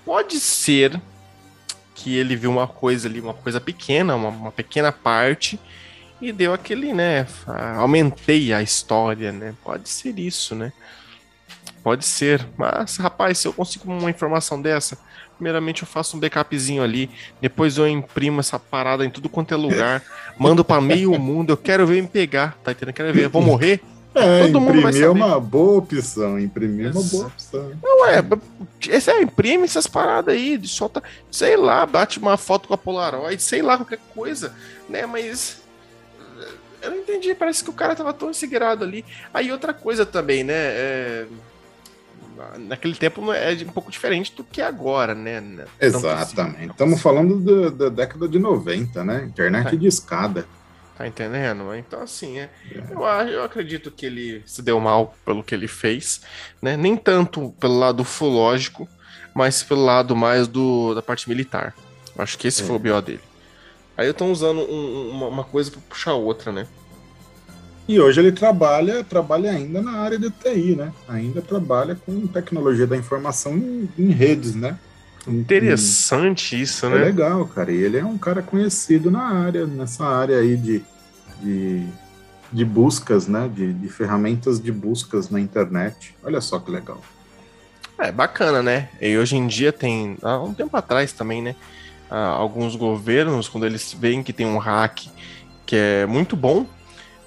pode 0.05 0.39
ser 0.39 0.99
que 1.95 2.15
ele 2.15 2.36
viu 2.36 2.49
uma 2.49 2.67
coisa 2.67 3.07
ali, 3.07 3.20
uma 3.20 3.34
coisa 3.34 3.59
pequena, 3.59 4.15
uma, 4.15 4.30
uma 4.30 4.51
pequena 4.51 4.91
parte, 4.91 5.59
e 6.22 6.32
deu 6.32 6.53
aquele, 6.53 6.93
né? 6.93 7.28
Aumentei 7.78 8.53
a 8.53 8.61
história, 8.61 9.32
né? 9.32 9.53
Pode 9.63 9.88
ser 9.89 10.17
isso, 10.17 10.55
né? 10.55 10.74
Pode 11.84 12.05
ser. 12.05 12.45
Mas, 12.57 12.97
rapaz, 12.97 13.38
se 13.38 13.47
eu 13.47 13.53
consigo 13.53 13.91
uma 13.91 14.09
informação 14.09 14.61
dessa, 14.61 14.97
primeiramente 15.38 15.84
eu 15.84 15.88
faço 15.88 16.17
um 16.17 16.20
backupzinho 16.20 16.84
ali, 16.84 17.09
depois 17.41 17.78
eu 17.78 17.88
imprimo 17.88 18.41
essa 18.41 18.59
parada 18.59 19.05
em 19.05 19.09
tudo 19.09 19.30
quanto 19.30 19.53
é 19.53 19.57
lugar, 19.57 20.03
mando 20.38 20.63
para 20.65 20.82
meio 20.82 21.17
mundo, 21.17 21.51
eu 21.53 21.57
quero 21.57 21.88
ver 21.88 22.01
me 22.01 22.07
pegar, 22.07 22.57
tá 22.63 22.72
entendendo? 22.72 22.95
Quero 22.95 23.13
ver, 23.13 23.26
eu 23.26 23.30
vou 23.30 23.41
morrer? 23.41 23.82
É, 24.20 24.47
Todo 24.47 24.61
mundo 24.61 24.82
vai 24.82 24.93
saber. 24.93 25.05
é 25.05 25.09
uma 25.09 25.39
boa 25.39 25.78
opção. 25.80 26.39
Imprimir 26.39 26.88
é 26.88 26.91
uma 26.91 27.03
boa 27.03 27.28
opção. 27.28 27.72
Não, 27.82 28.05
é. 28.07 28.24
Esse 28.88 29.11
é, 29.11 29.22
imprime 29.22 29.65
essas 29.65 29.88
paradas 29.88 30.34
aí, 30.34 30.59
solta, 30.67 31.03
sei 31.32 31.57
lá, 31.57 31.86
bate 31.86 32.20
uma 32.20 32.38
foto 32.38 32.67
com 32.67 32.74
a 32.74 32.78
Polaroid, 32.78 33.41
sei 33.41 33.61
lá, 33.61 33.78
qualquer 33.78 33.99
coisa, 34.13 34.53
né? 34.88 35.05
Mas. 35.05 35.57
Eu 36.82 36.91
não 36.91 36.97
entendi, 36.97 37.36
parece 37.36 37.61
que 37.61 37.70
o 37.70 37.74
cara 37.74 37.93
tava 37.93 38.13
tão 38.13 38.34
segurado 38.34 38.86
ali. 38.86 39.03
Aí 39.34 39.51
outra 39.51 39.74
coisa 39.74 40.05
também, 40.05 40.45
né? 40.45 40.53
É, 40.55 41.26
naquele 42.57 42.95
tempo 42.95 43.32
é 43.34 43.53
um 43.53 43.72
pouco 43.72 43.91
diferente 43.91 44.34
do 44.36 44.43
que 44.43 44.61
agora, 44.61 45.13
né? 45.13 45.43
Exatamente. 45.80 46.72
Estamos 46.72 47.01
falando 47.01 47.38
do, 47.38 47.72
da 47.72 47.89
década 47.89 48.28
de 48.28 48.39
90, 48.39 49.03
né? 49.03 49.26
Internet 49.26 49.74
é. 49.74 49.78
de 49.78 49.88
escada. 49.88 50.45
Tá 51.00 51.08
entendendo? 51.08 51.74
Então, 51.76 52.02
assim, 52.02 52.39
é, 52.39 52.50
é. 52.76 52.84
Eu, 52.91 53.30
eu 53.30 53.43
acredito 53.45 53.89
que 53.89 54.06
ele 54.06 54.43
se 54.45 54.62
deu 54.62 54.82
mal 54.82 55.16
pelo 55.24 55.41
que 55.41 55.56
ele 55.56 55.66
fez, 55.66 56.20
né? 56.62 56.76
Nem 56.76 56.97
tanto 56.97 57.56
pelo 57.58 57.80
lado 57.80 58.02
ufológico, 58.02 58.86
mas 59.34 59.64
pelo 59.64 59.86
lado 59.86 60.14
mais 60.14 60.45
do, 60.45 60.93
da 60.93 61.02
parte 61.02 61.30
militar. 61.30 61.74
Acho 62.18 62.38
que 62.38 62.50
esse 62.50 62.64
é. 62.64 62.66
foi 62.66 62.76
o 62.76 62.80
BO 62.80 63.02
dele. 63.02 63.22
Aí 63.95 64.08
eu 64.08 64.14
tô 64.14 64.26
usando 64.26 64.60
um, 64.60 65.12
uma, 65.12 65.28
uma 65.28 65.43
coisa 65.45 65.72
para 65.72 65.80
puxar 65.88 66.16
outra, 66.16 66.52
né? 66.52 66.68
E 67.88 67.97
hoje 67.97 68.20
ele 68.20 68.34
trabalha, 68.34 69.02
trabalha 69.02 69.52
ainda 69.52 69.82
na 69.82 70.00
área 70.00 70.20
de 70.20 70.30
TI, 70.30 70.76
né? 70.76 70.91
Ainda 71.08 71.41
trabalha 71.41 71.95
com 71.95 72.28
tecnologia 72.28 72.86
da 72.86 72.97
informação 72.97 73.54
em, 73.56 73.89
em 73.97 74.10
redes, 74.10 74.54
né? 74.54 74.78
Interessante 75.30 76.59
isso, 76.59 76.86
é 76.86 76.89
né? 76.89 76.95
É 76.97 77.05
legal, 77.05 77.45
cara. 77.47 77.71
E 77.71 77.77
ele 77.77 77.97
é 77.97 78.05
um 78.05 78.17
cara 78.17 78.41
conhecido 78.41 79.09
na 79.11 79.23
área, 79.23 79.65
nessa 79.65 80.05
área 80.05 80.39
aí 80.39 80.57
de, 80.57 80.84
de, 81.41 81.86
de 82.51 82.65
buscas, 82.65 83.27
né? 83.27 83.49
De, 83.53 83.73
de 83.73 83.88
ferramentas 83.89 84.59
de 84.59 84.71
buscas 84.71 85.30
na 85.30 85.39
internet. 85.39 86.15
Olha 86.23 86.41
só 86.41 86.59
que 86.59 86.71
legal. 86.71 87.01
É 87.97 88.11
bacana, 88.11 88.63
né? 88.63 88.89
E 89.01 89.17
hoje 89.17 89.36
em 89.36 89.45
dia 89.45 89.73
tem, 89.73 90.17
há 90.21 90.39
um 90.39 90.53
tempo 90.53 90.75
atrás 90.77 91.11
também, 91.11 91.41
né? 91.41 91.55
Alguns 92.09 92.75
governos, 92.75 93.47
quando 93.47 93.65
eles 93.65 93.93
veem 93.93 94.23
que 94.23 94.34
tem 94.34 94.45
um 94.45 94.57
hack 94.57 95.07
que 95.65 95.75
é 95.75 96.05
muito 96.05 96.36
bom, 96.36 96.65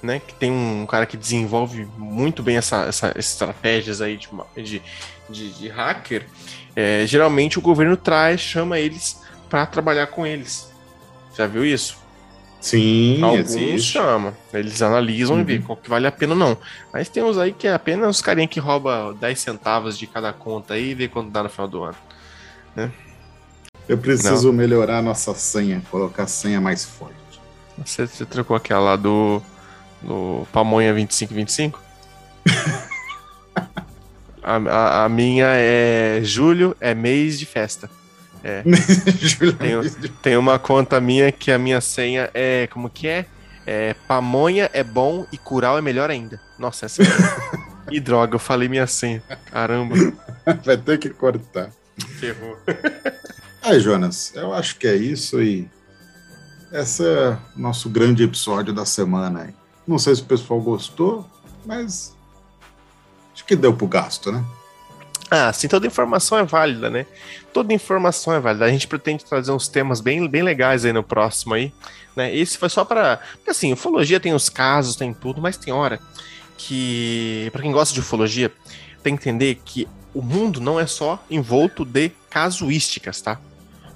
né? 0.03 0.21
Que 0.27 0.35
tem 0.35 0.51
um 0.51 0.85
cara 0.87 1.07
que 1.07 1.17
desenvolve 1.17 1.87
muito 1.97 2.43
bem 2.43 2.57
essa, 2.57 2.87
essa 2.87 3.13
estratégias 3.17 4.01
aí 4.01 4.17
de, 4.17 4.29
de, 4.57 4.83
de, 5.29 5.53
de 5.53 5.69
hacker, 5.69 6.27
é, 6.75 7.05
geralmente 7.07 7.59
o 7.59 7.63
governo 7.63 7.97
traz, 7.97 8.41
chama 8.41 8.79
eles 8.79 9.21
para 9.49 9.67
trabalhar 9.67 10.07
com 10.07 10.27
eles. 10.27 10.71
Já 11.37 11.47
viu 11.47 11.65
isso? 11.65 12.03
Sim, 12.61 13.21
Alguns 13.23 13.57
existe. 13.57 13.93
chamam. 13.95 14.33
Eles 14.55 14.81
analisam 14.83 15.37
uhum. 15.37 15.43
e 15.43 15.45
vêem 15.45 15.61
qual 15.61 15.77
que 15.77 15.91
vale 15.91 16.07
a 16.07 16.13
pena 16.13 16.33
ou 16.33 16.39
não. 16.39 16.57
Mas 16.93 17.09
tem 17.09 17.23
uns 17.23 17.37
aí 17.37 17.53
que 17.53 17.67
é 17.67 17.75
apenas 17.75 18.17
os 18.17 18.23
carinha 18.23 18.47
que 18.47 18.61
rouba 18.61 19.17
10 19.21 19.39
centavos 19.39 19.99
de 19.99 20.07
cada 20.07 20.33
conta 20.33 20.75
aí 20.75 20.91
e 20.91 20.95
vê 20.95 21.09
quanto 21.09 21.31
dá 21.31 21.43
no 21.43 21.49
final 21.49 21.67
do 21.67 21.83
ano. 21.83 21.97
Né? 22.77 22.91
Eu 23.89 23.99
preciso 23.99 24.47
não. 24.47 24.55
melhorar 24.55 24.99
a 24.99 25.03
nossa 25.03 25.35
senha, 25.35 25.83
colocar 25.91 26.23
a 26.23 26.29
senha 26.29 26.61
mais 26.61 26.85
forte. 26.85 27.17
Você, 27.85 28.07
você 28.07 28.25
trocou 28.25 28.57
aquela 28.57 28.95
do, 28.95 29.43
do 30.01 30.47
Pamonha 30.53 30.93
2525? 30.93 31.83
A, 34.43 34.57
a, 34.57 35.05
a, 35.05 35.09
minha 35.09 35.47
é 35.49 36.21
julho, 36.23 36.77
é 36.81 36.95
mês 36.95 37.39
de 37.39 37.47
festa. 37.47 37.89
É. 38.43 38.63
tem, 39.59 40.11
tem 40.23 40.37
uma 40.37 40.59
conta 40.59 41.01
minha 41.01 41.31
que 41.31 41.53
a 41.53 41.59
minha 41.59 41.81
senha 41.81 42.29
é. 42.35 42.67
Como 42.67 42.91
que 42.91 43.07
é? 43.07 43.27
É 43.65 43.95
pamonha 44.09 44.69
é 44.73 44.83
bom 44.83 45.25
e 45.33 45.39
cural 45.39 45.79
é 45.79 45.81
melhor 45.81 46.11
ainda. 46.11 46.41
Nossa, 46.59 46.87
essa. 46.87 47.03
e 47.91 48.01
droga, 48.01 48.35
eu 48.35 48.41
falei 48.41 48.69
minha 48.69 48.87
senha. 48.87 49.23
Caramba. 49.47 49.95
Vai 50.65 50.77
ter 50.77 50.99
que 50.99 51.11
cortar. 51.11 51.71
Ferrou. 52.19 52.59
Aí, 53.63 53.79
Jonas, 53.79 54.33
eu 54.35 54.53
acho 54.53 54.77
que 54.77 54.89
é 54.89 54.97
isso 54.97 55.41
e 55.41 55.71
esse 56.73 57.07
é 57.07 57.39
o 57.55 57.61
nosso 57.61 57.89
grande 57.91 58.25
episódio 58.25 58.73
da 58.73 58.85
semana. 58.85 59.55
Não 59.87 59.99
sei 59.99 60.15
se 60.15 60.23
o 60.23 60.25
pessoal 60.25 60.61
gostou, 60.61 61.29
mas 61.67 62.12
Acho 63.35 63.45
que 63.45 63.57
deu 63.57 63.73
pro 63.75 63.87
gasto, 63.87 64.31
né? 64.31 64.45
Ah, 65.31 65.51
sim, 65.53 65.67
toda 65.67 65.87
informação 65.87 66.39
é 66.39 66.45
válida, 66.45 66.91
né? 66.91 67.07
Toda 67.55 67.73
informação 67.73 68.35
é 68.35 68.41
válida. 68.41 68.67
A 68.67 68.69
gente 68.69 68.87
pretende 68.87 69.25
trazer 69.25 69.51
uns 69.51 69.67
temas 69.67 70.01
bem, 70.01 70.29
bem 70.29 70.43
legais 70.43 70.85
aí 70.85 70.93
no 70.93 71.03
próximo 71.03 71.55
aí, 71.55 71.73
né? 72.15 72.35
Esse 72.35 72.59
foi 72.59 72.69
só 72.69 72.85
para, 72.85 73.19
assim, 73.49 73.73
ufologia 73.73 74.21
tem 74.21 74.35
os 74.35 74.51
casos, 74.51 74.95
tem 74.95 75.15
tudo, 75.15 75.41
mas 75.41 75.57
tem 75.57 75.73
hora 75.73 75.99
que 76.59 77.49
para 77.51 77.63
quem 77.63 77.73
gosta 77.73 77.95
de 77.95 78.01
ufologia, 78.01 78.53
tem 79.03 79.17
que 79.17 79.29
entender 79.29 79.61
que 79.65 79.89
o 80.15 80.21
mundo 80.21 80.61
não 80.61 80.79
é 80.79 80.87
só 80.87 81.23
envolto 81.31 81.85
de 81.85 82.11
casuísticas, 82.29 83.21
tá? 83.23 83.41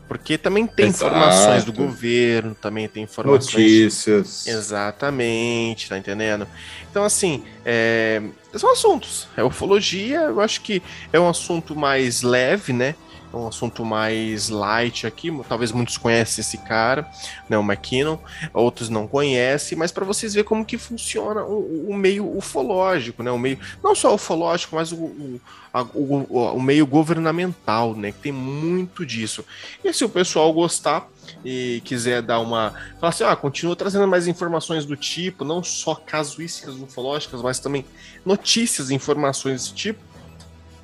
Porque 0.08 0.38
também 0.38 0.66
tem 0.66 0.86
Exato. 0.86 1.06
informações 1.06 1.64
do 1.64 1.72
governo, 1.72 2.54
também 2.54 2.86
tem 2.88 3.02
informações. 3.02 3.52
Notícias. 3.52 4.46
Exatamente, 4.46 5.88
tá 5.88 5.98
entendendo? 5.98 6.46
Então, 6.88 7.04
assim, 7.04 7.42
é... 7.64 8.22
são 8.54 8.70
assuntos. 8.72 9.26
É 9.36 9.42
ufologia, 9.42 10.20
eu 10.20 10.40
acho 10.40 10.60
que 10.60 10.80
é 11.12 11.18
um 11.18 11.28
assunto 11.28 11.74
mais 11.74 12.22
leve, 12.22 12.72
né? 12.72 12.94
Um 13.36 13.48
assunto 13.48 13.84
mais 13.84 14.48
light 14.48 15.06
aqui. 15.06 15.30
Talvez 15.48 15.72
muitos 15.72 15.96
conhecem 15.96 16.42
esse 16.42 16.58
cara, 16.58 17.08
né, 17.48 17.56
o 17.58 17.62
McKinnon, 17.62 18.18
outros 18.52 18.88
não 18.88 19.06
conhecem, 19.06 19.76
mas 19.76 19.92
para 19.92 20.04
vocês 20.04 20.34
verem 20.34 20.48
como 20.48 20.64
que 20.64 20.78
funciona 20.78 21.44
o, 21.44 21.90
o, 21.90 21.94
meio 21.94 22.36
ufológico, 22.36 23.22
né? 23.22 23.30
O 23.30 23.38
meio 23.38 23.58
não 23.82 23.94
só 23.94 24.14
ufológico, 24.14 24.76
mas 24.76 24.92
o, 24.92 24.96
o, 24.96 25.40
a, 25.72 25.82
o, 25.82 26.60
meio 26.60 26.86
governamental, 26.86 27.94
né? 27.94 28.12
Que 28.12 28.18
tem 28.18 28.32
muito 28.32 29.04
disso. 29.04 29.44
E 29.84 29.92
se 29.92 30.04
o 30.04 30.08
pessoal 30.08 30.52
gostar 30.52 31.08
e 31.44 31.82
quiser 31.84 32.22
dar 32.22 32.40
uma. 32.40 32.72
Falar 33.00 33.10
assim, 33.10 33.24
ah, 33.24 33.36
continua 33.36 33.76
trazendo 33.76 34.06
mais 34.06 34.26
informações 34.26 34.84
do 34.84 34.96
tipo, 34.96 35.44
não 35.44 35.62
só 35.62 35.94
casuísticas 35.94 36.74
ufológicas, 36.76 37.42
mas 37.42 37.58
também 37.58 37.84
notícias 38.24 38.90
informações 38.90 39.62
desse 39.62 39.74
tipo. 39.74 40.15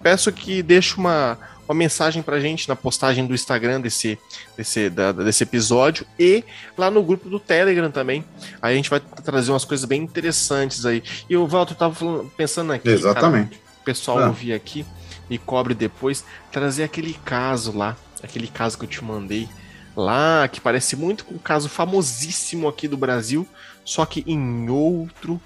Peço 0.03 0.33
que 0.33 0.63
deixe 0.63 0.97
uma, 0.97 1.39
uma 1.69 1.75
mensagem 1.75 2.23
pra 2.23 2.41
gente 2.41 2.69
na 2.69 2.75
postagem 2.75 3.27
do 3.27 3.35
Instagram 3.35 3.81
desse, 3.81 4.19
desse, 4.57 4.91
da, 4.91 5.13
desse 5.13 5.43
episódio 5.43 6.07
e 6.19 6.45
lá 6.77 6.91
no 6.91 7.03
grupo 7.03 7.29
do 7.29 7.39
Telegram 7.39 7.91
também. 7.91 8.25
Aí 8.61 8.75
a 8.75 8.77
gente 8.77 8.91
vai 8.91 9.01
trazer 9.01 9.53
umas 9.53 9.65
coisas 9.65 9.85
bem 9.85 10.03
interessantes 10.03 10.85
aí. 10.85 11.03
E 11.29 11.37
o 11.37 11.47
Walter 11.47 11.75
tava 11.75 11.95
falando, 11.95 12.31
pensando 12.37 12.73
aqui. 12.73 12.89
Exatamente. 12.89 13.51
Cara, 13.51 13.63
o 13.81 13.85
pessoal 13.85 14.19
ah. 14.19 14.27
ouvir 14.27 14.53
aqui 14.53 14.85
e 15.31 15.39
cobre 15.39 15.75
depois, 15.75 16.25
trazer 16.51 16.85
aquele 16.85 17.15
caso 17.25 17.77
lá, 17.77 17.97
aquele 18.23 18.49
caso 18.49 18.77
que 18.77 18.85
eu 18.85 18.89
te 18.89 19.03
mandei 19.03 19.49
lá, 19.97 20.49
que 20.49 20.61
parece 20.61 20.97
muito 20.97 21.25
com 21.25 21.35
um 21.35 21.39
caso 21.39 21.69
famosíssimo 21.69 22.69
aqui 22.69 22.89
do 22.89 22.97
Brasil, 22.97 23.47
só 23.85 24.05
que 24.05 24.25
em 24.27 24.69
outro 24.69 25.41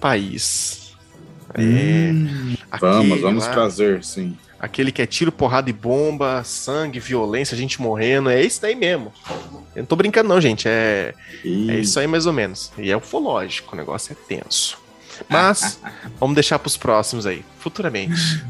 país. 0.00 0.87
Hum, 1.56 2.54
é, 2.70 2.78
vamos, 2.78 3.20
vamos 3.20 3.46
lá, 3.46 3.52
trazer, 3.52 4.02
sim. 4.04 4.36
Aquele 4.60 4.90
que 4.90 5.00
é 5.00 5.06
tiro, 5.06 5.30
porrada 5.30 5.70
e 5.70 5.72
bomba, 5.72 6.42
sangue, 6.44 6.98
violência, 6.98 7.56
gente 7.56 7.80
morrendo. 7.80 8.28
É 8.28 8.42
isso 8.42 8.60
daí 8.60 8.74
mesmo. 8.74 9.12
Eu 9.74 9.82
não 9.82 9.86
tô 9.86 9.94
brincando, 9.94 10.28
não, 10.28 10.40
gente. 10.40 10.66
É, 10.68 11.14
é 11.44 11.78
isso 11.78 11.98
aí 12.00 12.08
mais 12.08 12.26
ou 12.26 12.32
menos. 12.32 12.72
E 12.76 12.90
é 12.90 12.96
ufológico, 12.96 13.74
o 13.74 13.78
negócio 13.78 14.12
é 14.12 14.16
tenso. 14.26 14.76
Mas 15.28 15.78
vamos 16.18 16.34
deixar 16.34 16.58
pros 16.58 16.76
próximos 16.76 17.24
aí, 17.24 17.44
futuramente. 17.60 18.44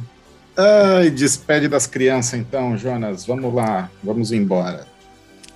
Ai, 0.56 1.10
despede 1.10 1.68
das 1.68 1.86
crianças 1.86 2.40
então, 2.40 2.76
Jonas. 2.76 3.26
Vamos 3.26 3.54
lá, 3.54 3.90
vamos 4.02 4.32
embora. 4.32 4.86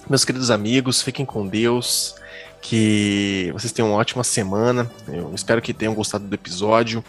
Meus 0.08 0.24
queridos 0.24 0.50
amigos, 0.50 1.00
fiquem 1.00 1.24
com 1.24 1.46
Deus. 1.46 2.14
Que 2.62 3.50
vocês 3.52 3.72
tenham 3.72 3.90
uma 3.90 3.98
ótima 3.98 4.24
semana. 4.24 4.90
Eu 5.08 5.32
espero 5.34 5.60
que 5.60 5.74
tenham 5.74 5.94
gostado 5.94 6.24
do 6.26 6.34
episódio. 6.34 7.04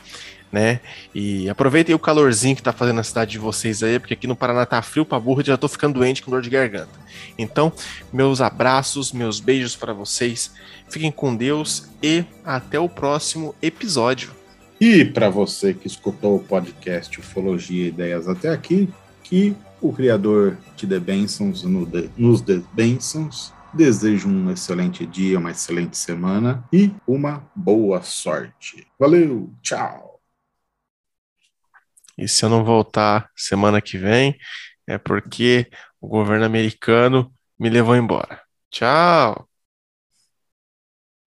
né? 0.54 0.82
E 1.16 1.50
aproveitem 1.50 1.96
o 1.96 2.00
calorzinho 2.00 2.56
que 2.56 2.62
tá 2.62 2.72
fazendo 2.72 2.98
na 2.98 3.04
cidade 3.04 3.32
de 3.32 3.40
vocês 3.40 3.82
aí, 3.82 3.98
porque 3.98 4.14
aqui 4.14 4.28
no 4.28 4.36
Paraná 4.36 4.64
tá 4.68 4.80
frio 4.84 5.04
pra 5.04 5.20
burro 5.20 5.42
e 5.42 5.46
já 5.46 5.58
tô 5.58 5.68
ficando 5.68 5.96
doente 5.96 6.22
com 6.22 6.30
dor 6.30 6.44
de 6.44 6.50
garganta. 6.50 6.92
Então, 7.40 7.74
meus 8.14 8.40
abraços, 8.40 9.12
meus 9.12 9.40
beijos 9.40 9.76
para 9.76 9.94
vocês. 9.94 10.52
Fiquem 10.88 11.12
com 11.12 11.36
Deus 11.36 11.90
e 12.04 12.24
até 12.46 12.80
o 12.80 12.88
próximo 12.88 13.56
episódio. 13.64 14.32
E 14.80 15.04
para 15.04 15.28
você 15.28 15.74
que 15.74 15.88
escutou 15.88 16.36
o 16.36 16.44
podcast 16.44 17.20
Ufologia 17.20 17.86
e 17.86 17.88
Ideias 17.88 18.28
até 18.28 18.50
aqui, 18.50 18.88
que 19.24 19.56
o 19.82 19.92
Criador 19.92 20.58
te 20.76 20.86
dê 20.86 21.00
bênçãos, 21.00 21.64
nos 22.16 22.42
dê 22.42 22.62
bênçãos 22.74 23.52
Desejo 23.74 24.30
um 24.30 24.52
excelente 24.52 25.06
dia, 25.06 25.40
uma 25.40 25.50
excelente 25.50 25.98
semana 25.98 26.64
e 26.72 26.94
uma 27.08 27.50
boa 27.56 28.04
sorte. 28.04 28.88
Valeu, 29.00 29.52
tchau. 29.62 30.22
E 32.16 32.28
se 32.28 32.46
eu 32.46 32.50
não 32.50 32.64
voltar 32.64 33.30
semana 33.36 33.82
que 33.82 33.98
vem, 33.98 34.38
é 34.86 35.00
porque 35.00 35.70
o 36.00 36.08
governo 36.08 36.46
americano 36.46 37.34
me 37.60 37.70
levou 37.70 37.96
embora. 37.96 38.42
Tchau. 38.70 39.50